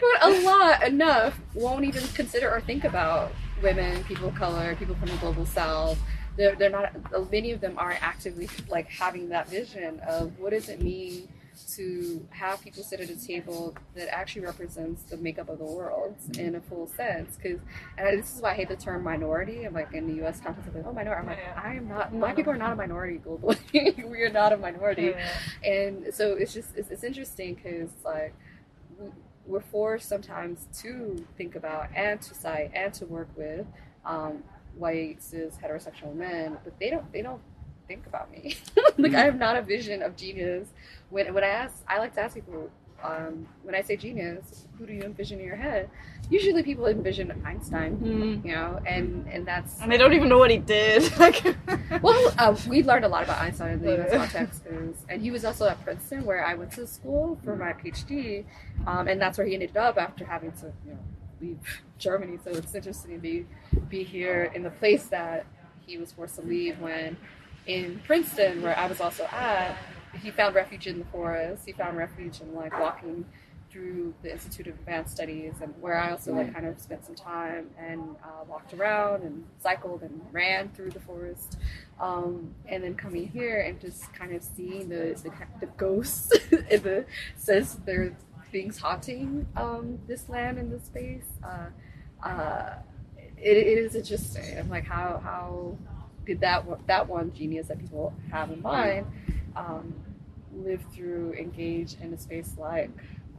but 0.00 0.22
a 0.22 0.40
lot 0.42 0.82
enough 0.82 1.38
won't 1.54 1.84
even 1.84 2.02
consider 2.08 2.50
or 2.50 2.60
think 2.60 2.84
about 2.84 3.32
women, 3.62 4.02
people 4.04 4.28
of 4.28 4.34
color, 4.34 4.74
people 4.76 4.94
from 4.96 5.08
the 5.08 5.16
global 5.16 5.46
south. 5.46 5.98
They're, 6.36 6.54
they're 6.56 6.70
not. 6.70 6.92
Many 7.30 7.52
of 7.52 7.60
them 7.60 7.74
aren't 7.78 8.02
actively 8.02 8.48
like 8.68 8.88
having 8.88 9.30
that 9.30 9.48
vision 9.48 10.00
of 10.00 10.38
what 10.38 10.50
does 10.50 10.68
it 10.68 10.82
mean 10.82 11.28
to 11.74 12.26
have 12.30 12.60
people 12.62 12.82
sit 12.82 13.00
at 13.00 13.08
a 13.10 13.16
table 13.26 13.74
that 13.94 14.08
actually 14.14 14.42
represents 14.42 15.02
the 15.04 15.16
makeup 15.16 15.48
of 15.48 15.58
the 15.58 15.64
world 15.64 16.14
in 16.38 16.54
a 16.54 16.60
full 16.60 16.86
sense. 16.86 17.36
Because, 17.36 17.60
and 17.98 18.18
this 18.18 18.34
is 18.34 18.40
why 18.42 18.50
I 18.52 18.54
hate 18.54 18.68
the 18.68 18.76
term 18.76 19.02
minority. 19.02 19.64
I'm 19.64 19.74
like 19.74 19.92
in 19.94 20.06
the 20.06 20.14
U.S. 20.16 20.40
context, 20.40 20.68
I'm 20.70 20.76
like, 20.76 20.86
oh, 20.86 20.92
minority. 20.92 21.20
I'm 21.20 21.26
like, 21.26 21.56
I 21.56 21.74
am 21.74 21.88
not. 21.88 22.12
Black 22.12 22.36
people 22.36 22.52
are 22.52 22.56
not 22.58 22.72
a 22.72 22.76
minority 22.76 23.18
globally. 23.24 24.08
we 24.10 24.22
are 24.22 24.30
not 24.30 24.52
a 24.52 24.56
minority. 24.56 25.14
And 25.64 26.12
so 26.12 26.32
it's 26.34 26.52
just 26.52 26.76
it's, 26.76 26.90
it's 26.90 27.04
interesting 27.04 27.54
because 27.54 27.90
like 28.04 28.34
we- 28.98 29.08
we're 29.46 29.60
forced 29.60 30.08
sometimes 30.08 30.66
to 30.82 31.24
think 31.38 31.54
about 31.54 31.88
and 31.94 32.20
to 32.20 32.34
cite 32.34 32.70
and 32.74 32.92
to 32.94 33.06
work 33.06 33.28
with 33.36 33.64
um, 34.04 34.42
white 34.76 35.22
cis 35.22 35.54
heterosexual 35.62 36.14
men, 36.14 36.58
but 36.64 36.78
they 36.78 36.90
don't 36.90 37.10
they 37.12 37.22
don't 37.22 37.40
think 37.88 38.06
about 38.06 38.30
me. 38.30 38.56
like 38.98 39.14
I 39.14 39.26
am 39.28 39.38
not 39.38 39.56
a 39.56 39.62
vision 39.62 40.02
of 40.02 40.16
genius. 40.16 40.68
When 41.10 41.32
when 41.34 41.44
I 41.44 41.48
ask, 41.48 41.84
I 41.88 41.98
like 41.98 42.14
to 42.14 42.20
ask 42.22 42.34
people. 42.34 42.70
Um, 43.04 43.46
when 43.62 43.74
I 43.74 43.82
say 43.82 43.94
genius, 43.96 44.66
who 44.78 44.86
do 44.86 44.92
you 44.94 45.02
envision 45.02 45.38
in 45.38 45.44
your 45.44 45.54
head? 45.54 45.90
Usually, 46.30 46.62
people 46.62 46.86
envision 46.86 47.30
Einstein, 47.44 47.98
Mm. 47.98 48.44
you 48.44 48.52
know, 48.54 48.80
and 48.86 49.28
and 49.30 49.46
that's 49.46 49.80
And 49.82 49.92
they 49.92 49.98
don't 49.98 50.14
even 50.14 50.30
know 50.30 50.38
what 50.38 50.50
he 50.50 50.56
did. 50.56 51.02
like, 51.18 51.44
well, 52.02 52.34
uh, 52.38 52.56
we 52.66 52.82
learned 52.82 53.04
a 53.04 53.08
lot 53.08 53.22
about 53.22 53.38
Einstein 53.42 53.72
in 53.74 53.82
the 53.82 53.92
U.S. 53.96 54.08
Yeah. 54.10 54.18
context, 54.26 54.64
'cause- 54.64 55.04
and 55.10 55.20
he 55.20 55.30
was 55.30 55.44
also 55.44 55.68
at 55.68 55.80
Princeton, 55.84 56.24
where 56.24 56.42
I 56.42 56.54
went 56.54 56.72
to 56.72 56.86
school 56.86 57.38
for 57.44 57.54
my 57.54 57.74
PhD, 57.74 58.44
um, 58.86 59.08
and 59.08 59.20
that's 59.20 59.36
where 59.36 59.46
he 59.46 59.52
ended 59.52 59.76
up 59.76 59.98
after 59.98 60.24
having 60.24 60.52
to, 60.52 60.72
you 60.86 60.92
know, 60.92 60.98
leave 61.42 61.58
Germany. 61.98 62.38
So 62.42 62.50
it's 62.50 62.74
interesting 62.74 63.12
to 63.12 63.18
be 63.18 63.44
be 63.90 64.02
here 64.04 64.50
in 64.54 64.62
the 64.62 64.70
place 64.70 65.04
that 65.08 65.44
he 65.86 65.98
was 65.98 66.12
forced 66.12 66.36
to 66.36 66.42
leave 66.42 66.80
when, 66.80 67.18
in 67.66 68.00
Princeton, 68.06 68.62
where 68.62 68.76
I 68.76 68.86
was 68.86 69.02
also 69.02 69.24
at, 69.26 69.76
he 70.20 70.30
found 70.30 70.54
refuge 70.54 70.86
in 70.86 70.98
the 70.98 71.04
forest. 71.06 71.64
He 71.66 71.72
found 71.72 71.96
refuge 71.96 72.40
in 72.40 72.54
like 72.54 72.78
walking 72.78 73.24
through 73.70 74.14
the 74.22 74.32
Institute 74.32 74.68
of 74.68 74.74
Advanced 74.74 75.14
Studies, 75.14 75.54
and 75.60 75.74
where 75.80 75.98
I 75.98 76.10
also 76.12 76.32
like 76.32 76.52
kind 76.54 76.66
of 76.66 76.78
spent 76.80 77.04
some 77.04 77.14
time 77.14 77.68
and 77.78 78.00
uh, 78.24 78.44
walked 78.48 78.72
around 78.72 79.22
and 79.22 79.44
cycled 79.60 80.02
and 80.02 80.20
ran 80.32 80.70
through 80.70 80.90
the 80.90 81.00
forest, 81.00 81.58
um, 82.00 82.54
and 82.66 82.82
then 82.84 82.94
coming 82.94 83.28
here 83.28 83.60
and 83.60 83.80
just 83.80 84.12
kind 84.14 84.32
of 84.34 84.42
seeing 84.42 84.88
the 84.88 85.18
the, 85.22 85.30
the 85.60 85.66
ghosts 85.76 86.32
and 86.52 86.82
the 86.82 87.04
says 87.36 87.76
there 87.84 88.02
are 88.04 88.16
things 88.52 88.78
haunting 88.78 89.46
um, 89.56 89.98
this 90.06 90.28
land 90.28 90.58
and 90.58 90.72
this 90.72 90.84
space. 90.84 91.26
Uh, 91.44 91.66
uh, 92.26 92.74
it, 93.36 93.56
it 93.56 93.78
is 93.78 93.94
interesting. 93.94 94.58
I'm 94.58 94.70
like, 94.70 94.84
how 94.86 95.20
how 95.22 95.76
did 96.24 96.40
that 96.40 96.64
one- 96.64 96.80
that 96.86 97.08
one 97.08 97.32
genius 97.34 97.66
that 97.68 97.78
people 97.78 98.14
have 98.30 98.50
in 98.50 98.62
mind 98.62 99.06
um, 99.54 99.92
live 100.64 100.82
through, 100.92 101.34
engage 101.34 101.96
in 102.00 102.12
a 102.12 102.18
space 102.18 102.54
like 102.58 102.90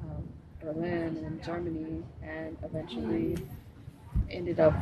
um, 0.03 0.27
Berlin 0.61 1.17
and 1.25 1.43
Germany, 1.43 2.03
and 2.21 2.57
eventually 2.63 3.37
ended 4.29 4.59
up 4.59 4.73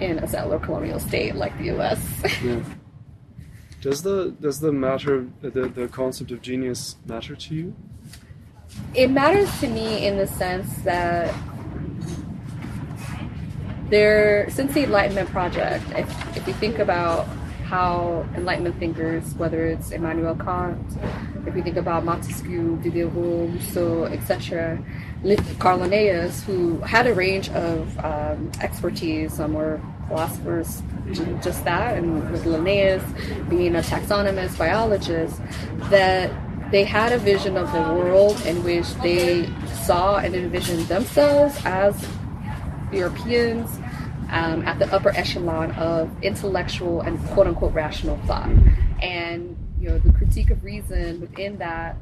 in 0.00 0.18
a 0.18 0.26
settler 0.26 0.58
colonial 0.58 0.98
state 0.98 1.34
like 1.34 1.56
the 1.58 1.64
U.S. 1.64 2.00
Yeah. 2.42 2.62
Does 3.82 4.02
the 4.02 4.34
does 4.40 4.58
the 4.58 4.72
matter 4.72 5.28
the 5.42 5.68
the 5.68 5.86
concept 5.86 6.32
of 6.32 6.42
genius 6.42 6.96
matter 7.06 7.36
to 7.36 7.54
you? 7.54 7.76
it 8.94 9.10
matters 9.10 9.60
to 9.60 9.68
me 9.68 10.06
in 10.06 10.16
the 10.16 10.26
sense 10.26 10.72
that 10.78 11.34
there 13.88 14.48
since 14.50 14.72
the 14.74 14.84
enlightenment 14.84 15.28
project 15.30 15.84
if, 15.90 16.36
if 16.36 16.46
you 16.46 16.54
think 16.54 16.78
about 16.78 17.26
how 17.66 18.24
enlightenment 18.36 18.78
thinkers 18.78 19.34
whether 19.34 19.66
it's 19.66 19.90
immanuel 19.90 20.36
kant 20.36 20.80
if 21.46 21.54
we 21.54 21.60
think 21.60 21.76
about 21.76 22.04
montesquieu 22.04 22.78
diderot 22.82 23.12
rousseau 23.12 24.04
etc 24.04 24.78
carl 25.58 25.78
linnaeus 25.78 26.44
who 26.44 26.78
had 26.78 27.08
a 27.08 27.14
range 27.14 27.48
of 27.50 27.98
um, 28.04 28.50
expertise 28.60 29.32
some 29.32 29.52
were 29.52 29.80
philosophers 30.06 30.80
just 31.42 31.64
that 31.64 31.96
and 31.96 32.30
with 32.30 32.46
linnaeus 32.46 33.02
being 33.48 33.74
a 33.74 33.80
taxonomist 33.80 34.56
biologist 34.56 35.40
that 35.90 36.30
they 36.70 36.84
had 36.84 37.12
a 37.12 37.18
vision 37.18 37.56
of 37.56 37.70
the 37.72 37.80
world 37.80 38.40
in 38.46 38.62
which 38.62 38.92
they 38.96 39.48
saw 39.84 40.18
and 40.18 40.34
envisioned 40.34 40.86
themselves 40.88 41.56
as 41.64 41.94
Europeans 42.92 43.78
um, 44.30 44.62
at 44.62 44.78
the 44.78 44.92
upper 44.94 45.10
echelon 45.10 45.72
of 45.72 46.10
intellectual 46.22 47.00
and 47.02 47.22
quote 47.28 47.46
unquote 47.46 47.72
rational 47.72 48.16
thought. 48.26 48.50
And 49.02 49.56
you 49.80 49.88
know, 49.88 49.98
the 49.98 50.12
critique 50.12 50.50
of 50.50 50.64
reason 50.64 51.20
within 51.20 51.58
that 51.58 51.96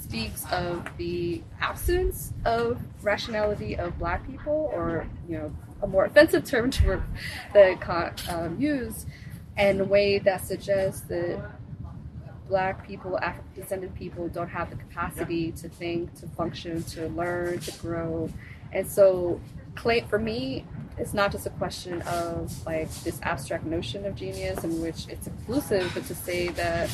speaks 0.00 0.44
of 0.50 0.88
the 0.96 1.42
absence 1.60 2.32
of 2.44 2.80
rationality 3.02 3.76
of 3.76 3.98
black 3.98 4.26
people, 4.26 4.70
or 4.72 5.06
you 5.28 5.36
know, 5.36 5.52
a 5.82 5.86
more 5.86 6.06
offensive 6.06 6.44
term 6.44 6.70
to 6.70 7.02
that 7.52 7.80
Kant 7.80 8.32
um, 8.32 8.60
used, 8.60 9.06
in 9.58 9.80
a 9.80 9.84
way 9.84 10.18
that 10.18 10.44
suggests 10.44 11.02
that 11.02 11.42
black 12.48 12.86
people, 12.86 13.18
African 13.18 13.62
descended 13.62 13.94
people 13.94 14.28
don't 14.28 14.48
have 14.48 14.70
the 14.70 14.76
capacity 14.76 15.52
to 15.52 15.68
think, 15.68 16.14
to 16.20 16.26
function, 16.28 16.82
to 16.84 17.08
learn, 17.08 17.58
to 17.58 17.72
grow. 17.78 18.30
And 18.72 18.86
so 18.86 19.40
claim 19.74 20.08
for 20.08 20.18
me, 20.18 20.64
it's 20.98 21.14
not 21.14 21.32
just 21.32 21.46
a 21.46 21.50
question 21.50 22.02
of 22.02 22.66
like 22.66 22.90
this 23.02 23.20
abstract 23.22 23.64
notion 23.64 24.04
of 24.04 24.14
genius 24.14 24.62
in 24.64 24.80
which 24.80 25.08
it's 25.08 25.26
inclusive, 25.26 25.90
but 25.94 26.04
to 26.06 26.14
say 26.14 26.48
that 26.48 26.90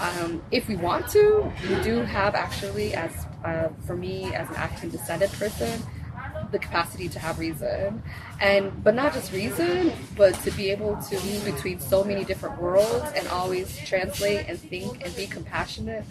um, 0.00 0.42
if 0.50 0.68
we 0.68 0.76
want 0.76 1.08
to, 1.08 1.50
we 1.68 1.82
do 1.82 1.98
have 2.00 2.34
actually, 2.34 2.94
as 2.94 3.26
uh, 3.44 3.68
for 3.86 3.96
me 3.96 4.34
as 4.34 4.48
an 4.50 4.56
African 4.56 4.90
descended 4.90 5.30
person, 5.32 5.82
the 6.50 6.58
capacity 6.58 7.08
to 7.08 7.18
have 7.18 7.38
reason. 7.38 8.02
And 8.40 8.82
but 8.82 8.94
not 8.94 9.12
just 9.14 9.32
reason 9.32 9.92
but 10.16 10.34
to 10.42 10.50
be 10.52 10.70
able 10.70 10.96
to 10.96 11.14
move 11.24 11.44
between 11.44 11.80
so 11.80 12.04
many 12.04 12.24
different 12.24 12.60
worlds 12.60 13.10
and 13.14 13.26
always 13.28 13.76
translate 13.78 14.46
and 14.48 14.58
think 14.58 15.04
and 15.04 15.14
be 15.16 15.26
compassionate 15.26 16.04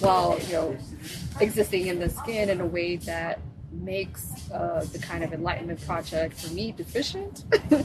while 0.00 0.38
you 0.46 0.52
know 0.52 0.76
existing 1.40 1.86
in 1.86 1.98
the 1.98 2.08
skin 2.08 2.48
in 2.48 2.60
a 2.60 2.66
way 2.66 2.96
that 2.96 3.40
makes 3.70 4.50
uh, 4.50 4.84
the 4.92 4.98
kind 4.98 5.22
of 5.22 5.32
enlightenment 5.32 5.84
project 5.86 6.40
for 6.40 6.52
me 6.52 6.72
deficient. 6.72 7.44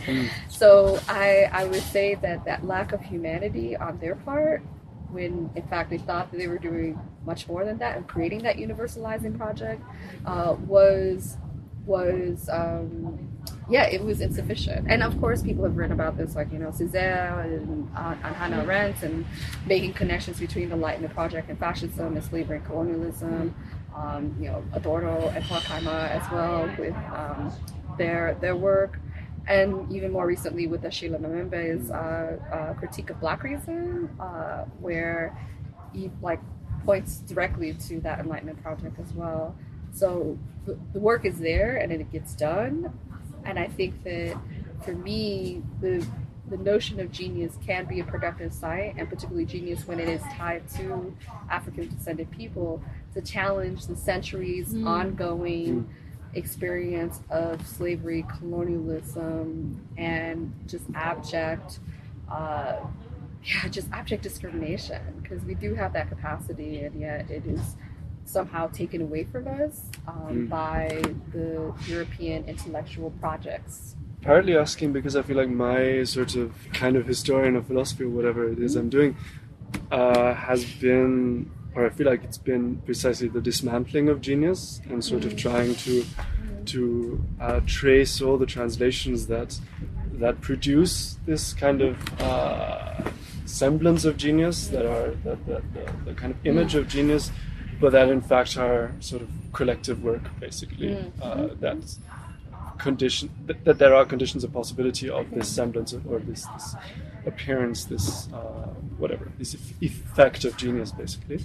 So 0.49 0.99
I, 1.09 1.49
I 1.51 1.65
would 1.65 1.81
say 1.81 2.15
that 2.15 2.45
that 2.45 2.65
lack 2.65 2.93
of 2.93 3.01
humanity 3.01 3.75
on 3.75 3.99
their 3.99 4.15
part 4.15 4.63
when 5.09 5.49
in 5.55 5.63
fact 5.67 5.89
they 5.89 5.97
thought 5.97 6.31
that 6.31 6.37
they 6.37 6.47
were 6.47 6.57
doing 6.57 6.99
much 7.25 7.47
more 7.47 7.65
than 7.65 7.77
that 7.77 7.97
and 7.97 8.07
creating 8.07 8.43
that 8.43 8.57
universalizing 8.57 9.37
project 9.37 9.81
uh, 10.25 10.55
was 10.65 11.37
was 11.85 12.49
um, 12.51 13.29
yeah 13.69 13.83
it 13.83 14.01
was 14.03 14.21
insufficient. 14.21 14.87
And 14.89 15.03
of 15.03 15.19
course 15.19 15.41
people 15.41 15.63
have 15.65 15.75
written 15.75 15.93
about 15.93 16.17
this 16.17 16.35
like 16.35 16.51
you 16.51 16.59
know 16.59 16.69
Césaire 16.69 17.43
and 17.43 17.89
uh, 17.95 18.15
and 18.23 18.35
Hannah 18.35 18.63
Arendt 18.63 19.03
and 19.03 19.25
making 19.65 19.93
connections 19.93 20.39
between 20.39 20.69
the 20.69 20.75
Enlightenment 20.75 21.13
Project 21.13 21.49
and 21.49 21.59
fascism 21.59 22.15
and 22.15 22.23
slavery 22.23 22.57
and 22.57 22.65
colonialism 22.65 23.53
um, 23.95 24.35
you 24.39 24.47
know 24.49 24.63
Adorno 24.73 25.29
and 25.29 25.43
Horkheimer 25.43 26.09
as 26.09 26.31
well 26.31 26.69
with 26.77 26.95
um, 27.13 27.51
their 27.97 28.37
their 28.41 28.55
work. 28.55 28.99
And 29.45 29.91
even 29.91 30.13
more 30.13 30.25
recently 30.25 30.67
with 30.67 30.83
the 30.83 30.87
Achille 30.87 31.15
uh, 31.15 31.95
uh, 31.97 32.73
critique 32.75 33.09
of 33.09 33.19
Black 33.19 33.43
reason, 33.43 34.09
uh, 34.17 34.63
where 34.79 35.37
he 35.91 36.09
like 36.21 36.39
points 36.85 37.17
directly 37.17 37.73
to 37.73 37.99
that 38.01 38.19
Enlightenment 38.19 38.63
project 38.63 38.97
as 38.99 39.13
well. 39.13 39.53
So 39.91 40.37
the, 40.65 40.77
the 40.93 40.99
work 40.99 41.25
is 41.25 41.39
there 41.39 41.75
and 41.75 41.91
it 41.91 42.09
gets 42.09 42.33
done, 42.33 42.97
and 43.43 43.59
I 43.59 43.67
think 43.67 44.03
that 44.05 44.37
for 44.83 44.93
me 44.93 45.61
the 45.81 46.05
the 46.49 46.57
notion 46.57 46.99
of 46.99 47.11
genius 47.11 47.57
can 47.65 47.85
be 47.85 47.99
a 47.99 48.03
productive 48.03 48.53
site, 48.53 48.95
and 48.97 49.09
particularly 49.09 49.45
genius 49.45 49.87
when 49.87 49.99
it 49.99 50.07
is 50.07 50.21
tied 50.33 50.67
to 50.75 51.15
African 51.49 51.89
descended 51.89 52.29
people 52.31 52.81
to 53.13 53.21
challenge 53.21 53.85
the 53.87 53.95
centuries 53.95 54.73
ongoing 54.85 55.87
experience 56.33 57.21
of 57.29 57.65
slavery, 57.67 58.25
colonialism, 58.39 59.79
and 59.97 60.53
just 60.67 60.85
abject, 60.95 61.79
uh, 62.31 62.77
yeah, 63.43 63.67
just 63.69 63.87
abject 63.91 64.23
discrimination. 64.23 64.99
Because 65.21 65.43
we 65.43 65.53
do 65.53 65.75
have 65.75 65.93
that 65.93 66.09
capacity, 66.09 66.79
and 66.79 66.99
yet 66.99 67.29
it 67.29 67.45
is 67.45 67.75
somehow 68.25 68.67
taken 68.67 69.01
away 69.01 69.25
from 69.25 69.47
us 69.47 69.83
um, 70.07 70.47
Mm. 70.47 70.49
by 70.49 71.01
the 71.33 71.73
European 71.87 72.45
intellectual 72.45 73.11
projects. 73.19 73.95
partly 74.21 74.55
asking 74.55 74.93
because 74.93 75.17
I 75.17 75.21
feel 75.21 75.35
like 75.35 75.49
my 75.49 76.05
sort 76.05 76.37
of 76.37 76.53
kind 76.71 76.95
of 76.95 77.05
historian 77.05 77.57
of 77.57 77.67
philosophy 77.67 78.05
or 78.05 78.09
whatever 78.09 78.47
it 78.47 78.57
is 78.57 78.77
I'm 78.77 78.87
doing 78.89 79.17
uh, 79.91 80.33
has 80.33 80.63
been, 80.63 81.51
or 81.75 81.85
I 81.85 81.89
feel 81.89 82.05
like 82.07 82.23
it's 82.23 82.37
been 82.37 82.77
precisely 82.85 83.27
the 83.27 83.41
dismantling 83.41 84.09
of 84.09 84.21
genius 84.21 84.81
and 84.89 85.03
sort 85.03 85.25
of 85.25 85.35
trying 85.35 85.75
to 85.75 86.05
to 86.65 87.23
uh, 87.41 87.59
trace 87.65 88.21
all 88.21 88.37
the 88.37 88.45
translations 88.45 89.27
that 89.27 89.59
that 90.13 90.39
produce 90.41 91.17
this 91.25 91.53
kind 91.53 91.81
of 91.81 92.21
uh, 92.21 93.01
semblance 93.45 94.05
of 94.05 94.17
genius 94.17 94.67
that 94.67 94.85
are 94.85 95.11
that, 95.23 95.45
that 95.47 95.73
the, 95.73 95.91
the 96.05 96.13
kind 96.13 96.31
of 96.31 96.45
image 96.45 96.75
of 96.75 96.87
genius, 96.87 97.31
but 97.79 97.91
that 97.91 98.09
in 98.09 98.21
fact 98.21 98.57
are 98.57 98.91
sort 98.99 99.21
of 99.21 99.29
collective 99.51 100.03
work 100.03 100.23
basically. 100.39 100.97
Uh, 101.21 101.49
that's 101.59 101.99
condition 102.77 103.29
that, 103.45 103.63
that 103.65 103.77
there 103.79 103.95
are 103.95 104.05
conditions 104.05 104.43
of 104.43 104.51
possibility 104.51 105.09
of 105.09 105.29
this 105.31 105.47
semblance 105.47 105.93
of, 105.93 106.05
or 106.05 106.19
this, 106.19 106.45
this 106.45 106.75
appearance, 107.25 107.85
this 107.85 108.27
uh, 108.33 108.67
whatever, 109.03 109.31
this 109.37 109.53
eff- 109.53 109.81
effect 109.81 110.45
of 110.45 110.57
genius, 110.57 110.91
basically. 110.91 111.39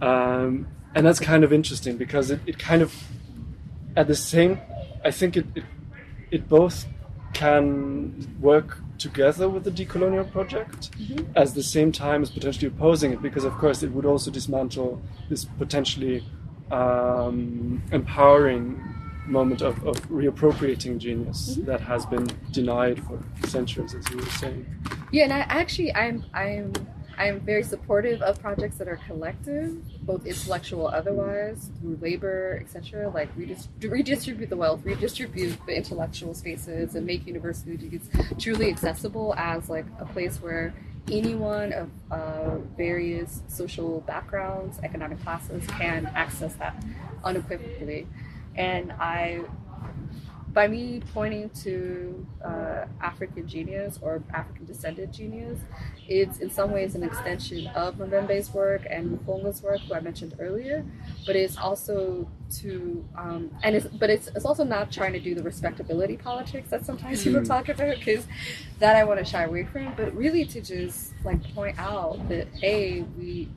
Um, 0.00 0.68
and 0.94 1.04
that's 1.06 1.20
kind 1.20 1.42
of 1.44 1.52
interesting 1.52 1.96
because 1.96 2.30
it, 2.30 2.40
it 2.46 2.58
kind 2.58 2.82
of, 2.82 2.90
at 3.96 4.06
the 4.06 4.14
same, 4.14 4.60
I 5.04 5.10
think 5.10 5.36
it, 5.36 5.46
it 5.54 5.64
it 6.30 6.48
both 6.48 6.86
can 7.32 8.36
work 8.40 8.78
together 8.98 9.48
with 9.48 9.64
the 9.64 9.70
decolonial 9.70 10.30
project 10.30 10.90
as 11.36 11.54
the 11.54 11.62
same 11.62 11.90
time 11.90 12.22
as 12.22 12.30
potentially 12.30 12.66
opposing 12.66 13.12
it 13.12 13.22
because 13.22 13.44
of 13.44 13.52
course 13.54 13.82
it 13.82 13.90
would 13.92 14.04
also 14.04 14.30
dismantle 14.30 15.00
this 15.28 15.44
potentially 15.44 16.22
um, 16.70 17.82
empowering 17.92 18.82
moment 19.30 19.62
of, 19.62 19.86
of 19.86 19.96
reappropriating 20.08 20.98
genius 20.98 21.58
that 21.62 21.80
has 21.80 22.04
been 22.06 22.26
denied 22.50 23.02
for 23.04 23.22
centuries 23.46 23.94
as 23.94 24.08
you 24.10 24.16
were 24.16 24.24
saying 24.26 24.66
Yeah, 25.12 25.24
and 25.24 25.32
I 25.32 25.40
actually 25.40 25.94
I'm 25.94 26.24
I'm 26.34 26.72
I'm 27.20 27.40
very 27.40 27.62
supportive 27.62 28.22
of 28.22 28.40
projects 28.40 28.78
that 28.78 28.88
are 28.88 28.98
collective, 29.06 29.76
both 30.06 30.24
intellectual 30.24 30.88
otherwise, 30.88 31.70
through 31.78 31.98
labor, 32.00 32.58
etc. 32.64 33.10
Like 33.10 33.36
redis- 33.36 33.68
redistribute 33.82 34.48
the 34.48 34.56
wealth, 34.56 34.80
redistribute 34.84 35.58
the 35.66 35.76
intellectual 35.76 36.32
spaces, 36.32 36.94
and 36.94 37.04
make 37.04 37.26
universities 37.26 38.08
truly 38.38 38.70
accessible 38.70 39.34
as 39.36 39.68
like 39.68 39.84
a 39.98 40.06
place 40.06 40.40
where 40.40 40.72
anyone 41.12 41.74
of 41.74 41.90
uh, 42.10 42.56
various 42.78 43.42
social 43.48 44.00
backgrounds, 44.06 44.78
economic 44.82 45.22
classes 45.22 45.62
can 45.66 46.06
access 46.14 46.54
that 46.54 46.82
unequivocally. 47.22 48.06
And 48.56 48.92
I 48.92 49.42
by 50.52 50.66
me 50.66 51.00
pointing 51.14 51.48
to 51.50 52.26
uh, 52.44 52.84
African 53.00 53.46
genius 53.46 54.00
or 54.02 54.20
African 54.34 54.66
descended 54.66 55.12
genius, 55.12 55.60
it's 56.08 56.38
in 56.38 56.50
some 56.50 56.72
ways 56.72 56.96
an 56.96 57.04
extension 57.04 57.68
of 57.68 57.94
Mbembe's 57.98 58.52
work 58.52 58.84
and 58.90 59.16
Mavhunga's 59.16 59.62
work, 59.62 59.78
who 59.82 59.94
I 59.94 60.00
mentioned 60.00 60.34
earlier. 60.40 60.84
But 61.24 61.36
it's 61.36 61.56
also 61.56 62.28
to, 62.58 63.04
um, 63.16 63.50
and 63.62 63.76
it's 63.76 63.86
but 63.86 64.10
it's 64.10 64.26
it's 64.34 64.44
also 64.44 64.64
not 64.64 64.90
trying 64.90 65.12
to 65.12 65.20
do 65.20 65.36
the 65.36 65.42
respectability 65.44 66.16
politics 66.16 66.70
that 66.70 66.84
sometimes 66.84 67.22
people 67.22 67.42
Mm. 67.42 67.46
talk 67.46 67.68
about, 67.68 67.98
because 67.98 68.26
that 68.80 68.96
I 68.96 69.04
want 69.04 69.20
to 69.20 69.24
shy 69.24 69.44
away 69.44 69.66
from. 69.66 69.94
But 69.96 70.16
really 70.16 70.44
to 70.46 70.60
just 70.60 71.12
like 71.24 71.40
point 71.54 71.78
out 71.78 72.28
that 72.28 72.48
a 72.64 73.02
we 73.16 73.48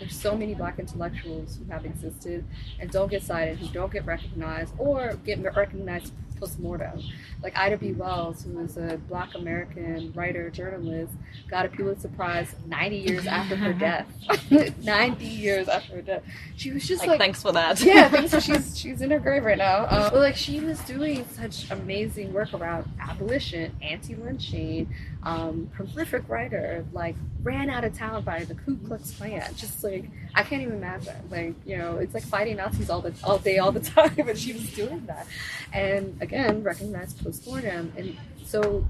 there's 0.00 0.16
so 0.16 0.34
many 0.34 0.54
black 0.54 0.78
intellectuals 0.78 1.58
who 1.58 1.70
have 1.70 1.84
existed 1.84 2.44
and 2.80 2.90
don't 2.90 3.10
get 3.10 3.22
cited, 3.22 3.58
who 3.58 3.68
don't 3.68 3.92
get 3.92 4.06
recognized 4.06 4.72
or 4.78 5.14
get 5.24 5.40
recognized 5.54 6.12
post-mortem. 6.40 7.02
Like 7.42 7.56
Ida 7.56 7.76
B. 7.76 7.92
Wells, 7.92 8.42
who 8.44 8.58
is 8.60 8.76
a 8.76 8.98
black 9.08 9.34
American 9.34 10.12
writer, 10.14 10.50
journalist, 10.50 11.12
got 11.48 11.66
a 11.66 11.68
Pulitzer 11.68 12.08
Prize 12.08 12.54
90 12.66 12.96
years 12.96 13.26
after 13.26 13.56
her 13.56 13.72
death. 13.86 14.06
90 14.82 15.24
years 15.24 15.68
after 15.68 15.96
her 15.96 16.02
death. 16.02 16.22
She 16.56 16.72
was 16.72 16.86
just 16.86 17.00
Like, 17.00 17.10
like, 17.10 17.18
thanks 17.20 17.42
for 17.42 17.52
that. 17.52 17.80
yeah, 17.80 18.08
thanks. 18.08 18.30
So 18.32 18.40
she's 18.40 18.78
she's 18.78 19.00
in 19.00 19.10
her 19.10 19.18
grave 19.20 19.44
right 19.44 19.58
now. 19.58 19.84
Um, 19.88 20.10
but 20.10 20.14
like 20.20 20.36
she 20.36 20.60
was 20.60 20.80
doing 20.80 21.24
such 21.32 21.70
amazing 21.70 22.32
work 22.32 22.52
around 22.54 22.88
abolition, 23.00 23.74
anti-lynching, 23.82 24.92
um, 25.22 25.70
prolific 25.74 26.28
writer. 26.28 26.84
Like 26.92 27.16
ran 27.42 27.70
out 27.70 27.84
of 27.84 27.96
town 27.96 28.22
by 28.22 28.44
the 28.44 28.54
Ku 28.54 28.76
Klux 28.86 29.12
Klan. 29.12 29.42
Just 29.56 29.82
like 29.84 30.04
I 30.34 30.42
can't 30.42 30.62
even 30.62 30.74
imagine. 30.74 31.14
Like 31.30 31.54
you 31.64 31.78
know, 31.78 31.96
it's 31.96 32.14
like 32.14 32.24
fighting 32.24 32.56
Nazis 32.56 32.90
all 32.90 33.00
the 33.00 33.14
all 33.24 33.38
day, 33.38 33.58
all 33.58 33.72
the 33.72 33.80
time, 33.80 34.14
and 34.18 34.38
she 34.38 34.52
was 34.52 34.70
doing 34.74 35.06
that. 35.06 35.26
And 35.72 36.16
again, 36.30 36.62
recognized 36.62 37.22
post-mortem. 37.22 37.92
And 37.96 38.16
so, 38.44 38.88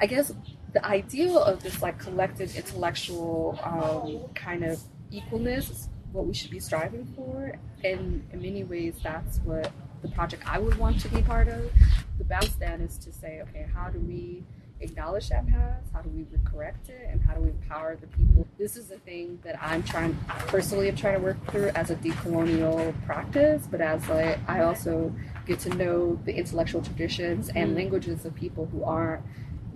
I 0.00 0.06
guess 0.06 0.32
the 0.72 0.84
ideal 0.84 1.38
of 1.38 1.62
this 1.62 1.80
like 1.80 1.98
collective 1.98 2.54
intellectual 2.54 3.58
um, 3.62 4.28
kind 4.34 4.64
of 4.64 4.80
equalness 5.12 5.70
is 5.70 5.88
what 6.12 6.26
we 6.26 6.34
should 6.34 6.50
be 6.50 6.60
striving 6.60 7.06
for 7.16 7.54
and 7.84 8.24
in 8.32 8.42
many 8.42 8.64
ways 8.64 8.94
that's 9.02 9.38
what 9.40 9.70
the 10.00 10.08
project 10.08 10.42
i 10.46 10.58
would 10.58 10.74
want 10.78 10.98
to 10.98 11.08
be 11.08 11.20
part 11.22 11.48
of 11.48 11.70
the 12.16 12.24
bounce 12.24 12.54
then 12.54 12.80
is 12.80 12.96
to 12.96 13.12
say 13.12 13.42
okay 13.42 13.66
how 13.74 13.90
do 13.90 13.98
we 13.98 14.42
acknowledge 14.82 15.28
that 15.28 15.46
past 15.48 15.92
how 15.92 16.00
do 16.00 16.10
we 16.10 16.26
correct 16.44 16.88
it? 16.88 17.08
And 17.10 17.20
how 17.22 17.34
do 17.34 17.42
we 17.42 17.50
empower 17.50 17.96
the 17.96 18.06
people? 18.08 18.46
This 18.58 18.76
is 18.76 18.86
the 18.88 18.98
thing 18.98 19.38
that 19.42 19.56
i'm 19.62 19.82
trying 19.82 20.16
personally 20.28 20.88
i'm 20.88 20.96
trying 20.96 21.14
to 21.14 21.20
work 21.20 21.36
through 21.50 21.70
as 21.74 21.90
a 21.90 21.96
decolonial 21.96 22.94
practice 23.06 23.66
but 23.70 23.80
as 23.80 24.06
like 24.08 24.38
i 24.48 24.62
also 24.62 25.12
get 25.46 25.58
to 25.60 25.70
know 25.70 26.18
the 26.24 26.34
intellectual 26.34 26.82
traditions 26.82 27.48
and 27.48 27.56
mm-hmm. 27.56 27.76
languages 27.76 28.24
of 28.24 28.34
people 28.34 28.66
who 28.66 28.84
aren't 28.84 29.22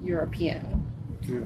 european. 0.02 0.86
Yeah. 1.22 1.40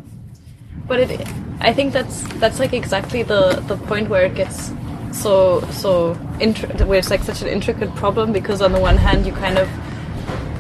But 0.87 1.01
it, 1.01 1.29
I 1.61 1.73
think 1.73 1.93
that's 1.93 2.23
that's 2.39 2.59
like 2.59 2.73
exactly 2.73 3.23
the 3.23 3.63
the 3.67 3.77
point 3.77 4.09
where 4.09 4.27
it 4.27 4.35
gets 4.35 4.73
so 5.13 5.61
so 5.71 6.15
intri- 6.39 6.87
where 6.87 6.99
it's 6.99 7.11
like 7.11 7.23
such 7.23 7.43
an 7.43 7.49
intricate 7.49 7.95
problem 7.97 8.33
because 8.33 8.63
on 8.63 8.73
the 8.73 8.81
one 8.81 8.97
hand 8.97 9.27
you 9.27 9.33
kind 9.33 9.59
of 9.59 9.69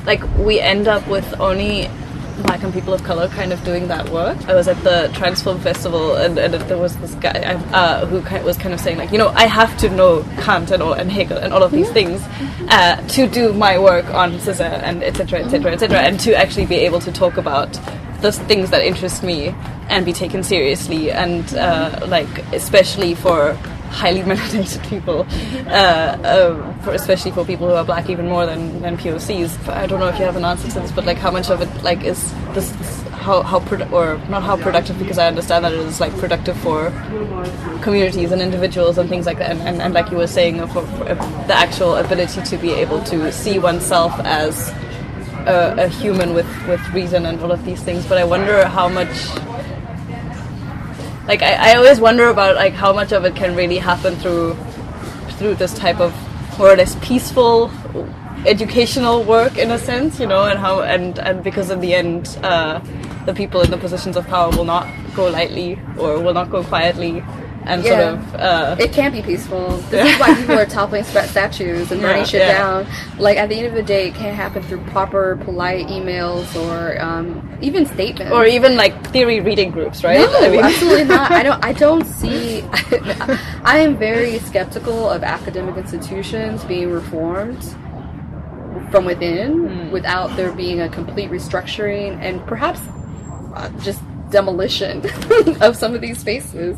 like 0.06 0.22
we 0.38 0.58
end 0.58 0.88
up 0.88 1.06
with 1.08 1.38
only 1.40 1.88
black 2.42 2.62
and 2.62 2.72
people 2.72 2.92
of 2.92 3.02
color 3.04 3.28
kind 3.28 3.52
of 3.52 3.62
doing 3.64 3.88
that 3.88 4.08
work. 4.10 4.36
I 4.48 4.54
was 4.54 4.68
at 4.68 4.76
the 4.82 5.10
Transform 5.14 5.58
Festival 5.60 6.14
and, 6.16 6.38
and 6.38 6.54
there 6.54 6.78
was 6.78 6.96
this 6.98 7.14
guy 7.14 7.30
uh, 7.72 8.06
who 8.06 8.20
was 8.44 8.56
kind 8.56 8.74
of 8.74 8.80
saying 8.80 8.98
like, 8.98 9.12
you 9.12 9.18
know, 9.18 9.28
I 9.28 9.46
have 9.46 9.76
to 9.78 9.90
know 9.90 10.22
Kant 10.40 10.70
and, 10.70 10.82
all- 10.82 10.92
and 10.94 11.10
Hegel 11.10 11.38
and 11.38 11.52
all 11.52 11.62
of 11.62 11.70
these 11.72 11.90
things 11.90 12.22
uh, 12.68 12.96
to 13.08 13.26
do 13.26 13.52
my 13.52 13.78
work 13.78 14.06
on 14.14 14.32
Césaire 14.38 14.82
and 14.82 15.02
etc. 15.02 15.40
etc. 15.40 15.72
etc. 15.72 15.98
and 15.98 16.18
to 16.20 16.34
actually 16.36 16.66
be 16.66 16.76
able 16.76 17.00
to 17.00 17.12
talk 17.12 17.36
about 17.36 17.72
the 18.20 18.32
things 18.32 18.70
that 18.70 18.82
interest 18.82 19.22
me 19.22 19.54
and 19.88 20.04
be 20.04 20.12
taken 20.12 20.42
seriously 20.42 21.10
and 21.10 21.54
uh, 21.54 22.04
like 22.08 22.28
especially 22.52 23.14
for 23.14 23.56
highly 23.90 24.20
melanated 24.30 24.88
people 24.88 25.26
uh, 25.66 26.16
uh, 26.24 26.72
for, 26.82 26.92
especially 26.92 27.30
for 27.30 27.44
people 27.44 27.68
who 27.68 27.74
are 27.74 27.84
black 27.84 28.08
even 28.08 28.28
more 28.28 28.46
than, 28.46 28.80
than 28.82 28.96
POCs 28.96 29.68
I 29.68 29.86
don't 29.86 30.00
know 30.00 30.08
if 30.08 30.18
you 30.18 30.24
have 30.24 30.36
an 30.36 30.44
answer 30.44 30.68
to 30.68 30.80
this 30.80 30.92
but 30.92 31.04
like 31.04 31.18
how 31.18 31.30
much 31.30 31.50
of 31.50 31.60
it 31.60 31.82
like 31.82 32.04
is 32.04 32.32
this, 32.54 32.70
how, 33.10 33.42
how 33.42 33.58
or 33.92 34.18
not 34.28 34.42
how 34.42 34.56
productive 34.56 34.98
because 34.98 35.18
I 35.18 35.26
understand 35.26 35.64
that 35.64 35.72
it 35.72 35.80
is 35.80 36.00
like 36.00 36.16
productive 36.18 36.56
for 36.58 36.90
communities 37.82 38.32
and 38.32 38.40
individuals 38.40 38.96
and 38.96 39.08
things 39.08 39.26
like 39.26 39.38
that 39.38 39.50
and, 39.50 39.60
and, 39.62 39.82
and 39.82 39.92
like 39.92 40.10
you 40.10 40.16
were 40.16 40.26
saying 40.26 40.58
for, 40.68 40.86
for 40.86 41.04
the 41.04 41.54
actual 41.54 41.96
ability 41.96 42.42
to 42.42 42.56
be 42.56 42.70
able 42.70 43.02
to 43.04 43.30
see 43.32 43.58
oneself 43.58 44.12
as 44.20 44.72
a, 45.46 45.84
a 45.84 45.88
human 45.88 46.34
with, 46.34 46.46
with 46.66 46.80
reason 46.90 47.26
and 47.26 47.40
all 47.40 47.52
of 47.52 47.64
these 47.64 47.82
things, 47.82 48.06
but 48.06 48.18
I 48.18 48.24
wonder 48.24 48.66
how 48.66 48.88
much. 48.88 49.08
Like 51.30 51.42
I, 51.44 51.70
I 51.70 51.76
always 51.76 52.00
wonder 52.00 52.26
about 52.26 52.56
like 52.56 52.72
how 52.72 52.92
much 52.92 53.12
of 53.12 53.24
it 53.24 53.36
can 53.36 53.54
really 53.54 53.78
happen 53.78 54.16
through 54.16 54.56
through 55.38 55.54
this 55.54 55.72
type 55.72 56.00
of 56.00 56.12
more 56.58 56.72
or 56.72 56.74
less 56.74 56.96
peaceful 57.00 57.70
educational 58.44 59.22
work 59.22 59.56
in 59.56 59.70
a 59.70 59.78
sense, 59.78 60.18
you 60.18 60.26
know, 60.26 60.46
and 60.46 60.58
how 60.58 60.82
and 60.82 61.20
and 61.20 61.44
because 61.44 61.70
in 61.70 61.78
the 61.78 61.94
end, 61.94 62.36
uh, 62.42 62.80
the 63.26 63.32
people 63.32 63.60
in 63.60 63.70
the 63.70 63.78
positions 63.78 64.16
of 64.16 64.26
power 64.26 64.50
will 64.56 64.64
not 64.64 64.88
go 65.14 65.30
lightly 65.30 65.78
or 65.98 66.18
will 66.18 66.34
not 66.34 66.50
go 66.50 66.64
quietly, 66.64 67.22
and 67.66 67.84
Yeah. 67.84 67.90
sort 67.90 68.02
of. 68.14 68.34
Uh, 68.34 68.76
It 68.78 68.92
can't 68.92 69.12
be 69.12 69.22
peaceful. 69.22 69.76
This 69.90 70.12
is 70.14 70.18
why 70.20 70.34
people 70.34 70.58
are 70.58 70.66
toppling 70.78 71.04
statues 71.04 71.90
and 71.92 72.00
burning 72.00 72.18
Yeah, 72.18 72.24
shit 72.24 72.40
yeah. 72.42 72.58
down. 72.58 72.86
Like 73.18 73.36
at 73.38 73.48
the 73.48 73.56
end 73.56 73.66
of 73.66 73.74
the 73.74 73.82
day, 73.82 74.08
it 74.08 74.14
can't 74.14 74.34
happen 74.36 74.62
through 74.62 74.80
proper, 74.86 75.36
polite 75.44 75.86
emails 75.88 76.46
or 76.64 77.00
um, 77.00 77.58
even 77.60 77.84
statements. 77.86 78.32
or 78.32 78.46
even 78.46 78.76
like 78.76 78.94
theory 79.12 79.40
reading 79.40 79.70
groups, 79.70 80.02
right? 80.02 80.20
No, 80.20 80.38
I 80.40 80.48
mean- 80.48 80.64
absolutely 80.64 81.04
not. 81.04 81.30
I 81.30 81.42
don't. 81.42 81.64
I 81.64 81.72
don't 81.72 82.04
see. 82.20 82.62
I 83.64 83.78
am 83.78 83.96
very 83.96 84.38
skeptical 84.40 85.08
of 85.10 85.22
academic 85.22 85.76
institutions 85.76 86.64
being 86.64 86.90
reformed 86.90 87.62
from 88.90 89.04
within 89.04 89.68
Hmm. 89.68 89.90
without 89.92 90.34
there 90.36 90.50
being 90.52 90.80
a 90.80 90.88
complete 90.88 91.30
restructuring 91.30 92.18
and 92.20 92.44
perhaps 92.46 92.80
uh, 93.54 93.68
just 93.82 94.00
demolition 94.30 95.04
of 95.60 95.76
some 95.76 95.94
of 95.94 96.00
these 96.00 96.18
spaces. 96.18 96.76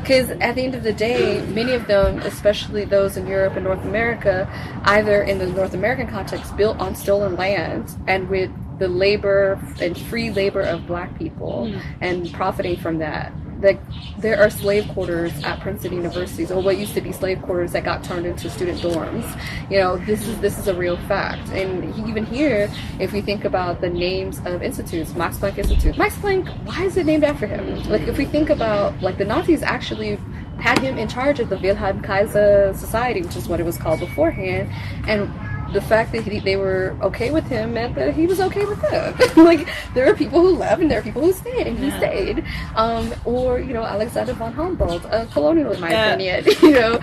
Because 0.00 0.30
at 0.30 0.54
the 0.54 0.62
end 0.62 0.74
of 0.74 0.82
the 0.82 0.92
day, 0.92 1.44
many 1.48 1.72
of 1.72 1.86
them, 1.86 2.18
especially 2.20 2.84
those 2.84 3.16
in 3.16 3.26
Europe 3.26 3.54
and 3.56 3.64
North 3.64 3.84
America, 3.84 4.48
either 4.84 5.22
in 5.22 5.38
the 5.38 5.46
North 5.46 5.74
American 5.74 6.06
context, 6.06 6.56
built 6.56 6.78
on 6.78 6.94
stolen 6.94 7.36
land 7.36 7.94
and 8.06 8.28
with 8.28 8.50
the 8.78 8.88
labor 8.88 9.60
and 9.80 9.98
free 9.98 10.30
labor 10.30 10.60
of 10.60 10.86
black 10.86 11.18
people 11.18 11.66
mm. 11.68 11.82
and 12.00 12.32
profiting 12.32 12.76
from 12.76 12.98
that 12.98 13.32
like 13.60 13.80
there 14.18 14.40
are 14.40 14.50
slave 14.50 14.88
quarters 14.88 15.32
at 15.44 15.60
Princeton 15.60 15.92
universities, 15.92 16.50
or 16.50 16.62
what 16.62 16.78
used 16.78 16.94
to 16.94 17.00
be 17.00 17.12
slave 17.12 17.40
quarters 17.42 17.72
that 17.72 17.84
got 17.84 18.04
turned 18.04 18.26
into 18.26 18.48
student 18.50 18.80
dorms. 18.80 19.40
You 19.70 19.78
know, 19.78 19.96
this 19.98 20.26
is 20.26 20.38
this 20.40 20.58
is 20.58 20.68
a 20.68 20.74
real 20.74 20.96
fact. 21.08 21.48
And 21.50 21.94
even 22.08 22.24
here, 22.24 22.70
if 22.98 23.12
we 23.12 23.20
think 23.20 23.44
about 23.44 23.80
the 23.80 23.90
names 23.90 24.38
of 24.44 24.62
institutes, 24.62 25.14
Max 25.14 25.38
Planck 25.38 25.58
Institute, 25.58 25.96
Max 25.96 26.14
Planck, 26.16 26.48
why 26.64 26.84
is 26.84 26.96
it 26.96 27.06
named 27.06 27.24
after 27.24 27.46
him? 27.46 27.82
Like 27.84 28.02
if 28.02 28.18
we 28.18 28.24
think 28.24 28.50
about 28.50 29.00
like 29.02 29.18
the 29.18 29.24
Nazis 29.24 29.62
actually 29.62 30.18
had 30.58 30.78
him 30.80 30.98
in 30.98 31.08
charge 31.08 31.38
of 31.38 31.48
the 31.48 31.58
Wilhelm 31.58 32.02
Kaiser 32.02 32.72
Society, 32.74 33.22
which 33.22 33.36
is 33.36 33.48
what 33.48 33.60
it 33.60 33.62
was 33.64 33.78
called 33.78 34.00
beforehand, 34.00 34.70
and 35.06 35.30
the 35.72 35.80
fact 35.80 36.12
that 36.12 36.22
he, 36.22 36.40
they 36.40 36.56
were 36.56 36.96
okay 37.02 37.30
with 37.30 37.46
him 37.46 37.74
meant 37.74 37.94
that 37.94 38.14
he 38.14 38.26
was 38.26 38.40
okay 38.40 38.64
with 38.64 38.80
them. 38.82 39.14
like 39.44 39.68
there 39.94 40.10
are 40.10 40.14
people 40.14 40.40
who 40.40 40.56
left 40.56 40.80
and 40.80 40.90
there 40.90 40.98
are 40.98 41.02
people 41.02 41.22
who 41.22 41.32
stayed, 41.32 41.66
and 41.66 41.78
he 41.78 41.90
stayed. 41.92 42.44
Um, 42.76 43.14
or 43.24 43.58
you 43.58 43.72
know 43.72 43.82
Alexander 43.82 44.32
von 44.32 44.52
Humboldt, 44.52 45.04
a 45.06 45.26
colonial 45.32 45.72
in 45.72 45.80
my 45.80 45.90
yeah. 45.90 46.14
opinion. 46.14 46.44
you 46.62 46.72
know, 46.72 47.00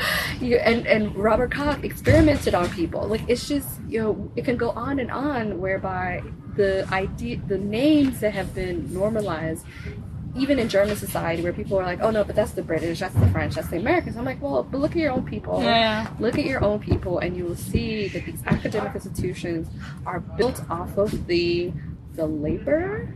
and 0.58 0.88
and 0.88 1.16
Robert 1.16 1.52
Koch 1.52 1.84
experimented 1.84 2.56
on 2.56 2.70
people. 2.70 3.08
Like 3.08 3.22
it's 3.28 3.48
just 3.48 3.68
you 3.88 4.02
know 4.02 4.32
it 4.36 4.46
can 4.46 4.58
go 4.58 4.72
on 4.72 5.00
and 5.00 5.12
on 5.12 5.60
whereby 5.60 6.24
the 6.56 6.88
idea 6.92 7.38
the 7.48 7.58
names 7.58 8.20
that 8.22 8.34
have 8.34 8.56
been 8.56 8.92
normalized 8.94 9.66
even 10.36 10.60
in 10.60 10.68
German 10.68 10.96
society 10.96 11.42
where 11.42 11.54
people 11.54 11.80
are 11.80 11.86
like, 11.86 12.02
oh 12.02 12.12
no, 12.12 12.24
but 12.24 12.36
that's 12.36 12.52
the 12.52 12.62
British, 12.62 13.00
that's 13.00 13.16
the 13.16 13.28
French, 13.28 13.56
that's 13.56 13.70
the 13.70 13.78
Americans. 13.78 14.18
I'm 14.18 14.26
like, 14.26 14.42
well, 14.42 14.64
but 14.64 14.80
look 14.80 14.92
at 14.92 14.98
your 14.98 15.12
own 15.12 15.26
people. 15.26 15.62
Yeah. 15.62 16.10
Look 16.20 16.38
at 16.38 16.46
your 16.46 16.64
own 16.64 16.80
people, 16.80 17.20
and 17.20 17.36
you 17.38 17.46
will 17.46 17.56
see 17.56 18.08
that 18.10 18.26
these 18.26 18.44
academic 18.46 18.96
institutions 18.96 19.68
are 20.06 20.20
built 20.20 20.62
off 20.70 20.98
of 20.98 21.28
the 21.28 21.72
the 22.16 22.26
labor, 22.26 23.14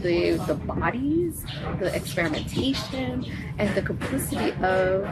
the 0.00 0.32
the 0.46 0.54
bodies, 0.54 1.44
the 1.78 1.94
experimentation, 1.94 3.24
and 3.58 3.74
the 3.74 3.82
complicity 3.82 4.52
of 4.62 5.06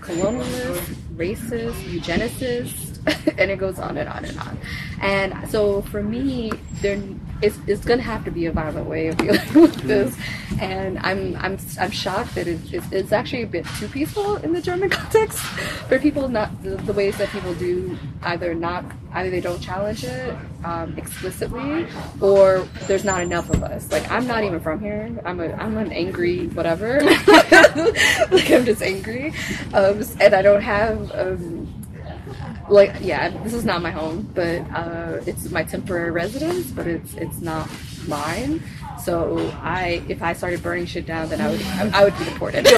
colonialists, 0.00 0.94
racists, 1.16 1.82
eugenicists, 1.84 2.85
and 3.38 3.50
it 3.50 3.58
goes 3.58 3.78
on 3.78 3.96
and 3.96 4.08
on 4.08 4.24
and 4.24 4.38
on. 4.38 4.58
And 5.00 5.50
so 5.50 5.82
for 5.82 6.02
me, 6.02 6.52
there 6.80 7.00
it's, 7.42 7.58
it's 7.66 7.84
going 7.84 7.98
to 7.98 8.04
have 8.04 8.24
to 8.24 8.30
be 8.30 8.46
a 8.46 8.52
violent 8.52 8.88
way 8.88 9.08
of 9.08 9.16
dealing 9.18 9.40
with 9.54 9.74
this. 9.82 10.16
And 10.60 10.98
I'm 11.00 11.36
I'm 11.36 11.58
I'm 11.78 11.90
shocked 11.90 12.34
that 12.34 12.48
it's, 12.48 12.72
it's, 12.72 12.92
it's 12.92 13.12
actually 13.12 13.42
a 13.42 13.46
bit 13.46 13.66
too 13.78 13.88
peaceful 13.88 14.36
in 14.36 14.52
the 14.52 14.62
German 14.62 14.88
context 14.90 15.38
for 15.38 15.98
people 15.98 16.28
not 16.28 16.62
the, 16.62 16.76
the 16.76 16.92
ways 16.92 17.18
that 17.18 17.28
people 17.28 17.54
do 17.54 17.98
either 18.22 18.54
not 18.54 18.84
either 19.14 19.30
they 19.30 19.40
don't 19.40 19.60
challenge 19.60 20.04
it 20.04 20.34
um, 20.64 20.96
explicitly 20.96 21.86
or 22.20 22.66
there's 22.86 23.04
not 23.04 23.20
enough 23.20 23.50
of 23.50 23.62
us. 23.62 23.90
Like 23.92 24.10
I'm 24.10 24.26
not 24.26 24.44
even 24.44 24.60
from 24.60 24.80
here. 24.80 25.14
I'm 25.24 25.40
a 25.40 25.52
I'm 25.52 25.76
an 25.76 25.92
angry 25.92 26.46
whatever. 26.48 27.00
like 27.02 28.50
I'm 28.50 28.64
just 28.64 28.82
angry, 28.82 29.34
um, 29.74 30.02
and 30.20 30.34
I 30.34 30.42
don't 30.42 30.62
have. 30.62 31.12
Um, 31.14 31.55
like 32.68 32.94
yeah 33.00 33.28
this 33.42 33.54
is 33.54 33.64
not 33.64 33.82
my 33.82 33.90
home 33.90 34.28
but 34.34 34.60
uh, 34.74 35.20
it's 35.26 35.50
my 35.50 35.62
temporary 35.62 36.10
residence 36.10 36.70
but 36.70 36.86
it's 36.86 37.14
it's 37.14 37.40
not 37.40 37.68
mine. 38.08 38.62
So 39.02 39.38
i 39.62 40.02
if 40.08 40.22
i 40.22 40.32
started 40.32 40.62
burning 40.62 40.86
shit 40.86 41.06
down 41.06 41.28
then 41.28 41.40
i 41.40 41.50
would 41.50 41.62
i, 41.62 42.00
I 42.00 42.04
would 42.04 42.18
be 42.18 42.24
deported. 42.24 42.66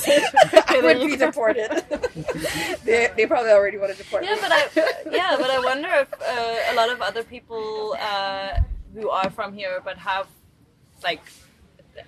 I 0.69 0.81
would 0.83 1.07
be 1.07 1.17
deported. 1.17 1.71
They, 2.85 3.11
they 3.17 3.27
probably 3.27 3.51
already 3.53 3.77
want 3.79 3.93
to 3.93 3.99
deport 4.03 4.25
yeah 4.25 4.35
me. 4.35 4.41
but 4.41 4.53
i 4.53 4.69
yeah 5.11 5.37
but 5.39 5.51
i 5.51 5.59
wonder 5.59 5.89
if 5.89 6.13
uh, 6.15 6.73
a 6.73 6.75
lot 6.75 6.91
of 6.91 7.01
other 7.03 7.23
people 7.23 7.97
uh, 8.01 8.61
who 8.95 9.11
are 9.11 9.31
from 9.31 9.53
here 9.53 9.81
but 9.85 9.97
have 9.99 10.27
like 11.03 11.21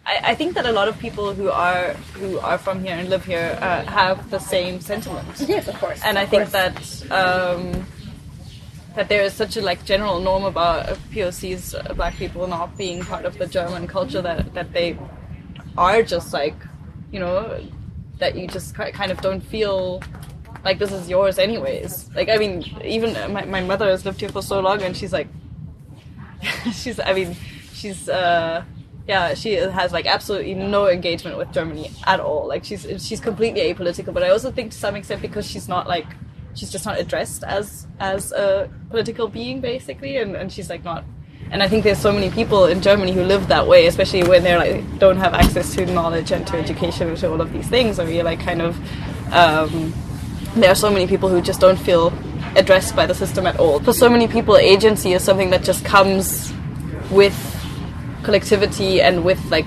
I, 0.06 0.20
I, 0.30 0.34
think 0.34 0.54
that 0.54 0.66
a 0.66 0.72
lot 0.72 0.88
of 0.88 0.98
people 0.98 1.34
who 1.34 1.50
are 1.50 1.92
who 2.14 2.38
are 2.40 2.58
from 2.58 2.82
here 2.82 2.94
and 2.94 3.08
live 3.08 3.24
here 3.24 3.58
uh, 3.60 3.84
have 3.84 4.30
the 4.30 4.38
same 4.38 4.80
sentiments. 4.80 5.42
Yes, 5.48 5.68
of 5.68 5.76
course. 5.76 6.00
And 6.04 6.18
I 6.18 6.26
think 6.26 6.50
course. 6.50 7.00
that 7.00 7.12
um, 7.12 7.86
that 8.94 9.08
there 9.08 9.22
is 9.22 9.32
such 9.32 9.56
a 9.56 9.60
like 9.60 9.84
general 9.84 10.20
norm 10.20 10.44
about 10.44 10.86
POCs, 11.12 11.74
uh, 11.74 11.94
Black 11.94 12.16
people, 12.16 12.46
not 12.46 12.76
being 12.76 13.02
part 13.02 13.24
of 13.24 13.38
the 13.38 13.46
German 13.46 13.86
culture 13.86 14.22
that 14.22 14.54
that 14.54 14.72
they 14.72 14.98
are 15.76 16.02
just 16.02 16.32
like, 16.32 16.56
you 17.12 17.20
know, 17.20 17.60
that 18.18 18.36
you 18.36 18.46
just 18.46 18.74
kind 18.74 19.10
of 19.12 19.20
don't 19.20 19.40
feel 19.40 20.02
like 20.64 20.78
this 20.78 20.92
is 20.92 21.08
yours 21.08 21.38
anyways. 21.38 22.10
Like 22.14 22.28
I 22.28 22.36
mean, 22.36 22.64
even 22.84 23.12
my 23.32 23.44
my 23.44 23.60
mother 23.60 23.88
has 23.88 24.04
lived 24.04 24.20
here 24.20 24.30
for 24.30 24.42
so 24.42 24.60
long, 24.60 24.82
and 24.82 24.96
she's 24.96 25.12
like, 25.12 25.28
she's 26.72 26.98
I 26.98 27.12
mean, 27.12 27.36
she's. 27.72 28.08
Uh, 28.08 28.64
yeah, 29.10 29.34
she 29.34 29.54
has 29.54 29.90
like 29.90 30.06
absolutely 30.06 30.54
no 30.54 30.88
engagement 30.88 31.36
with 31.36 31.50
Germany 31.50 31.90
at 32.06 32.20
all. 32.20 32.46
Like 32.46 32.64
she's 32.64 32.82
she's 33.04 33.18
completely 33.18 33.62
apolitical. 33.62 34.14
But 34.14 34.22
I 34.22 34.30
also 34.30 34.52
think 34.52 34.70
to 34.70 34.78
some 34.78 34.94
extent 34.94 35.20
because 35.20 35.44
she's 35.44 35.66
not 35.68 35.88
like 35.88 36.06
she's 36.54 36.70
just 36.70 36.86
not 36.86 36.96
addressed 36.96 37.42
as 37.42 37.88
as 37.98 38.30
a 38.30 38.70
political 38.88 39.26
being 39.26 39.60
basically, 39.60 40.18
and, 40.18 40.36
and 40.36 40.52
she's 40.52 40.70
like 40.70 40.84
not. 40.84 41.02
And 41.50 41.60
I 41.60 41.66
think 41.66 41.82
there's 41.82 41.98
so 41.98 42.12
many 42.12 42.30
people 42.30 42.66
in 42.66 42.80
Germany 42.80 43.10
who 43.10 43.24
live 43.24 43.48
that 43.48 43.66
way, 43.66 43.88
especially 43.88 44.22
when 44.22 44.44
they're 44.44 44.60
like 44.60 44.98
don't 45.00 45.16
have 45.16 45.34
access 45.34 45.74
to 45.74 45.86
knowledge 45.86 46.30
and 46.30 46.46
to 46.46 46.56
education 46.56 47.08
and 47.08 47.18
to 47.18 47.32
all 47.32 47.40
of 47.40 47.52
these 47.52 47.66
things. 47.66 47.98
Or 47.98 48.08
you're 48.08 48.22
like 48.32 48.38
kind 48.38 48.62
of 48.62 48.78
um, 49.32 49.92
there 50.54 50.70
are 50.70 50.80
so 50.86 50.88
many 50.88 51.08
people 51.08 51.28
who 51.28 51.42
just 51.42 51.60
don't 51.60 51.80
feel 51.80 52.12
addressed 52.54 52.94
by 52.94 53.06
the 53.06 53.14
system 53.14 53.44
at 53.48 53.58
all. 53.58 53.80
For 53.80 53.92
so 53.92 54.08
many 54.08 54.28
people, 54.28 54.56
agency 54.56 55.14
is 55.14 55.24
something 55.24 55.50
that 55.50 55.64
just 55.64 55.84
comes 55.84 56.52
with 57.10 57.34
collectivity 58.22 59.00
and 59.00 59.24
with 59.24 59.42
like 59.50 59.66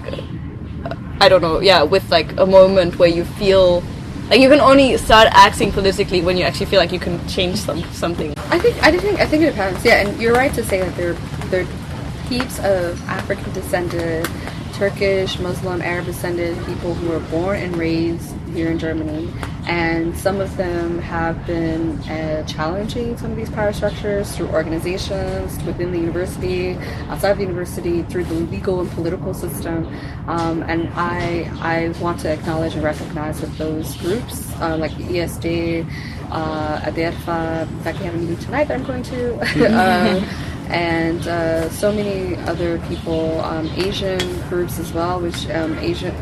I 1.19 1.29
don't 1.29 1.41
know, 1.41 1.61
yeah, 1.61 1.83
with 1.83 2.09
like 2.11 2.37
a 2.37 2.45
moment 2.45 2.99
where 2.99 3.09
you 3.09 3.23
feel 3.23 3.81
like 4.29 4.39
you 4.39 4.49
can 4.49 4.59
only 4.59 4.97
start 4.97 5.27
acting 5.31 5.71
politically 5.71 6.21
when 6.21 6.37
you 6.37 6.43
actually 6.43 6.65
feel 6.65 6.79
like 6.79 6.91
you 6.91 6.99
can 6.99 7.25
change 7.27 7.57
some 7.57 7.83
something. 7.93 8.33
I 8.49 8.59
think 8.59 8.81
I 8.83 8.91
think 8.91 9.19
I 9.19 9.25
think 9.25 9.43
it 9.43 9.51
depends. 9.51 9.85
Yeah, 9.85 10.01
and 10.01 10.21
you're 10.21 10.33
right 10.33 10.53
to 10.53 10.63
say 10.63 10.79
that 10.79 10.95
there 10.95 11.13
there 11.49 11.61
are 11.61 12.27
heaps 12.27 12.59
of 12.59 13.01
African 13.07 13.51
descended, 13.53 14.27
Turkish, 14.73 15.39
Muslim, 15.39 15.81
Arab 15.81 16.05
descended 16.05 16.57
people 16.65 16.93
who 16.93 17.09
were 17.09 17.19
born 17.19 17.59
and 17.59 17.75
raised 17.77 18.33
here 18.53 18.69
in 18.69 18.79
Germany, 18.79 19.31
and 19.65 20.15
some 20.17 20.41
of 20.41 20.55
them 20.57 20.99
have 20.99 21.45
been 21.47 21.99
uh, 22.01 22.45
challenging 22.45 23.17
some 23.17 23.31
of 23.31 23.37
these 23.37 23.49
power 23.49 23.71
structures 23.71 24.35
through 24.35 24.47
organizations 24.49 25.61
within 25.63 25.91
the 25.91 25.99
university, 25.99 26.75
outside 27.09 27.31
of 27.31 27.37
the 27.37 27.43
university, 27.43 28.03
through 28.03 28.25
the 28.25 28.33
legal 28.33 28.81
and 28.81 28.91
political 28.91 29.33
system. 29.33 29.87
Um, 30.27 30.63
and 30.63 30.89
I 30.95 31.49
I 31.61 31.99
want 32.01 32.19
to 32.21 32.29
acknowledge 32.29 32.73
and 32.75 32.83
recognize 32.83 33.41
that 33.41 33.57
those 33.57 33.95
groups, 33.97 34.51
uh, 34.61 34.77
like 34.77 34.95
the 34.97 35.19
ISD, 35.19 35.87
uh, 36.31 36.81
ADEFRA, 36.81 37.69
in 37.69 37.79
fact, 37.79 37.99
we 37.99 38.05
have 38.05 38.15
a 38.15 38.17
meeting 38.17 38.37
tonight 38.37 38.67
that 38.67 38.79
I'm 38.79 38.85
going 38.85 39.03
to. 39.03 39.35
uh, 39.73 40.49
and 40.69 41.27
uh, 41.27 41.69
so 41.69 41.91
many 41.91 42.35
other 42.47 42.79
people, 42.87 43.39
um, 43.41 43.67
Asian 43.75 44.19
groups 44.49 44.79
as 44.79 44.91
well, 44.91 45.19
which 45.21 45.47
um, 45.49 45.77
Asian 45.79 46.15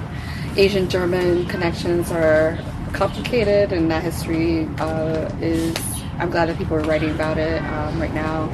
Asian 0.58 0.89
German 0.89 1.46
connections 1.48 2.12
are 2.12 2.60
complicated, 2.94 3.72
and 3.72 3.89
that 3.92 4.04
history 4.04 4.68
uh, 4.80 5.30
is. 5.42 5.76
I'm 6.20 6.30
glad 6.30 6.50
that 6.50 6.58
people 6.58 6.78
are 6.78 6.84
writing 6.84 7.10
about 7.10 7.38
it 7.38 7.62
um, 7.64 8.00
right 8.00 8.14
now. 8.14 8.50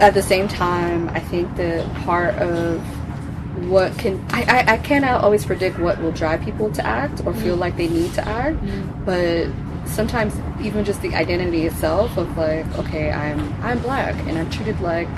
At 0.00 0.14
the 0.14 0.22
same 0.22 0.48
time, 0.48 1.08
I 1.10 1.20
think 1.20 1.54
that 1.56 1.92
part 2.04 2.34
of 2.36 2.80
what 3.68 3.96
can 3.98 4.24
I, 4.30 4.42
I, 4.42 4.72
I 4.74 4.76
cannot 4.78 5.22
always 5.22 5.44
predict 5.44 5.78
what 5.78 6.00
will 6.00 6.12
drive 6.12 6.42
people 6.42 6.70
to 6.72 6.86
act 6.86 7.22
or 7.26 7.34
feel 7.34 7.56
mm. 7.56 7.60
like 7.60 7.76
they 7.76 7.88
need 7.88 8.12
to 8.14 8.26
act, 8.26 8.56
mm. 8.58 9.04
but 9.04 9.48
sometimes 9.88 10.34
even 10.64 10.84
just 10.84 11.02
the 11.02 11.14
identity 11.14 11.66
itself 11.66 12.16
of 12.16 12.36
like, 12.36 12.66
okay, 12.78 13.12
I'm 13.12 13.52
I'm 13.62 13.78
black 13.80 14.14
and 14.26 14.38
I'm 14.38 14.50
treated 14.50 14.80
like 14.80 15.08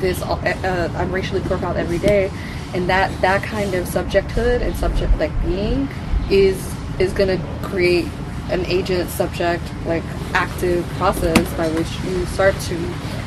this. 0.00 0.20
Uh, 0.22 0.34
uh 0.34 0.92
I'm 0.96 1.12
racially 1.12 1.40
profiled 1.42 1.76
every 1.76 1.98
day 1.98 2.30
and 2.74 2.88
that 2.88 3.08
that 3.20 3.42
kind 3.42 3.72
of 3.74 3.86
subjecthood 3.86 4.60
and 4.60 4.76
subject 4.76 5.16
like 5.18 5.32
being 5.42 5.88
is 6.28 6.73
is 6.98 7.12
going 7.12 7.28
to 7.28 7.44
create 7.62 8.06
an 8.50 8.64
agent 8.66 9.08
subject 9.10 9.62
like 9.86 10.02
active 10.34 10.86
process 10.98 11.52
by 11.54 11.68
which 11.70 11.90
you 12.04 12.24
start 12.26 12.54
to 12.60 12.76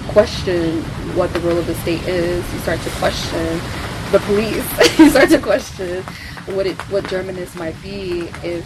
question 0.09 0.81
what 1.15 1.31
the 1.33 1.39
role 1.41 1.57
of 1.57 1.65
the 1.65 1.75
state 1.75 2.01
is 2.03 2.53
you 2.53 2.59
start 2.59 2.79
to 2.81 2.89
question 2.91 3.59
the 4.11 4.19
police 4.25 4.99
you 4.99 5.09
start 5.09 5.29
to 5.29 5.39
question 5.39 6.03
what 6.55 6.65
it 6.65 6.75
what 6.91 7.03
germanness 7.05 7.55
might 7.55 7.79
be 7.81 8.21
if 8.43 8.63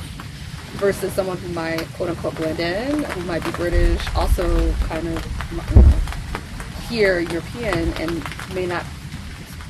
versus 0.77 1.11
someone 1.13 1.37
who 1.37 1.47
might 1.49 1.85
quote 1.93 2.09
unquote 2.09 2.35
blend 2.35 2.59
in 2.59 3.03
who 3.03 3.21
might 3.23 3.43
be 3.43 3.51
british 3.51 4.01
also 4.15 4.73
kind 4.83 5.07
of 5.07 5.51
you 5.51 5.81
know, 5.81 5.89
here 6.89 7.19
european 7.19 7.93
and 7.93 8.23
may 8.53 8.65
not 8.65 8.85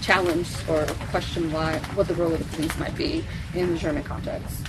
challenge 0.01 0.49
or 0.67 0.85
question 1.11 1.51
why 1.51 1.77
what 1.93 2.07
the 2.07 2.15
role 2.15 2.33
of 2.33 2.39
the 2.39 2.55
police 2.55 2.77
might 2.79 2.95
be 2.95 3.23
in 3.53 3.71
the 3.71 3.77
German 3.77 4.03
context. 4.03 4.67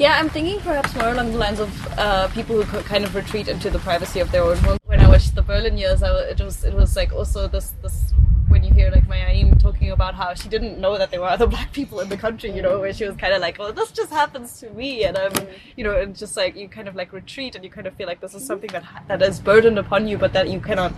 Yeah, 0.00 0.18
I'm 0.18 0.30
thinking 0.30 0.58
perhaps 0.60 0.94
more 0.94 1.10
along 1.10 1.32
the 1.32 1.36
lines 1.36 1.60
of 1.60 1.98
uh, 1.98 2.28
people 2.28 2.62
who 2.62 2.80
kind 2.84 3.04
of 3.04 3.14
retreat 3.14 3.48
into 3.48 3.68
the 3.68 3.78
privacy 3.80 4.18
of 4.20 4.32
their 4.32 4.42
own 4.42 4.56
home. 4.56 4.78
When 4.86 4.98
I 4.98 5.06
watched 5.06 5.34
the 5.34 5.42
Berlin 5.42 5.76
years, 5.76 6.02
I, 6.02 6.20
it 6.20 6.40
was 6.40 6.64
it 6.64 6.72
was 6.72 6.96
like 6.96 7.12
also 7.12 7.46
this 7.48 7.74
this 7.82 8.14
when 8.48 8.64
you 8.64 8.72
hear 8.72 8.90
like 8.90 9.06
May 9.10 9.20
Ayim 9.20 9.60
talking 9.60 9.90
about 9.90 10.14
how 10.14 10.32
she 10.32 10.48
didn't 10.48 10.78
know 10.78 10.96
that 10.96 11.10
there 11.10 11.20
were 11.20 11.28
other 11.28 11.46
black 11.54 11.74
people 11.74 12.00
in 12.00 12.08
the 12.08 12.16
country, 12.16 12.50
you 12.50 12.62
know, 12.62 12.80
where 12.80 12.94
she 12.94 13.04
was 13.04 13.14
kind 13.16 13.34
of 13.34 13.42
like, 13.42 13.58
well, 13.58 13.74
this 13.74 13.90
just 13.90 14.10
happens 14.10 14.58
to 14.60 14.70
me, 14.70 15.04
and 15.04 15.18
I'm, 15.18 15.32
you 15.76 15.84
know, 15.84 15.94
and 16.00 16.16
just 16.16 16.34
like 16.34 16.56
you 16.56 16.66
kind 16.66 16.88
of 16.88 16.96
like 16.96 17.12
retreat 17.12 17.54
and 17.54 17.62
you 17.62 17.68
kind 17.68 17.86
of 17.86 17.92
feel 17.96 18.06
like 18.06 18.22
this 18.22 18.34
is 18.34 18.46
something 18.46 18.70
that 18.72 18.84
that 19.08 19.20
is 19.20 19.38
burdened 19.38 19.78
upon 19.78 20.08
you, 20.08 20.16
but 20.16 20.32
that 20.32 20.48
you 20.48 20.60
cannot 20.60 20.94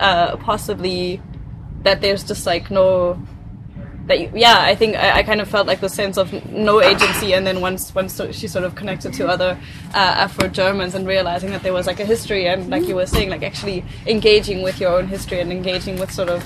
uh, 0.00 0.36
possibly 0.38 1.22
that 1.84 2.00
there's 2.00 2.24
just 2.24 2.46
like 2.46 2.68
no 2.68 3.16
that 4.10 4.36
yeah 4.36 4.58
i 4.60 4.74
think 4.74 4.96
I, 4.96 5.18
I, 5.18 5.22
kind 5.22 5.40
of 5.40 5.48
felt 5.48 5.66
like 5.66 5.80
the 5.80 5.88
sense 5.88 6.16
of 6.16 6.32
no 6.50 6.80
agency 6.82 7.32
and 7.34 7.46
then 7.46 7.60
once 7.60 7.94
once 7.94 8.20
she 8.32 8.46
sort 8.46 8.64
of 8.64 8.74
connected 8.74 9.12
to 9.14 9.28
other 9.28 9.58
uh, 9.94 10.24
afro 10.24 10.48
germans 10.48 10.94
and 10.94 11.06
realizing 11.06 11.50
that 11.50 11.62
there 11.62 11.72
was 11.72 11.86
like 11.86 12.00
a 12.00 12.04
history 12.04 12.46
and 12.46 12.68
like 12.68 12.86
you 12.86 12.96
were 12.96 13.06
saying 13.06 13.30
like 13.30 13.42
actually 13.42 13.84
engaging 14.06 14.62
with 14.62 14.80
your 14.80 14.92
own 14.96 15.06
history 15.06 15.40
and 15.40 15.50
engaging 15.50 15.98
with 15.98 16.10
sort 16.10 16.28
of 16.28 16.44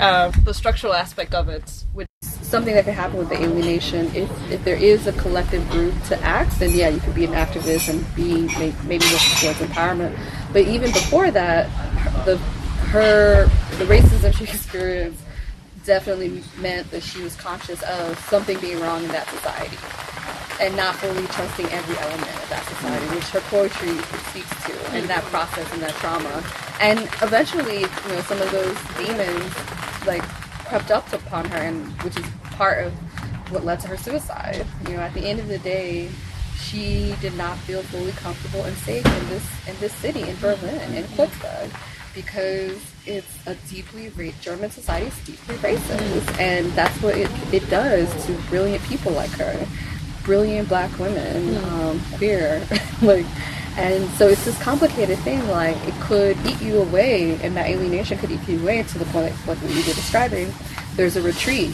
uh, 0.00 0.30
the 0.44 0.54
structural 0.54 0.94
aspect 0.94 1.34
of 1.34 1.48
it 1.48 1.84
which 1.92 2.06
something 2.50 2.74
that 2.74 2.84
can 2.84 2.94
happen 2.94 3.16
with 3.16 3.28
the 3.28 3.40
alienation 3.40 4.06
if, 4.14 4.28
if 4.50 4.64
there 4.64 4.76
is 4.76 5.06
a 5.06 5.12
collective 5.12 5.68
group 5.70 5.94
to 6.04 6.18
act 6.22 6.58
then 6.58 6.70
yeah 6.70 6.88
you 6.88 6.98
could 7.00 7.14
be 7.14 7.24
an 7.24 7.32
activist 7.32 7.88
and 7.88 8.04
be 8.16 8.48
maybe 8.86 9.04
work 9.06 9.22
towards 9.40 9.58
empowerment. 9.60 10.18
But 10.52 10.62
even 10.66 10.90
before 10.90 11.30
that 11.30 11.68
the 12.24 12.36
her 12.90 13.44
the 13.78 13.84
racism 13.84 14.34
she 14.36 14.44
experienced 14.56 15.22
definitely 15.90 16.40
meant 16.60 16.88
that 16.92 17.02
she 17.02 17.20
was 17.20 17.34
conscious 17.34 17.82
of 17.82 18.16
something 18.26 18.56
being 18.60 18.78
wrong 18.78 19.02
in 19.02 19.10
that 19.10 19.28
society 19.28 19.76
and 20.60 20.76
not 20.76 20.94
fully 20.94 21.26
trusting 21.26 21.66
every 21.66 21.98
element 21.98 22.30
of 22.30 22.48
that 22.48 22.64
society, 22.66 23.06
mm. 23.06 23.14
which 23.16 23.24
her 23.30 23.40
poetry 23.50 23.98
speaks 24.30 24.66
to, 24.66 24.94
and 24.94 25.08
that 25.08 25.24
mm. 25.24 25.30
process 25.30 25.66
and 25.72 25.82
that 25.82 25.90
trauma. 25.94 26.44
And 26.80 27.00
eventually, 27.22 27.80
you 27.80 28.08
know, 28.14 28.20
some 28.20 28.40
of 28.40 28.52
those 28.52 28.78
demons 29.02 29.50
like 30.06 30.22
crept 30.70 30.92
up 30.92 31.12
upon 31.12 31.46
her, 31.46 31.58
and 31.58 31.84
which 32.02 32.16
is 32.16 32.26
part 32.52 32.86
of 32.86 32.92
what 33.50 33.64
led 33.64 33.80
to 33.80 33.88
her 33.88 33.96
suicide. 33.96 34.64
You 34.86 34.94
know, 34.94 35.00
at 35.00 35.12
the 35.12 35.26
end 35.26 35.40
of 35.40 35.48
the 35.48 35.58
day, 35.58 36.08
she 36.56 37.16
did 37.20 37.34
not 37.34 37.58
feel 37.58 37.82
fully 37.82 38.12
comfortable 38.12 38.62
and 38.62 38.76
safe 38.76 39.04
in 39.04 39.28
this 39.28 39.46
in 39.66 39.74
this 39.80 39.92
city 39.94 40.22
in 40.22 40.36
Berlin 40.36 40.94
in 40.94 41.02
mm. 41.02 41.16
Kreuzberg 41.16 41.74
because 42.14 42.78
it's 43.06 43.46
a 43.46 43.54
deeply 43.68 44.08
ra- 44.10 44.32
German 44.40 44.70
society 44.70 45.06
is 45.06 45.18
deeply 45.24 45.56
racist, 45.56 46.38
and 46.38 46.70
that's 46.72 46.96
what 47.02 47.16
it, 47.16 47.30
it 47.52 47.68
does 47.70 48.08
to 48.26 48.32
brilliant 48.48 48.82
people 48.84 49.12
like 49.12 49.30
her, 49.30 49.66
brilliant 50.24 50.68
black 50.68 50.96
women, 50.98 51.54
hmm. 51.54 51.80
um, 51.80 52.00
queer, 52.16 52.66
like. 53.02 53.26
And 53.76 54.10
so 54.10 54.28
it's 54.28 54.44
this 54.44 54.60
complicated 54.60 55.16
thing, 55.20 55.46
like 55.48 55.76
it 55.86 55.94
could 56.00 56.36
eat 56.44 56.60
you 56.60 56.82
away, 56.82 57.38
and 57.42 57.56
that 57.56 57.68
alienation 57.68 58.18
could 58.18 58.30
eat 58.30 58.46
you 58.48 58.60
away 58.60 58.82
to 58.82 58.98
the 58.98 59.04
point 59.06 59.32
like 59.46 59.58
what 59.58 59.70
you 59.70 59.76
were 59.76 59.94
describing. 59.94 60.52
There's 60.96 61.16
a 61.16 61.22
retreat, 61.22 61.72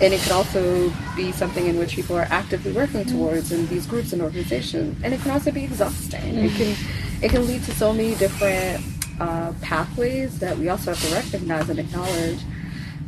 and 0.00 0.14
it 0.14 0.20
could 0.22 0.32
also 0.32 0.90
be 1.14 1.32
something 1.32 1.66
in 1.66 1.78
which 1.78 1.94
people 1.94 2.16
are 2.16 2.26
actively 2.30 2.72
working 2.72 3.04
hmm. 3.04 3.10
towards 3.10 3.52
in 3.52 3.66
these 3.68 3.86
groups 3.86 4.12
and 4.12 4.22
organizations. 4.22 4.98
And 5.04 5.12
it 5.12 5.20
can 5.20 5.30
also 5.30 5.52
be 5.52 5.64
exhausting. 5.64 6.38
It 6.38 6.50
hmm. 6.50 6.56
can 6.56 7.22
it 7.22 7.30
can 7.30 7.46
lead 7.46 7.62
to 7.64 7.72
so 7.72 7.92
many 7.92 8.14
different 8.16 8.82
uh, 9.20 9.52
pathways 9.60 10.38
that 10.38 10.56
we 10.58 10.68
also 10.68 10.94
have 10.94 11.08
to 11.08 11.14
recognize 11.14 11.68
and 11.68 11.78
acknowledge. 11.78 12.40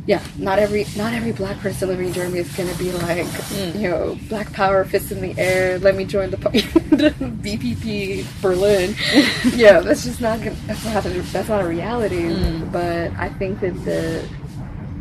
Yeah, 0.05 0.23
not 0.37 0.57
every 0.57 0.85
not 0.97 1.13
every 1.13 1.33
black 1.33 1.59
person 1.59 1.87
living 1.87 2.07
in 2.07 2.13
Germany 2.13 2.39
is 2.39 2.51
gonna 2.55 2.73
be 2.75 2.91
like, 2.91 3.27
mm. 3.27 3.79
you 3.79 3.89
know, 3.89 4.17
black 4.27 4.51
power, 4.53 4.83
fists 4.83 5.11
in 5.11 5.21
the 5.21 5.37
air. 5.39 5.77
Let 5.77 5.95
me 5.95 6.05
join 6.05 6.31
the, 6.31 6.37
the 6.37 7.11
BPP 7.43 8.25
Berlin. 8.41 8.95
yeah, 9.55 9.81
that's 9.81 10.05
just 10.05 10.19
not 10.19 10.39
gonna, 10.39 10.55
that's 10.65 10.83
not 10.85 11.05
a, 11.05 11.09
that's 11.09 11.49
not 11.49 11.63
a 11.63 11.67
reality. 11.67 12.23
Mm. 12.23 12.71
But 12.71 13.11
I 13.19 13.29
think 13.29 13.59
that 13.59 13.75
the 13.85 14.27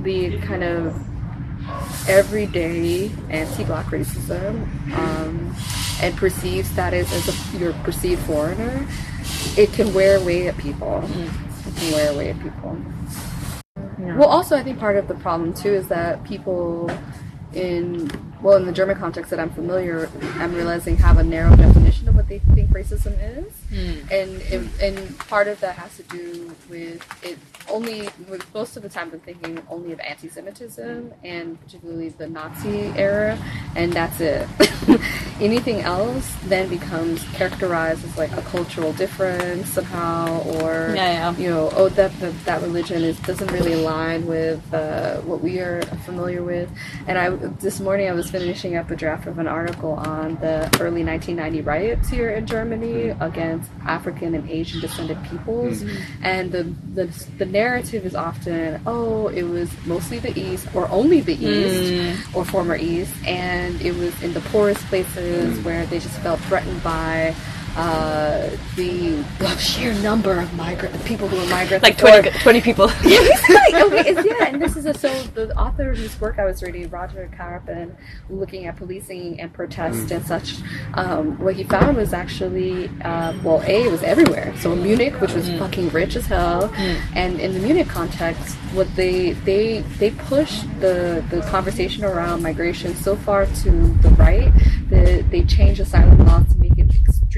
the 0.03 0.39
kind 0.41 0.63
of 0.63 0.95
everyday 2.09 3.11
anti-black 3.31 3.87
racism 3.87 4.63
um, 4.97 5.55
and 6.01 6.17
perceived 6.17 6.67
status 6.67 7.13
as 7.13 7.55
a 7.55 7.59
your 7.59 7.73
perceived 7.85 8.23
foreigner 8.23 8.87
it 9.57 9.73
can 9.73 9.93
wear 9.95 10.19
away 10.19 10.49
at 10.49 10.57
people. 10.59 11.03
It 11.05 11.77
can 11.77 11.93
wear 11.93 12.13
away 12.13 12.31
at 12.31 12.41
people. 12.41 12.77
Yeah. 13.99 14.17
Well, 14.17 14.29
also, 14.29 14.57
I 14.57 14.63
think 14.63 14.79
part 14.79 14.97
of 14.97 15.09
the 15.09 15.15
problem 15.15 15.53
too 15.53 15.73
is 15.73 15.89
that 15.89 16.23
people 16.25 16.91
in 17.55 18.11
well, 18.43 18.57
in 18.57 18.67
the 18.67 18.73
German 18.73 18.97
context 18.97 19.31
that 19.31 19.41
I'm 19.41 19.51
familiar, 19.51 20.09
I'm 20.37 20.55
realizing 20.55 20.97
have 20.99 21.19
a 21.19 21.25
narrow 21.25 21.55
definition 21.57 22.09
of 22.09 22.15
what 22.15 22.29
they 22.29 22.39
think 22.39 22.71
racism 22.71 23.17
is, 23.21 23.53
mm. 23.71 24.11
and 24.11 24.71
and 24.81 25.19
part 25.19 25.49
of 25.49 25.59
that 25.61 25.75
has 25.77 25.97
to 25.97 26.03
do 26.05 26.55
with 26.69 27.03
it 27.25 27.39
only 27.69 28.09
with 28.29 28.47
most 28.55 28.77
of 28.77 28.83
the 28.83 28.89
time 28.89 29.11
I'm 29.13 29.21
thinking 29.21 29.61
only 29.69 29.93
of 29.93 30.01
anti-Semitism 30.01 31.13
and 31.23 31.61
particularly 31.61 32.09
the 32.11 32.29
Nazi 32.29 32.93
era, 32.97 33.39
and 33.77 33.93
that's 33.93 34.21
it. 34.21 34.49
Anything 35.41 35.81
else 35.81 36.33
then 36.45 36.69
becomes 36.69 37.23
characterized 37.35 38.05
as 38.05 38.17
like 38.17 38.33
a 38.33 38.43
cultural 38.43 38.93
difference 38.93 39.69
somehow, 39.69 40.43
or 40.43 40.93
yeah, 40.95 41.33
yeah. 41.33 41.37
you 41.37 41.51
know, 41.51 41.71
oh 41.75 41.89
that, 41.91 42.19
that 42.21 42.45
that 42.45 42.63
religion 42.63 43.03
is 43.03 43.19
doesn't 43.21 43.51
really 43.53 43.75
align 43.75 44.27
with 44.27 44.63
uh, 44.73 45.17
what 45.23 45.43
we 45.43 45.59
are 45.59 45.83
familiar 46.05 46.43
with. 46.43 46.71
And 47.07 47.19
I 47.19 47.29
this 47.61 47.81
morning 47.81 48.09
I 48.09 48.13
was 48.13 48.31
finishing 48.31 48.77
up 48.77 48.91
a 48.91 48.97
draft 48.97 49.27
of 49.27 49.39
an 49.39 49.47
article 49.47 49.93
on 49.93 50.37
the 50.37 50.65
early 50.81 51.05
1990 51.05 51.61
riots 51.63 52.09
here 52.09 52.31
in 52.31 52.47
Germany 52.47 53.11
against 53.21 53.71
African 53.87 54.35
and 54.35 54.49
Asian 54.51 54.81
descended 54.81 55.23
peoples, 55.25 55.83
mm-hmm. 55.83 56.25
and 56.25 56.53
the 56.53 56.65
the 56.95 57.07
the 57.39 57.47
narrative 57.47 58.05
is 58.05 58.15
often, 58.15 58.81
oh, 58.87 59.29
it 59.29 59.45
was 59.45 59.71
mostly 59.87 60.19
the 60.19 60.39
East 60.39 60.67
or 60.75 60.89
only 60.91 61.21
the 61.21 61.35
East 61.35 61.93
mm. 61.93 62.37
or 62.37 62.45
former 62.45 62.77
East, 62.77 63.15
and 63.27 63.81
it 63.81 63.95
was 63.95 64.21
in 64.23 64.33
the 64.35 64.41
poorest 64.41 64.85
places 64.87 65.59
mm. 65.59 65.65
where 65.65 65.87
they 65.87 65.99
just 65.99 66.19
felt 66.21 66.41
threatened 66.41 66.83
by 66.83 67.35
uh, 67.79 68.51
the 68.75 69.25
sheer 69.57 69.95
number 70.03 70.41
of 70.41 70.53
migrant 70.55 71.05
people 71.05 71.29
who 71.29 71.39
are 71.39 71.49
migrants, 71.49 71.85
like 71.85 71.97
20, 71.97 72.31
20 72.31 72.61
people. 72.61 72.91
yeah, 73.05 73.21
okay, 73.85 74.15
yeah, 74.15 74.47
and 74.47 74.61
this 74.61 74.77
is 74.77 74.85
a, 74.85 74.93
so 74.93 75.09
the 75.35 75.57
author 75.57 75.95
whose 75.95 76.21
work 76.21 76.41
I 76.41 76.45
was 76.45 76.61
reading, 76.61 76.91
Roger 76.91 77.31
Karapin, 77.39 77.95
looking 78.29 78.67
at 78.67 78.77
policing 78.77 79.41
and 79.41 79.53
protest 79.53 80.09
mm. 80.09 80.17
and 80.17 80.27
such. 80.27 80.57
Um, 80.95 81.39
what 81.39 81.55
he 81.55 81.63
found 81.63 81.97
was 81.97 82.13
actually, 82.13 82.91
uh, 83.03 83.33
well, 83.45 83.63
a 83.63 83.85
it 83.85 83.93
was 83.93 84.03
everywhere. 84.03 84.53
So 84.59 84.73
in 84.73 84.83
Munich, 84.83 85.21
which 85.21 85.35
was 85.35 85.49
mm. 85.49 85.61
fucking 85.61 85.91
rich 85.91 86.17
as 86.17 86.27
hell, 86.27 86.71
mm. 86.71 87.01
and 87.15 87.39
in 87.39 87.55
the 87.55 87.61
Munich 87.61 87.89
context, 87.89 88.57
what 88.75 88.93
they 88.97 89.33
they 89.45 89.83
they 89.99 90.11
pushed 90.11 90.65
the 90.81 91.25
the 91.31 91.43
conversation 91.43 92.05
around 92.05 92.43
migration 92.43 92.97
so 92.97 93.15
far 93.15 93.47
to 93.47 93.71
the 94.03 94.11
right 94.19 94.53
that 94.91 95.31
they 95.31 95.45
changed 95.45 95.81
asylum 95.81 96.27
law 96.27 96.43
to 96.43 96.59
make 96.59 96.77
it 96.77 96.89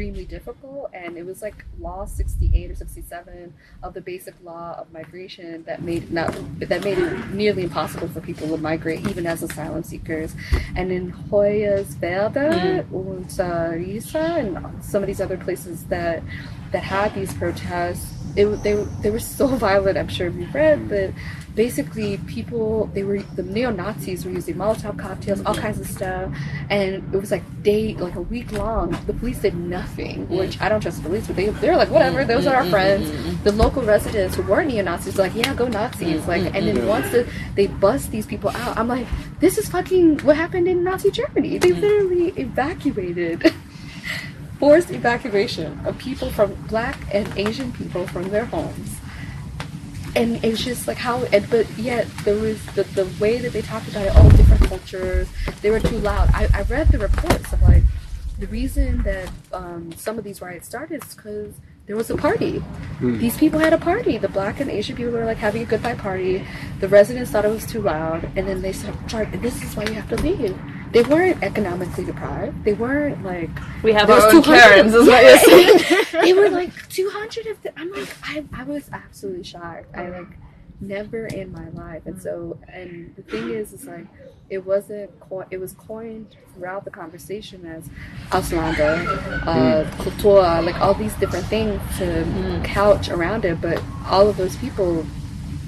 extremely 0.00 0.24
difficult 0.24 0.88
and 0.94 1.18
it 1.18 1.26
was 1.26 1.42
like 1.42 1.62
law 1.78 2.06
68 2.06 2.70
or 2.70 2.74
67 2.74 3.52
of 3.82 3.92
the 3.92 4.00
basic 4.00 4.34
law 4.42 4.74
of 4.78 4.90
migration 4.94 5.62
that 5.64 5.82
made 5.82 6.10
not 6.10 6.32
that 6.58 6.82
made 6.82 6.96
it 6.96 7.30
nearly 7.32 7.64
impossible 7.64 8.08
for 8.08 8.22
people 8.22 8.48
to 8.48 8.56
migrate 8.56 9.06
even 9.06 9.26
as 9.26 9.42
asylum 9.42 9.82
seekers 9.82 10.34
and 10.74 10.90
in 10.90 11.12
Hoyerswerda 11.12 12.32
mm. 12.32 12.90
and 12.90 13.40
uh, 13.40 13.72
Riesa 13.76 14.38
and 14.38 14.82
some 14.82 15.02
of 15.02 15.06
these 15.06 15.20
other 15.20 15.36
places 15.36 15.84
that 15.86 16.22
that 16.72 16.82
had 16.82 17.14
these 17.14 17.34
protests 17.34 18.16
it, 18.36 18.46
they, 18.62 18.72
they 19.02 19.10
were 19.10 19.18
so 19.18 19.46
violent 19.66 19.98
I'm 19.98 20.08
sure 20.08 20.28
you've 20.28 20.54
read 20.54 20.88
that 20.88 21.12
basically 21.60 22.16
people 22.26 22.86
they 22.94 23.02
were 23.02 23.20
the 23.36 23.42
neo-nazis 23.42 24.24
were 24.24 24.30
using 24.30 24.54
molotov 24.54 24.98
cocktails 24.98 25.40
all 25.44 25.52
mm-hmm. 25.52 25.64
kinds 25.64 25.78
of 25.78 25.86
stuff 25.86 26.32
and 26.70 26.94
it 27.14 27.18
was 27.18 27.30
like 27.30 27.44
day 27.62 27.94
like 27.96 28.14
a 28.14 28.26
week 28.34 28.50
long. 28.52 28.92
The 29.06 29.12
police 29.12 29.40
did 29.40 29.54
nothing 29.54 30.26
which 30.30 30.58
i 30.62 30.70
don't 30.70 30.80
trust 30.80 31.02
the 31.02 31.08
police 31.10 31.26
but 31.26 31.36
they, 31.36 31.50
they're 31.62 31.76
like 31.76 31.90
whatever 31.90 32.24
those 32.24 32.46
are 32.46 32.56
our 32.56 32.62
mm-hmm. 32.62 32.70
friends. 32.70 33.10
Mm-hmm. 33.10 33.28
mm-hmm. 33.28 33.44
the 33.44 33.52
local 33.52 33.82
residents 33.82 34.36
who 34.36 34.42
weren't 34.50 34.68
neo-nazis 34.68 35.18
were 35.18 35.24
like 35.24 35.34
yeah 35.34 35.52
go 35.52 35.68
nazis 35.68 36.26
like 36.26 36.44
mm-hmm. 36.44 36.56
and 36.56 36.66
then 36.66 36.86
once 36.86 37.10
the, 37.12 37.28
they 37.56 37.66
bust 37.66 38.10
these 38.10 38.24
people 38.24 38.48
out 38.62 38.78
i'm 38.78 38.88
like 38.88 39.06
this 39.40 39.58
is 39.58 39.68
fucking 39.68 40.18
what 40.20 40.36
happened 40.36 40.66
in 40.66 40.82
nazi 40.82 41.10
germany. 41.10 41.58
They 41.58 41.72
literally 41.72 42.28
evacuated 42.46 43.52
forced 44.58 44.90
evacuation 44.90 45.78
of 45.84 45.98
people 45.98 46.30
from 46.30 46.54
black 46.72 46.96
and 47.12 47.26
asian 47.36 47.70
people 47.72 48.06
from 48.06 48.30
their 48.30 48.46
homes 48.46 48.99
and 50.16 50.42
it's 50.44 50.64
just 50.64 50.86
like 50.86 50.96
how 50.96 51.22
and, 51.32 51.48
but 51.50 51.68
yet 51.78 52.06
there 52.24 52.36
was 52.36 52.64
the, 52.74 52.82
the 52.94 53.08
way 53.20 53.38
that 53.38 53.52
they 53.52 53.62
talked 53.62 53.88
about 53.88 54.06
it 54.06 54.16
all 54.16 54.28
different 54.30 54.62
cultures 54.64 55.28
they 55.62 55.70
were 55.70 55.80
too 55.80 55.98
loud 55.98 56.28
i, 56.34 56.48
I 56.54 56.62
read 56.62 56.88
the 56.88 56.98
reports 56.98 57.52
of 57.52 57.62
like 57.62 57.82
the 58.38 58.46
reason 58.46 59.02
that 59.02 59.30
um, 59.52 59.92
some 59.92 60.16
of 60.16 60.24
these 60.24 60.40
riots 60.40 60.66
started 60.66 61.04
is 61.04 61.14
because 61.14 61.54
there 61.86 61.96
was 61.96 62.08
a 62.08 62.16
party. 62.16 62.62
These 63.00 63.36
people 63.36 63.58
had 63.58 63.72
a 63.72 63.78
party. 63.78 64.16
The 64.16 64.28
black 64.28 64.60
and 64.60 64.70
Asian 64.70 64.96
people 64.96 65.12
were 65.12 65.24
like 65.24 65.38
having 65.38 65.62
a 65.62 65.64
goodbye 65.64 65.96
party. 65.96 66.46
The 66.78 66.86
residents 66.86 67.32
thought 67.32 67.44
it 67.44 67.48
was 67.48 67.66
too 67.66 67.82
loud, 67.82 68.30
and 68.36 68.46
then 68.46 68.62
they 68.62 68.72
started. 68.72 69.34
And 69.34 69.42
this 69.42 69.60
is 69.62 69.74
why 69.74 69.84
you 69.86 69.94
have 69.94 70.08
to 70.10 70.16
leave. 70.16 70.56
They 70.92 71.02
weren't 71.02 71.42
economically 71.42 72.04
deprived. 72.04 72.64
They 72.64 72.72
weren't 72.72 73.22
like 73.24 73.50
We 73.82 73.92
have 73.92 74.08
there 74.08 74.16
was 74.16 74.24
our 74.24 74.34
own 74.34 74.42
200 74.42 74.60
Karens, 74.60 74.94
is 74.94 75.06
what 75.06 75.22
you're 75.22 75.38
saying. 75.38 76.06
they 76.24 76.32
were 76.32 76.48
like 76.50 76.88
200 76.88 77.46
of 77.46 77.62
them. 77.62 77.72
I'm 77.76 77.92
like, 77.92 78.08
I, 78.24 78.44
I 78.52 78.64
was 78.64 78.88
absolutely 78.92 79.44
shocked. 79.44 79.94
I 79.96 80.08
like 80.08 80.26
never 80.80 81.26
in 81.26 81.52
my 81.52 81.68
life. 81.70 82.02
And 82.06 82.20
so, 82.20 82.58
and 82.68 83.14
the 83.14 83.22
thing 83.22 83.50
is, 83.50 83.72
is 83.72 83.84
like, 83.86 84.06
it 84.48 84.66
wasn't, 84.66 85.10
co- 85.20 85.44
it 85.50 85.58
was 85.58 85.74
coined 85.74 86.36
throughout 86.54 86.84
the 86.84 86.90
conversation 86.90 87.64
as 87.66 87.88
Ausländer, 88.30 89.06
uh, 89.46 89.84
Kultura, 90.02 90.64
like 90.64 90.80
all 90.80 90.94
these 90.94 91.14
different 91.14 91.46
things 91.46 91.80
to 91.98 92.60
couch 92.64 93.08
around 93.10 93.44
it. 93.44 93.60
But 93.60 93.80
all 94.06 94.28
of 94.28 94.36
those 94.36 94.56
people, 94.56 95.06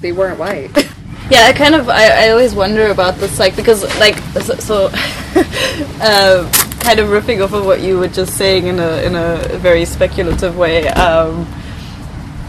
they 0.01 0.11
weren't 0.11 0.37
white. 0.39 0.69
Yeah, 1.29 1.45
I 1.45 1.53
kind 1.53 1.73
of 1.75 1.89
I, 1.89 2.25
I 2.25 2.29
always 2.29 2.53
wonder 2.53 2.87
about 2.87 3.15
this 3.15 3.39
like 3.39 3.55
because 3.55 3.83
like 3.99 4.17
so, 4.41 4.55
so 4.55 4.85
uh, 6.01 6.51
kind 6.81 6.99
of 6.99 7.07
riffing 7.09 7.43
off 7.43 7.53
of 7.53 7.65
what 7.65 7.81
you 7.81 7.97
were 7.97 8.09
just 8.09 8.37
saying 8.37 8.67
in 8.67 8.79
a 8.79 9.01
in 9.03 9.15
a 9.15 9.57
very 9.57 9.85
speculative 9.85 10.57
way. 10.57 10.87
Um, 10.89 11.47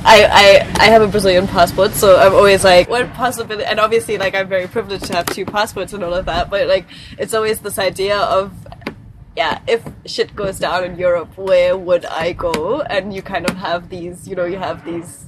I, 0.07 0.27
I 0.31 0.85
I 0.85 0.87
have 0.87 1.03
a 1.03 1.09
Brazilian 1.09 1.47
passport, 1.47 1.93
so 1.93 2.19
I'm 2.19 2.35
always 2.35 2.65
like, 2.65 2.89
what 2.89 3.11
possibility? 3.15 3.65
And 3.65 3.81
obviously, 3.81 4.19
like 4.19 4.35
I'm 4.35 4.49
very 4.49 4.67
privileged 4.67 5.07
to 5.07 5.17
have 5.17 5.27
two 5.27 5.47
passports 5.47 5.93
and 5.93 6.03
all 6.03 6.13
of 6.13 6.27
that. 6.27 6.51
But 6.51 6.67
like, 6.67 6.87
it's 7.17 7.33
always 7.33 7.61
this 7.61 7.79
idea 7.79 8.19
of 8.19 8.53
yeah, 9.37 9.61
if 9.67 9.83
shit 10.07 10.35
goes 10.37 10.59
down 10.59 10.85
in 10.85 10.99
Europe, 10.99 11.37
where 11.37 11.77
would 11.77 12.05
I 12.07 12.33
go? 12.33 12.83
And 12.83 13.13
you 13.13 13.23
kind 13.23 13.49
of 13.49 13.57
have 13.57 13.89
these, 13.89 14.29
you 14.29 14.37
know, 14.37 14.45
you 14.45 14.59
have 14.59 14.85
these. 14.85 15.27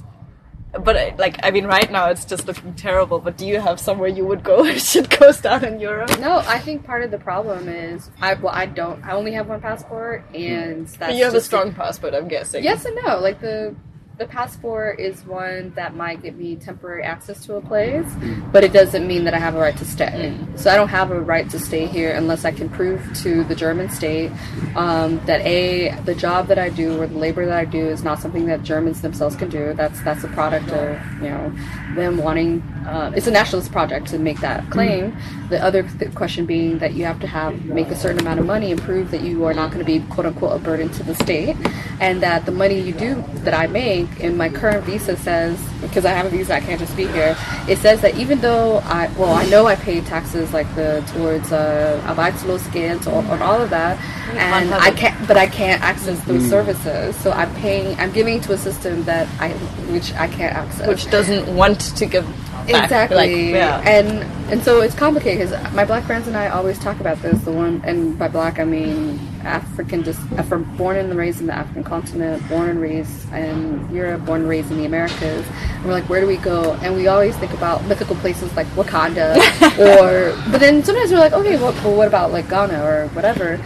But 0.71 0.95
uh, 0.95 1.11
like, 1.17 1.39
I 1.43 1.51
mean, 1.51 1.65
right 1.65 1.89
now 1.91 2.09
it's 2.09 2.25
just 2.25 2.45
looking 2.45 2.73
terrible. 2.73 3.19
But 3.19 3.37
do 3.37 3.47
you 3.47 3.59
have 3.59 3.79
somewhere 3.79 4.09
you 4.09 4.25
would 4.25 4.43
go 4.43 4.65
if 4.65 4.81
shit 4.81 5.09
goes 5.19 5.39
down 5.41 5.63
in 5.63 5.79
Europe? 5.79 6.19
no, 6.19 6.39
I 6.39 6.59
think 6.59 6.83
part 6.85 7.03
of 7.03 7.11
the 7.11 7.17
problem 7.17 7.69
is 7.69 8.09
I, 8.21 8.33
well, 8.35 8.53
I 8.53 8.65
don't, 8.65 9.03
I 9.03 9.11
only 9.11 9.31
have 9.33 9.47
one 9.47 9.61
passport, 9.61 10.23
and 10.33 10.87
that's 10.87 10.97
But 10.97 11.15
you 11.15 11.23
have 11.23 11.33
a 11.33 11.41
strong 11.41 11.73
passport, 11.73 12.13
I'm 12.13 12.27
guessing. 12.27 12.63
Yes 12.63 12.85
and 12.85 12.97
no. 13.03 13.19
Like 13.19 13.39
the 13.39 13.75
the 14.17 14.25
passport 14.25 14.99
is 14.99 15.23
one 15.25 15.71
that 15.75 15.95
might 15.95 16.23
give 16.23 16.35
me 16.35 16.55
temporary 16.55 17.03
access 17.03 17.45
to 17.45 17.55
a 17.55 17.61
place, 17.61 18.07
but 18.51 18.63
it 18.63 18.73
doesn't 18.73 19.05
mean 19.05 19.23
that 19.25 19.35
I 19.35 19.39
have 19.39 19.53
a 19.53 19.59
right 19.59 19.77
to 19.77 19.85
stay. 19.85 20.35
So 20.55 20.71
I 20.71 20.75
don't 20.75 20.87
have 20.87 21.11
a 21.11 21.21
right 21.21 21.47
to 21.51 21.59
stay 21.59 21.85
here 21.85 22.15
unless 22.15 22.43
I 22.43 22.51
can 22.51 22.67
prove 22.67 23.13
to 23.21 23.43
the 23.43 23.53
German 23.53 23.89
state 23.89 24.31
um, 24.75 25.23
that 25.27 25.41
a 25.41 25.91
the 26.05 26.15
job 26.15 26.47
that 26.47 26.57
I 26.57 26.69
do 26.69 26.99
or 26.99 27.05
the 27.05 27.17
labor 27.17 27.45
that 27.45 27.57
I 27.57 27.65
do 27.65 27.85
is 27.85 28.03
not 28.03 28.19
something 28.19 28.47
that 28.47 28.63
Germans 28.63 29.01
themselves 29.01 29.35
can 29.35 29.49
do. 29.49 29.73
That's 29.73 30.01
that's 30.01 30.23
a 30.23 30.29
product 30.29 30.69
of 30.69 30.99
you 31.21 31.29
know 31.29 31.53
them 31.93 32.17
wanting. 32.17 32.61
Uh, 32.87 33.11
it's 33.15 33.27
a 33.27 33.31
nationalist 33.31 33.71
project 33.71 34.07
to 34.07 34.17
make 34.19 34.39
that 34.39 34.69
claim. 34.71 35.15
The 35.49 35.63
other 35.63 35.83
th- 35.83 36.13
question 36.15 36.45
being 36.45 36.79
that 36.79 36.93
you 36.93 37.05
have 37.05 37.19
to 37.19 37.27
have 37.27 37.65
make 37.65 37.89
a 37.89 37.95
certain 37.95 38.19
amount 38.19 38.39
of 38.39 38.45
money 38.47 38.71
and 38.71 38.81
prove 38.81 39.11
that 39.11 39.21
you 39.21 39.45
are 39.45 39.53
not 39.53 39.71
going 39.71 39.85
to 39.85 39.85
be 39.85 39.99
quote 40.07 40.25
unquote 40.25 40.55
a 40.55 40.59
burden 40.59 40.89
to 40.89 41.03
the 41.03 41.13
state, 41.15 41.55
and 41.99 42.21
that 42.23 42.45
the 42.47 42.51
money 42.51 42.79
you 42.79 42.93
do 42.93 43.23
that 43.43 43.53
I 43.53 43.67
make 43.67 44.06
in 44.19 44.35
my 44.35 44.49
current 44.49 44.83
visa 44.83 45.15
says 45.15 45.59
because 45.81 46.05
I 46.05 46.11
have 46.11 46.25
a 46.25 46.29
visa 46.29 46.55
I 46.55 46.59
can't 46.59 46.79
just 46.79 46.95
be 46.97 47.07
here. 47.07 47.37
It 47.67 47.77
says 47.77 48.01
that 48.01 48.15
even 48.17 48.39
though 48.39 48.77
I 48.79 49.07
well 49.17 49.33
I 49.33 49.45
know 49.47 49.67
I 49.67 49.75
pay 49.75 50.01
taxes 50.01 50.53
like 50.53 50.73
the 50.75 51.03
towards 51.13 51.51
uh, 51.51 52.01
Arbeitslosengeld 52.05 53.07
or, 53.07 53.25
or 53.31 53.43
all 53.43 53.61
of 53.61 53.69
that, 53.69 53.99
and 54.31 54.69
have 54.69 54.81
I 54.81 54.89
it. 54.89 54.97
can't 54.97 55.27
but 55.27 55.37
I 55.37 55.47
can't 55.47 55.81
access 55.81 56.19
those 56.25 56.47
services. 56.49 57.15
So 57.17 57.31
I'm 57.31 57.53
paying 57.55 57.97
I'm 57.99 58.11
giving 58.11 58.41
to 58.41 58.53
a 58.53 58.57
system 58.57 59.03
that 59.03 59.27
I 59.39 59.51
which 59.91 60.13
I 60.13 60.27
can't 60.27 60.55
access. 60.55 60.87
Which 60.87 61.09
doesn't 61.11 61.55
want 61.55 61.79
to 61.79 62.05
give 62.05 62.25
back. 62.67 62.83
Exactly. 62.85 63.17
Like, 63.17 63.55
yeah. 63.55 63.81
And 63.87 64.23
and 64.51 64.63
so 64.63 64.81
it's 64.81 64.95
complicated 64.95 65.49
because 65.49 65.73
my 65.73 65.85
black 65.85 66.03
friends 66.05 66.27
and 66.27 66.35
I 66.35 66.49
always 66.49 66.79
talk 66.79 66.99
about 66.99 67.21
this. 67.21 67.39
The 67.41 67.51
one, 67.51 67.81
and 67.85 68.17
by 68.17 68.27
black 68.27 68.59
I 68.59 68.65
mean 68.65 69.19
African, 69.41 70.03
just 70.03 70.19
from 70.47 70.63
born 70.77 70.97
and 70.97 71.15
raised 71.15 71.39
in 71.39 71.47
the 71.47 71.53
African 71.53 71.83
continent, 71.83 72.47
born 72.49 72.69
and 72.69 72.81
raised 72.81 73.31
in 73.33 73.87
Europe, 73.93 74.25
born 74.25 74.41
and 74.41 74.49
raised 74.49 74.71
in 74.71 74.77
the 74.77 74.85
Americas. 74.85 75.45
And 75.47 75.85
we're 75.85 75.91
like, 75.91 76.09
where 76.09 76.21
do 76.21 76.27
we 76.27 76.37
go? 76.37 76.73
And 76.81 76.95
we 76.95 77.07
always 77.07 77.35
think 77.37 77.53
about 77.53 77.85
mythical 77.85 78.15
places 78.17 78.53
like 78.55 78.67
Wakanda, 78.67 79.35
or 79.79 80.35
but 80.51 80.59
then 80.59 80.83
sometimes 80.83 81.11
we're 81.11 81.19
like, 81.19 81.33
okay, 81.33 81.55
well, 81.57 81.73
well 81.83 81.95
what 81.95 82.07
about 82.07 82.31
like 82.31 82.49
Ghana 82.49 82.83
or 82.83 83.07
whatever? 83.09 83.59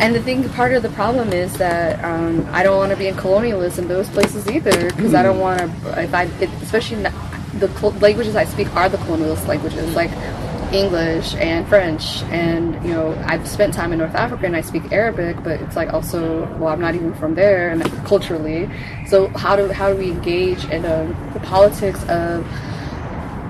And 0.00 0.14
the 0.14 0.22
thing, 0.22 0.46
part 0.50 0.74
of 0.74 0.82
the 0.82 0.90
problem 0.90 1.32
is 1.32 1.56
that 1.56 2.04
um, 2.04 2.46
I 2.50 2.62
don't 2.62 2.76
want 2.76 2.90
to 2.90 2.96
be 2.96 3.08
in 3.08 3.16
colonialism 3.16 3.84
in 3.84 3.88
those 3.88 4.08
places 4.10 4.46
either 4.46 4.90
because 4.90 5.14
I 5.14 5.22
don't 5.22 5.38
want 5.38 5.60
to. 5.60 6.02
If 6.02 6.12
I, 6.12 6.24
it, 6.40 6.50
especially 6.62 7.02
the 7.58 7.68
languages 8.00 8.36
I 8.36 8.44
speak 8.44 8.74
are 8.76 8.88
the 8.88 8.98
colonialist 8.98 9.46
languages, 9.46 9.94
like 9.94 10.10
English 10.76 11.34
and 11.34 11.66
French. 11.68 12.22
And 12.24 12.74
you 12.84 12.92
know, 12.92 13.14
I've 13.26 13.48
spent 13.48 13.74
time 13.74 13.92
in 13.92 13.98
North 13.98 14.14
Africa 14.14 14.46
and 14.46 14.56
I 14.56 14.60
speak 14.60 14.92
Arabic, 14.92 15.42
but 15.42 15.60
it's 15.60 15.76
like 15.76 15.92
also, 15.92 16.46
well, 16.58 16.68
I'm 16.68 16.80
not 16.80 16.94
even 16.94 17.14
from 17.14 17.34
there, 17.34 17.70
and 17.70 17.82
culturally. 18.04 18.70
So 19.06 19.28
how 19.28 19.56
do 19.56 19.68
how 19.68 19.92
do 19.92 19.96
we 19.96 20.10
engage 20.10 20.64
in 20.66 20.84
um, 20.84 21.16
the 21.32 21.40
politics 21.40 22.02
of 22.08 22.46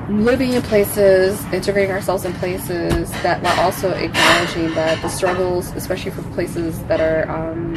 living 0.08 0.52
in 0.52 0.62
places, 0.62 1.44
integrating 1.52 1.90
ourselves 1.90 2.24
in 2.24 2.32
places 2.34 3.10
that 3.22 3.42
while 3.42 3.58
also 3.60 3.90
acknowledging 3.90 4.72
that 4.74 5.02
the 5.02 5.08
struggles, 5.08 5.72
especially 5.72 6.12
for 6.12 6.22
places 6.34 6.80
that 6.84 7.00
are, 7.00 7.28
um, 7.28 7.74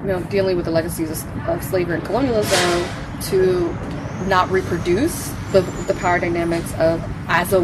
you 0.00 0.08
know, 0.08 0.20
dealing 0.24 0.56
with 0.56 0.64
the 0.64 0.70
legacies 0.70 1.10
of, 1.10 1.48
of 1.48 1.62
slavery 1.62 1.94
and 1.94 2.04
colonialism, 2.04 2.84
to 3.22 3.72
not 4.26 4.50
reproduce 4.50 5.28
the, 5.52 5.60
the 5.86 5.94
power 5.94 6.18
dynamics 6.18 6.72
of 6.74 7.02
as 7.28 7.52
a 7.52 7.60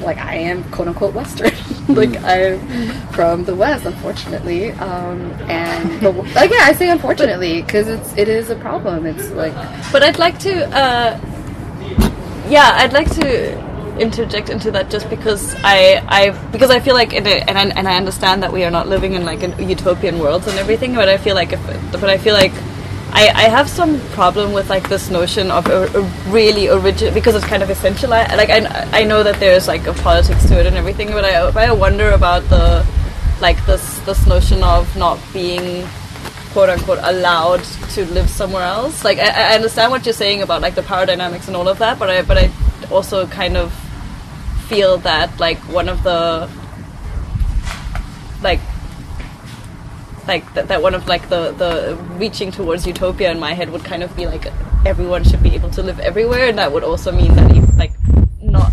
like 0.00 0.18
I 0.18 0.36
am 0.36 0.64
quote 0.70 0.88
unquote 0.88 1.14
Western, 1.14 1.52
like 1.88 2.16
I'm 2.22 2.60
from 3.12 3.44
the 3.44 3.54
West, 3.54 3.84
unfortunately, 3.84 4.72
um, 4.72 5.20
and 5.48 6.00
but, 6.00 6.50
yeah, 6.50 6.62
I 6.62 6.72
say 6.74 6.90
unfortunately 6.90 7.62
because 7.62 7.88
it's 7.88 8.16
it 8.16 8.28
is 8.28 8.50
a 8.50 8.56
problem. 8.56 9.06
It's 9.06 9.30
like 9.30 9.54
But 9.92 10.02
I'd 10.02 10.18
like 10.18 10.38
to, 10.40 10.66
uh, 10.76 11.20
yeah, 12.48 12.72
I'd 12.74 12.92
like 12.92 13.10
to 13.16 13.66
interject 13.98 14.50
into 14.50 14.70
that 14.70 14.90
just 14.90 15.08
because 15.08 15.54
I, 15.64 16.04
I 16.08 16.30
because 16.50 16.70
I 16.70 16.80
feel 16.80 16.94
like, 16.94 17.12
in 17.12 17.26
a, 17.26 17.30
and 17.30 17.56
I, 17.58 17.64
and 17.68 17.88
I 17.88 17.96
understand 17.96 18.42
that 18.42 18.52
we 18.52 18.64
are 18.64 18.70
not 18.70 18.88
living 18.88 19.14
in 19.14 19.24
like 19.24 19.42
a 19.42 19.62
utopian 19.62 20.18
worlds 20.18 20.46
and 20.46 20.58
everything, 20.58 20.94
but 20.94 21.08
I 21.08 21.16
feel 21.16 21.34
like, 21.34 21.52
if, 21.52 21.92
but 21.92 22.04
I 22.04 22.18
feel 22.18 22.34
like. 22.34 22.52
I, 23.16 23.28
I 23.34 23.48
have 23.48 23.66
some 23.66 23.98
problem 24.10 24.52
with 24.52 24.68
like 24.68 24.90
this 24.90 25.08
notion 25.08 25.50
of 25.50 25.66
a, 25.68 25.86
a 25.98 26.02
really 26.28 26.68
original 26.68 27.14
because 27.14 27.34
it's 27.34 27.46
kind 27.46 27.62
of 27.62 27.70
essential. 27.70 28.12
I, 28.12 28.26
like 28.34 28.50
I, 28.50 28.60
I 28.92 29.04
know 29.04 29.22
that 29.22 29.40
there's 29.40 29.66
like 29.66 29.86
a 29.86 29.94
politics 29.94 30.46
to 30.48 30.60
it 30.60 30.66
and 30.66 30.76
everything, 30.76 31.08
but 31.08 31.24
I, 31.24 31.68
I 31.68 31.72
wonder 31.72 32.10
about 32.10 32.42
the 32.50 32.86
like 33.40 33.64
this 33.64 34.00
this 34.00 34.26
notion 34.26 34.62
of 34.62 34.94
not 34.98 35.18
being 35.32 35.88
quote 36.52 36.68
unquote 36.68 36.98
allowed 37.04 37.64
to 37.94 38.04
live 38.12 38.28
somewhere 38.28 38.64
else. 38.64 39.02
Like 39.02 39.18
I, 39.18 39.52
I 39.52 39.54
understand 39.54 39.92
what 39.92 40.04
you're 40.04 40.12
saying 40.12 40.42
about 40.42 40.60
like 40.60 40.74
the 40.74 40.82
power 40.82 41.06
dynamics 41.06 41.48
and 41.48 41.56
all 41.56 41.68
of 41.68 41.78
that, 41.78 41.98
but 41.98 42.10
I 42.10 42.20
but 42.20 42.36
I 42.36 42.50
also 42.90 43.26
kind 43.26 43.56
of 43.56 43.72
feel 44.68 44.98
that 44.98 45.40
like 45.40 45.56
one 45.72 45.88
of 45.88 46.02
the 46.02 46.50
like 48.42 48.60
like 50.26 50.54
that, 50.54 50.68
that 50.68 50.82
one 50.82 50.94
of 50.94 51.06
like 51.06 51.28
the 51.28 51.52
the 51.52 51.96
reaching 52.18 52.50
towards 52.50 52.86
utopia 52.86 53.30
in 53.30 53.38
my 53.38 53.52
head 53.52 53.70
would 53.70 53.84
kind 53.84 54.02
of 54.02 54.14
be 54.16 54.26
like 54.26 54.46
everyone 54.84 55.24
should 55.24 55.42
be 55.42 55.54
able 55.54 55.70
to 55.70 55.82
live 55.82 56.00
everywhere. 56.00 56.48
And 56.48 56.58
that 56.58 56.72
would 56.72 56.84
also 56.84 57.12
mean 57.12 57.34
that 57.34 57.54
you 57.54 57.62
like 57.76 57.92
not 58.40 58.72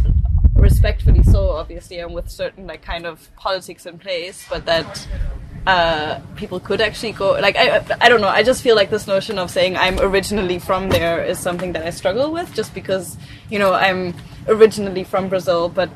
respectfully 0.55 1.23
so 1.23 1.49
obviously 1.49 1.99
and 1.99 2.13
with 2.13 2.29
certain 2.29 2.65
like 2.67 2.81
kind 2.81 3.05
of 3.05 3.29
politics 3.35 3.85
in 3.85 3.99
place 3.99 4.45
but 4.49 4.65
that 4.65 5.05
uh, 5.67 6.19
people 6.35 6.59
could 6.59 6.81
actually 6.81 7.11
go 7.11 7.31
like 7.33 7.55
I 7.55 7.83
I 8.01 8.09
don't 8.09 8.19
know. 8.19 8.27
I 8.27 8.43
just 8.43 8.61
feel 8.61 8.75
like 8.75 8.89
this 8.89 9.07
notion 9.07 9.39
of 9.39 9.49
saying 9.49 9.77
I'm 9.77 9.99
originally 9.99 10.59
from 10.59 10.89
there 10.89 11.23
is 11.23 11.39
something 11.39 11.71
that 11.73 11.85
I 11.85 11.89
struggle 11.89 12.31
with 12.31 12.53
just 12.53 12.73
because 12.73 13.17
you 13.49 13.59
know 13.59 13.73
I'm 13.73 14.13
originally 14.47 15.05
from 15.05 15.29
Brazil 15.29 15.69
but 15.69 15.91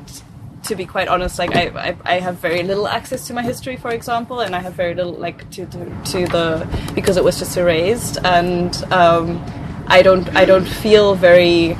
to 0.64 0.74
be 0.74 0.84
quite 0.84 1.08
honest 1.08 1.38
like 1.38 1.54
I, 1.54 1.66
I, 1.88 1.96
I 2.04 2.20
have 2.20 2.36
very 2.36 2.62
little 2.62 2.88
access 2.88 3.26
to 3.28 3.34
my 3.34 3.42
history 3.42 3.76
for 3.76 3.90
example 3.90 4.40
and 4.40 4.54
I 4.54 4.60
have 4.60 4.74
very 4.74 4.94
little 4.94 5.12
like 5.12 5.48
to, 5.52 5.66
to, 5.66 6.02
to 6.12 6.26
the 6.26 6.92
because 6.94 7.16
it 7.16 7.24
was 7.24 7.38
just 7.38 7.56
erased 7.56 8.18
and 8.24 8.74
um, 8.92 9.44
I 9.86 10.02
don't 10.02 10.28
I 10.36 10.44
don't 10.44 10.66
feel 10.66 11.14
very 11.14 11.76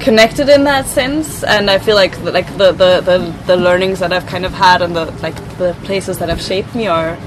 connected 0.00 0.48
in 0.48 0.62
that 0.64 0.86
sense 0.86 1.42
and 1.42 1.68
i 1.68 1.76
feel 1.76 1.96
like 1.96 2.16
like 2.22 2.46
the, 2.56 2.70
the, 2.70 3.00
the, 3.00 3.34
the 3.46 3.56
learnings 3.56 3.98
that 3.98 4.12
i've 4.12 4.26
kind 4.26 4.46
of 4.46 4.52
had 4.52 4.80
and 4.80 4.94
the 4.94 5.06
like 5.22 5.34
the 5.58 5.76
places 5.82 6.18
that 6.18 6.28
have 6.28 6.40
shaped 6.40 6.72
me 6.74 6.86
are 6.86 7.18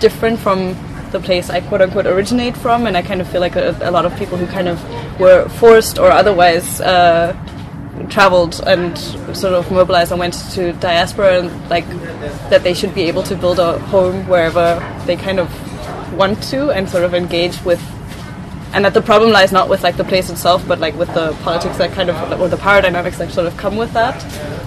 different 0.00 0.38
from 0.38 0.76
the 1.12 1.20
place 1.20 1.50
i 1.50 1.60
quote 1.60 1.80
unquote 1.80 2.04
originate 2.06 2.56
from 2.56 2.86
and 2.86 2.96
i 2.96 3.02
kind 3.02 3.20
of 3.20 3.28
feel 3.28 3.40
like 3.40 3.54
a, 3.54 3.78
a 3.82 3.90
lot 3.92 4.04
of 4.04 4.16
people 4.16 4.36
who 4.36 4.46
kind 4.48 4.66
of 4.66 4.82
were 5.20 5.48
forced 5.50 5.98
or 5.98 6.10
otherwise 6.10 6.80
uh, 6.80 7.32
traveled 8.08 8.60
and 8.66 8.96
sort 9.36 9.54
of 9.54 9.70
mobilized 9.70 10.10
and 10.12 10.20
went 10.20 10.34
to 10.52 10.72
diaspora 10.74 11.40
and 11.40 11.70
like 11.70 11.88
that 12.50 12.62
they 12.62 12.74
should 12.74 12.94
be 12.94 13.02
able 13.02 13.22
to 13.22 13.34
build 13.34 13.58
a 13.58 13.78
home 13.78 14.26
wherever 14.28 14.78
they 15.06 15.16
kind 15.16 15.40
of 15.40 15.48
want 16.12 16.42
to 16.42 16.70
and 16.70 16.88
sort 16.88 17.04
of 17.04 17.14
engage 17.14 17.62
with 17.64 17.80
and 18.72 18.84
that 18.84 18.94
the 18.94 19.00
problem 19.00 19.30
lies 19.30 19.52
not 19.52 19.68
with 19.68 19.82
like 19.82 19.96
the 19.96 20.04
place 20.04 20.28
itself, 20.28 20.66
but 20.68 20.78
like 20.78 20.94
with 20.96 21.12
the 21.14 21.32
politics 21.42 21.78
that 21.78 21.92
kind 21.92 22.10
of 22.10 22.40
or 22.40 22.48
the 22.48 22.58
power 22.58 22.82
dynamics 22.82 23.16
that 23.18 23.30
sort 23.30 23.46
of 23.46 23.56
come 23.56 23.76
with 23.76 23.92
that. 23.92 24.20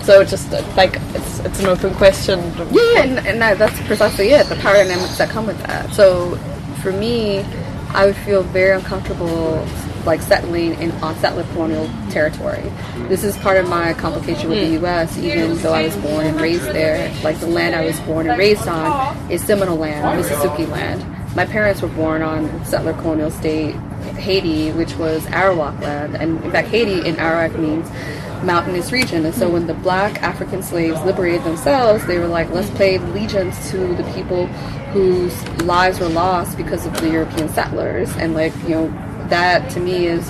So 0.04 0.22
it's 0.22 0.32
just 0.32 0.52
uh, 0.52 0.64
like 0.76 0.96
it's 1.14 1.40
it's 1.40 1.60
an 1.60 1.68
open 1.68 1.94
question. 1.94 2.40
Yeah, 2.72 3.04
and, 3.04 3.28
and 3.28 3.42
that, 3.42 3.60
that's 3.60 3.80
precisely 3.82 4.30
it. 4.30 4.48
The 4.48 4.56
power 4.56 4.74
dynamics 4.74 5.18
that 5.20 5.30
come 5.30 5.46
with 5.46 5.62
that. 5.64 5.94
So 5.94 6.38
for 6.82 6.92
me, 6.92 7.46
I 7.90 8.06
would 8.06 8.16
feel 8.16 8.42
very 8.44 8.76
uncomfortable 8.76 9.64
like 10.06 10.22
settling 10.22 10.74
in 10.76 10.92
on 11.04 11.16
settler 11.18 11.44
colonial 11.54 11.90
territory. 12.10 12.64
This 13.08 13.24
is 13.24 13.38
part 13.38 13.58
of 13.58 13.70
my 13.70 13.94
complication 13.94 14.50
with 14.50 14.60
the 14.60 14.78
mm. 14.78 14.82
U.S. 14.82 15.18
Even 15.18 15.58
though 15.58 15.74
I 15.74 15.84
was 15.84 15.96
born 15.98 16.26
and 16.26 16.40
raised 16.40 16.66
there, 16.66 17.14
like 17.24 17.40
the 17.40 17.48
land 17.48 17.76
I 17.76 17.86
was 17.86 18.00
born 18.02 18.30
and 18.30 18.38
raised 18.38 18.68
on 18.68 19.32
is 19.32 19.44
Seminole 19.44 19.78
land, 19.78 20.24
Miccosukee 20.24 20.70
land. 20.70 21.06
My 21.36 21.46
parents 21.46 21.82
were 21.82 21.90
born 21.90 22.22
on 22.22 22.66
settler 22.66 22.94
colonial 22.94 23.32
state 23.32 23.76
Haiti, 24.18 24.72
which 24.72 24.96
was 24.96 25.24
Arawak 25.28 25.80
land, 25.82 26.16
and 26.16 26.44
in 26.44 26.52
fact, 26.52 26.70
Haiti 26.70 27.08
in 27.08 27.16
Arawak 27.16 27.58
means 27.58 27.90
mountainous 28.44 28.92
region. 28.92 29.26
And 29.26 29.36
so 29.36 29.50
when 29.50 29.68
the 29.68 29.74
black 29.74 30.22
African 30.22 30.64
slaves 30.64 31.02
liberated 31.02 31.44
themselves, 31.44 32.06
they 32.06 32.18
were 32.18 32.28
like, 32.28 32.50
let's 32.52 32.70
pay 32.72 32.96
allegiance 32.96 33.72
to 33.72 33.96
the 33.96 34.04
people 34.14 34.48
whose 34.94 35.48
lives 35.64 36.00
were 36.00 36.10
lost 36.10 36.58
because 36.58 36.86
of 36.86 37.00
the 37.02 37.10
European 37.10 37.50
settlers. 37.50 38.10
And 38.18 38.34
like, 38.34 38.56
you 38.64 38.70
know, 38.70 39.09
that 39.30 39.70
to 39.72 39.80
me 39.80 40.08
is 40.08 40.30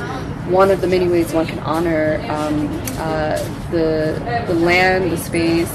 one 0.50 0.72
of 0.72 0.82
the 0.82 0.88
many 0.88 1.08
ways 1.08 1.32
one 1.32 1.46
can 1.46 1.60
honor 1.60 2.20
um, 2.28 2.68
uh, 2.98 3.38
the 3.72 4.46
the 4.48 4.54
land, 4.56 5.12
the 5.12 5.18
space, 5.18 5.70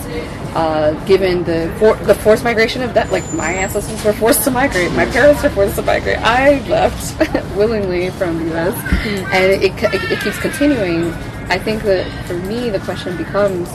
uh, 0.54 0.92
given 1.06 1.44
the 1.44 1.74
for, 1.78 1.96
the 2.04 2.14
forced 2.14 2.44
migration 2.44 2.82
of 2.82 2.94
that. 2.94 3.10
Like 3.12 3.30
my 3.34 3.52
ancestors 3.52 4.04
were 4.04 4.12
forced 4.12 4.42
to 4.44 4.50
migrate, 4.50 4.90
my 4.92 5.06
parents 5.06 5.42
were 5.42 5.50
forced 5.50 5.76
to 5.76 5.82
migrate. 5.82 6.18
I 6.18 6.66
left 6.68 7.18
willingly 7.56 8.10
from 8.10 8.38
the 8.38 8.44
U.S. 8.50 8.74
Mm-hmm. 8.74 9.32
and 9.32 9.44
it, 9.44 9.94
it, 9.94 10.12
it 10.12 10.20
keeps 10.20 10.38
continuing. 10.38 11.12
I 11.48 11.58
think 11.58 11.82
that 11.82 12.10
for 12.26 12.34
me, 12.34 12.70
the 12.70 12.80
question 12.80 13.16
becomes 13.16 13.68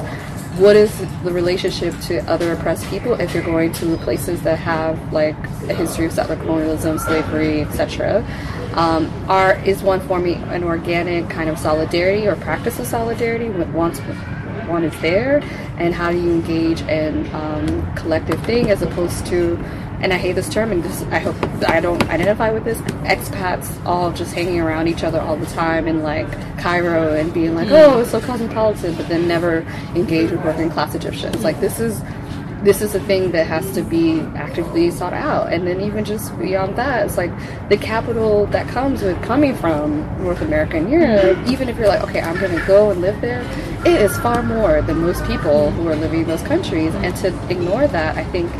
what 0.59 0.75
is 0.75 0.93
the 1.23 1.31
relationship 1.31 1.97
to 2.01 2.17
other 2.29 2.51
oppressed 2.51 2.85
people 2.89 3.13
if 3.13 3.33
you're 3.33 3.43
going 3.43 3.71
to 3.71 3.95
places 3.97 4.41
that 4.41 4.59
have 4.59 5.13
like 5.13 5.37
a 5.69 5.73
history 5.73 6.05
of 6.05 6.11
settler 6.11 6.35
colonialism, 6.35 6.99
slavery, 6.99 7.61
etc. 7.61 8.25
Um, 8.73 9.11
are 9.27 9.55
is 9.65 9.81
one 9.81 9.99
forming 10.01 10.35
an 10.43 10.63
organic 10.63 11.29
kind 11.29 11.49
of 11.49 11.57
solidarity 11.57 12.27
or 12.27 12.35
practice 12.35 12.79
of 12.79 12.85
solidarity 12.85 13.49
once 13.49 13.99
one 14.67 14.83
is 14.83 14.99
there, 15.01 15.39
and 15.77 15.93
how 15.93 16.11
do 16.11 16.19
you 16.19 16.31
engage 16.31 16.81
in 16.81 17.33
um, 17.33 17.95
collective 17.95 18.39
thing 18.45 18.69
as 18.69 18.81
opposed 18.81 19.25
to 19.27 19.57
and 20.01 20.13
I 20.13 20.17
hate 20.17 20.33
this 20.33 20.47
term, 20.49 20.71
and 20.71 20.83
this, 20.83 21.01
I 21.11 21.19
hope 21.19 21.35
I 21.67 21.81
don't 21.81 22.01
identify 22.09 22.51
with 22.51 22.63
this. 22.63 22.79
Expats 23.03 23.85
all 23.85 24.11
just 24.11 24.33
hanging 24.33 24.59
around 24.59 24.87
each 24.87 25.03
other 25.03 25.19
all 25.19 25.35
the 25.35 25.45
time 25.47 25.87
in 25.87 26.03
like 26.03 26.31
Cairo 26.57 27.13
and 27.15 27.33
being 27.33 27.53
like, 27.53 27.69
oh, 27.69 27.99
it's 27.99 28.11
so 28.11 28.21
cosmopolitan, 28.21 28.95
but 28.95 29.09
then 29.09 29.27
never 29.27 29.59
engage 29.95 30.31
with 30.31 30.43
working 30.43 30.69
class 30.69 30.95
Egyptians. 30.95 31.43
Like 31.43 31.59
this 31.59 31.79
is 31.79 32.01
this 32.63 32.81
is 32.81 32.93
a 32.93 32.99
thing 32.99 33.31
that 33.31 33.47
has 33.47 33.71
to 33.73 33.81
be 33.81 34.19
actively 34.35 34.91
sought 34.91 35.13
out. 35.13 35.51
And 35.53 35.65
then 35.65 35.81
even 35.81 36.03
just 36.03 36.37
beyond 36.37 36.75
that, 36.75 37.05
it's 37.05 37.17
like 37.17 37.31
the 37.69 37.77
capital 37.77 38.47
that 38.47 38.67
comes 38.67 39.01
with 39.01 39.21
coming 39.23 39.55
from 39.55 40.01
North 40.21 40.41
America 40.41 40.77
and 40.77 40.89
Europe, 40.89 41.37
even 41.47 41.69
if 41.69 41.77
you're 41.77 41.87
like, 41.87 42.03
okay, 42.03 42.21
I'm 42.21 42.37
going 42.39 42.57
to 42.57 42.65
go 42.65 42.91
and 42.91 43.01
live 43.01 43.19
there, 43.21 43.41
it 43.85 44.01
is 44.01 44.17
far 44.19 44.43
more 44.43 44.81
than 44.81 44.99
most 44.99 45.23
people 45.25 45.71
who 45.71 45.87
are 45.87 45.95
living 45.95 46.21
in 46.21 46.27
those 46.27 46.43
countries. 46.43 46.93
And 46.95 47.15
to 47.17 47.27
ignore 47.49 47.87
that, 47.87 48.17
I 48.17 48.25
think 48.25 48.51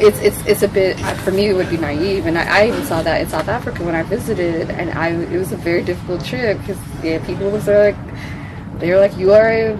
it's 0.00 0.20
it's 0.20 0.40
it's 0.46 0.62
a 0.62 0.68
bit 0.68 0.96
for 1.24 1.32
me 1.32 1.48
it 1.48 1.54
would 1.54 1.68
be 1.68 1.76
naive 1.76 2.26
and 2.26 2.38
I, 2.38 2.60
I, 2.60 2.68
even 2.68 2.84
saw 2.84 3.02
that 3.02 3.20
in 3.20 3.28
South 3.28 3.48
Africa 3.48 3.82
when 3.82 3.96
I 3.96 4.04
visited 4.04 4.70
and 4.70 4.90
I 4.92 5.08
it 5.08 5.36
was 5.36 5.50
a 5.50 5.56
very 5.56 5.82
difficult 5.82 6.24
trip 6.24 6.56
because 6.58 6.78
yeah 7.02 7.24
people 7.26 7.50
was 7.50 7.66
like 7.66 7.96
they 8.78 8.90
were 8.90 9.00
like 9.00 9.16
you 9.16 9.32
are 9.32 9.76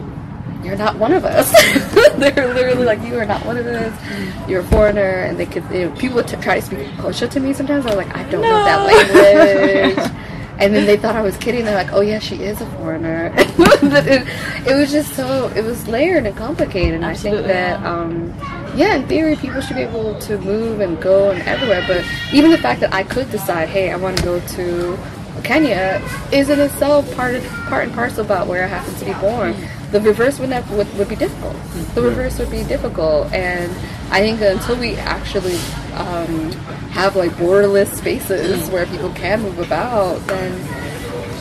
you're 0.63 0.77
not 0.77 0.97
one 0.97 1.13
of 1.13 1.25
us. 1.25 1.51
They're 2.17 2.53
literally 2.53 2.85
like 2.85 3.01
you 3.03 3.17
are 3.19 3.25
not 3.25 3.45
one 3.45 3.57
of 3.57 3.67
us. 3.67 4.49
You're 4.49 4.61
a 4.61 4.65
foreigner. 4.65 5.01
And 5.01 5.39
they 5.39 5.47
could 5.47 5.65
you 5.71 5.89
know, 5.89 5.97
people 5.97 6.17
would 6.17 6.29
t- 6.29 6.37
try 6.37 6.61
to 6.61 6.67
speak 6.67 6.79
Xhosa 6.79 7.31
to 7.31 7.41
me 7.41 7.53
sometimes. 7.53 7.87
I 7.87 7.95
was 7.95 7.97
like 7.97 8.17
I 8.17 8.29
don't 8.31 8.43
no. 8.43 8.51
know 8.51 8.65
that 8.65 9.95
language. 9.95 10.13
And 10.61 10.75
then 10.75 10.87
they 10.87 10.97
thought 10.97 11.15
I 11.15 11.23
was 11.23 11.37
kidding. 11.37 11.65
They're 11.65 11.77
like 11.77 11.93
oh 11.93 12.01
yeah 12.01 12.19
she 12.19 12.43
is 12.43 12.61
a 12.61 12.67
foreigner. 12.73 13.33
It, 13.81 14.27
it, 14.67 14.75
was 14.75 14.91
just 14.91 15.15
so 15.15 15.53
it 15.55 15.63
was 15.63 15.87
layered 15.87 16.27
and 16.27 16.37
complicated. 16.37 16.95
And 16.95 17.05
Absolutely. 17.05 17.45
I 17.45 17.75
think 17.75 17.81
that 17.81 17.87
um 17.87 18.35
yeah, 18.77 18.97
in 18.97 19.07
theory, 19.07 19.37
people 19.37 19.61
should 19.61 19.77
be 19.77 19.83
able 19.83 20.19
to 20.21 20.39
move 20.39 20.81
and 20.81 21.01
go 21.01 21.31
and 21.31 21.41
everywhere. 21.43 21.85
But 21.87 22.05
even 22.33 22.51
the 22.51 22.59
fact 22.59 22.81
that 22.81 22.93
I 22.93 23.03
could 23.03 23.31
decide, 23.31 23.69
hey, 23.69 23.91
I 23.91 23.97
want 23.97 24.17
to 24.19 24.23
go 24.25 24.41
to 24.41 24.99
Kenya, 25.43 26.03
is 26.33 26.51
in 26.51 26.61
itself 26.61 27.15
part 27.15 27.35
of 27.35 27.45
part 27.69 27.87
and 27.87 27.95
parcel 27.95 28.25
about 28.25 28.47
where 28.47 28.65
I 28.65 28.67
happen 28.67 28.95
to 28.95 29.05
be 29.05 29.15
born. 29.15 29.55
The 29.93 30.01
reverse 30.01 30.39
would 30.39 30.51
never, 30.51 30.77
would, 30.77 30.93
would 30.99 31.09
be 31.09 31.17
difficult. 31.17 31.57
The 31.95 32.03
reverse 32.03 32.39
would 32.39 32.51
be 32.51 32.63
difficult, 32.65 33.33
and 33.33 33.71
I 34.13 34.21
think 34.21 34.41
until 34.41 34.77
we 34.79 34.97
actually 34.97 35.57
um, 35.95 36.53
have 36.93 37.17
like 37.17 37.31
borderless 37.33 37.95
spaces 37.95 38.69
where 38.71 38.87
people 38.87 39.11
can 39.13 39.43
move 39.43 39.59
about, 39.59 40.19
then 40.27 40.53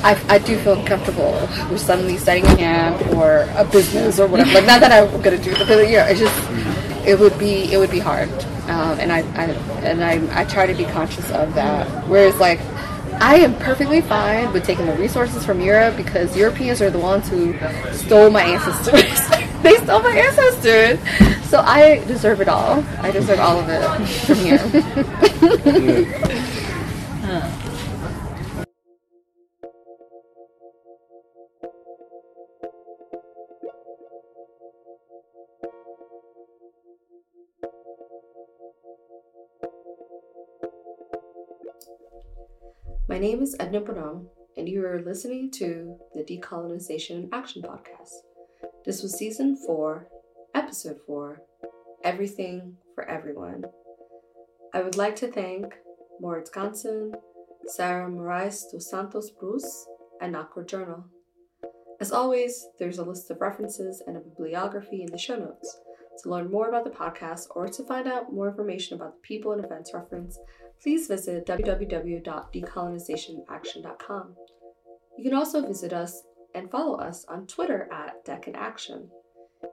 I, 0.04 0.18
I 0.30 0.38
do 0.38 0.58
feel 0.60 0.80
uncomfortable 0.80 1.34
with 1.70 1.82
suddenly 1.82 2.18
setting 2.18 2.45
a 2.45 2.56
camp 2.56 3.02
or 3.16 3.50
a 3.56 3.66
business 3.66 4.20
or 4.20 4.28
whatever. 4.28 4.52
Like 4.54 4.66
not 4.66 4.80
that 4.80 4.91
I'm 4.91 5.22
gonna 5.22 5.38
do, 5.38 5.54
but 5.54 5.70
you 5.89 5.98
know, 5.98 6.06
it's 6.06 6.20
just 6.20 7.08
it 7.08 7.20
would 7.20 7.38
be 7.39 7.72
it 7.74 7.78
would 7.78 7.91
be 7.91 8.00
hard, 8.00 8.30
um, 8.70 9.00
and 9.00 9.12
I, 9.12 9.20
I 9.20 9.45
and 9.84 10.04
I, 10.04 10.41
I 10.41 10.45
try 10.45 10.68
to 10.68 10.74
be 10.74 10.86
conscious 10.86 11.30
of 11.32 11.54
that. 11.56 11.88
Whereas 12.08 12.38
like 12.39 12.60
I 13.20 13.38
am 13.38 13.55
perfectly 13.55 14.01
fine 14.01 14.53
with 14.53 14.65
taking 14.65 14.86
the 14.86 14.95
resources 14.95 15.45
from 15.45 15.59
Europe 15.59 15.97
because 15.97 16.36
Europeans 16.38 16.82
are 16.82 16.89
the 16.89 16.99
ones 16.99 17.28
who 17.30 17.55
stole 17.91 18.30
my 18.30 18.43
ancestors. 18.43 19.30
they 19.63 19.76
stole 19.78 20.01
my 20.01 20.15
ancestors, 20.15 20.99
so 21.49 21.61
I 21.61 22.03
deserve 22.05 22.41
it 22.41 22.47
all. 22.47 22.84
I 22.99 23.11
deserve 23.11 23.39
all 23.39 23.59
of 23.59 23.70
it 23.70 23.82
from 24.26 24.36
here. 24.36 26.34
My 43.18 43.22
name 43.22 43.41
is 43.41 43.55
Edna 43.59 43.82
Bonhomme, 43.82 44.28
and 44.57 44.70
you 44.70 44.86
are 44.86 45.01
listening 45.01 45.49
to 45.53 45.97
the 46.13 46.22
Decolonization 46.22 47.30
Action 47.34 47.63
Podcast. 47.63 48.11
This 48.86 49.01
was 49.01 49.18
season 49.18 49.57
four, 49.65 50.07
episode 50.53 50.99
four 51.07 51.41
Everything 52.03 52.78
for 52.93 53.09
Everyone. 53.09 53.63
I 54.72 54.84
would 54.84 54.97
like 54.97 55.15
to 55.15 55.32
thank 55.32 55.74
Moritz 56.22 56.51
Gansen, 56.51 57.13
Sarah 57.65 58.07
Moraes 58.07 58.72
dos 58.72 58.88
Santos 58.88 59.32
Bruce, 59.32 59.88
and 60.22 60.36
Awkward 60.36 60.68
Journal. 60.68 61.03
As 61.99 62.11
always, 62.11 62.68
there's 62.78 62.99
a 62.99 63.03
list 63.03 63.32
of 63.32 63.41
references 63.41 64.03
and 64.05 64.15
a 64.15 64.20
bibliography 64.20 65.01
in 65.01 65.11
the 65.11 65.18
show 65.18 65.38
notes. 65.38 65.76
To 66.22 66.30
learn 66.30 66.51
more 66.51 66.70
about 66.70 66.84
the 66.84 66.91
podcast 66.91 67.47
or 67.55 67.68
to 67.68 67.84
find 67.84 68.07
out 68.07 68.32
more 68.32 68.49
information 68.49 68.95
about 68.95 69.15
the 69.15 69.28
people 69.28 69.53
and 69.53 69.65
events 69.65 69.91
referenced, 69.91 70.39
please 70.82 71.07
visit 71.07 71.45
www.decolonizationaction.com. 71.45 74.36
You 75.17 75.23
can 75.23 75.34
also 75.34 75.65
visit 75.65 75.93
us 75.93 76.21
and 76.53 76.69
follow 76.69 76.97
us 76.97 77.25
on 77.25 77.47
Twitter 77.47 77.89
at 77.91 78.23
Deck 78.25 78.47
in 78.47 78.55
Action. 78.55 79.09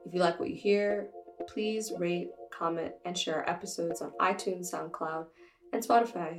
If 0.07 0.14
you 0.14 0.20
like 0.20 0.40
what 0.40 0.50
you 0.50 0.57
hear, 0.57 1.09
please 1.48 1.92
rate, 1.98 2.28
comment, 2.52 2.92
and 3.05 3.16
share 3.16 3.36
our 3.36 3.48
episodes 3.48 4.00
on 4.00 4.12
iTunes, 4.20 4.72
SoundCloud, 4.72 5.26
and 5.72 5.86
Spotify. 5.86 6.38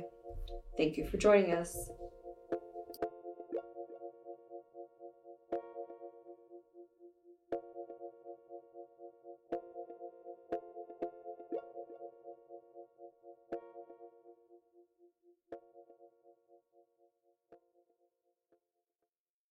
Thank 0.76 0.96
you 0.96 1.08
for 1.08 1.16
joining 1.16 1.52
us. 1.52 1.90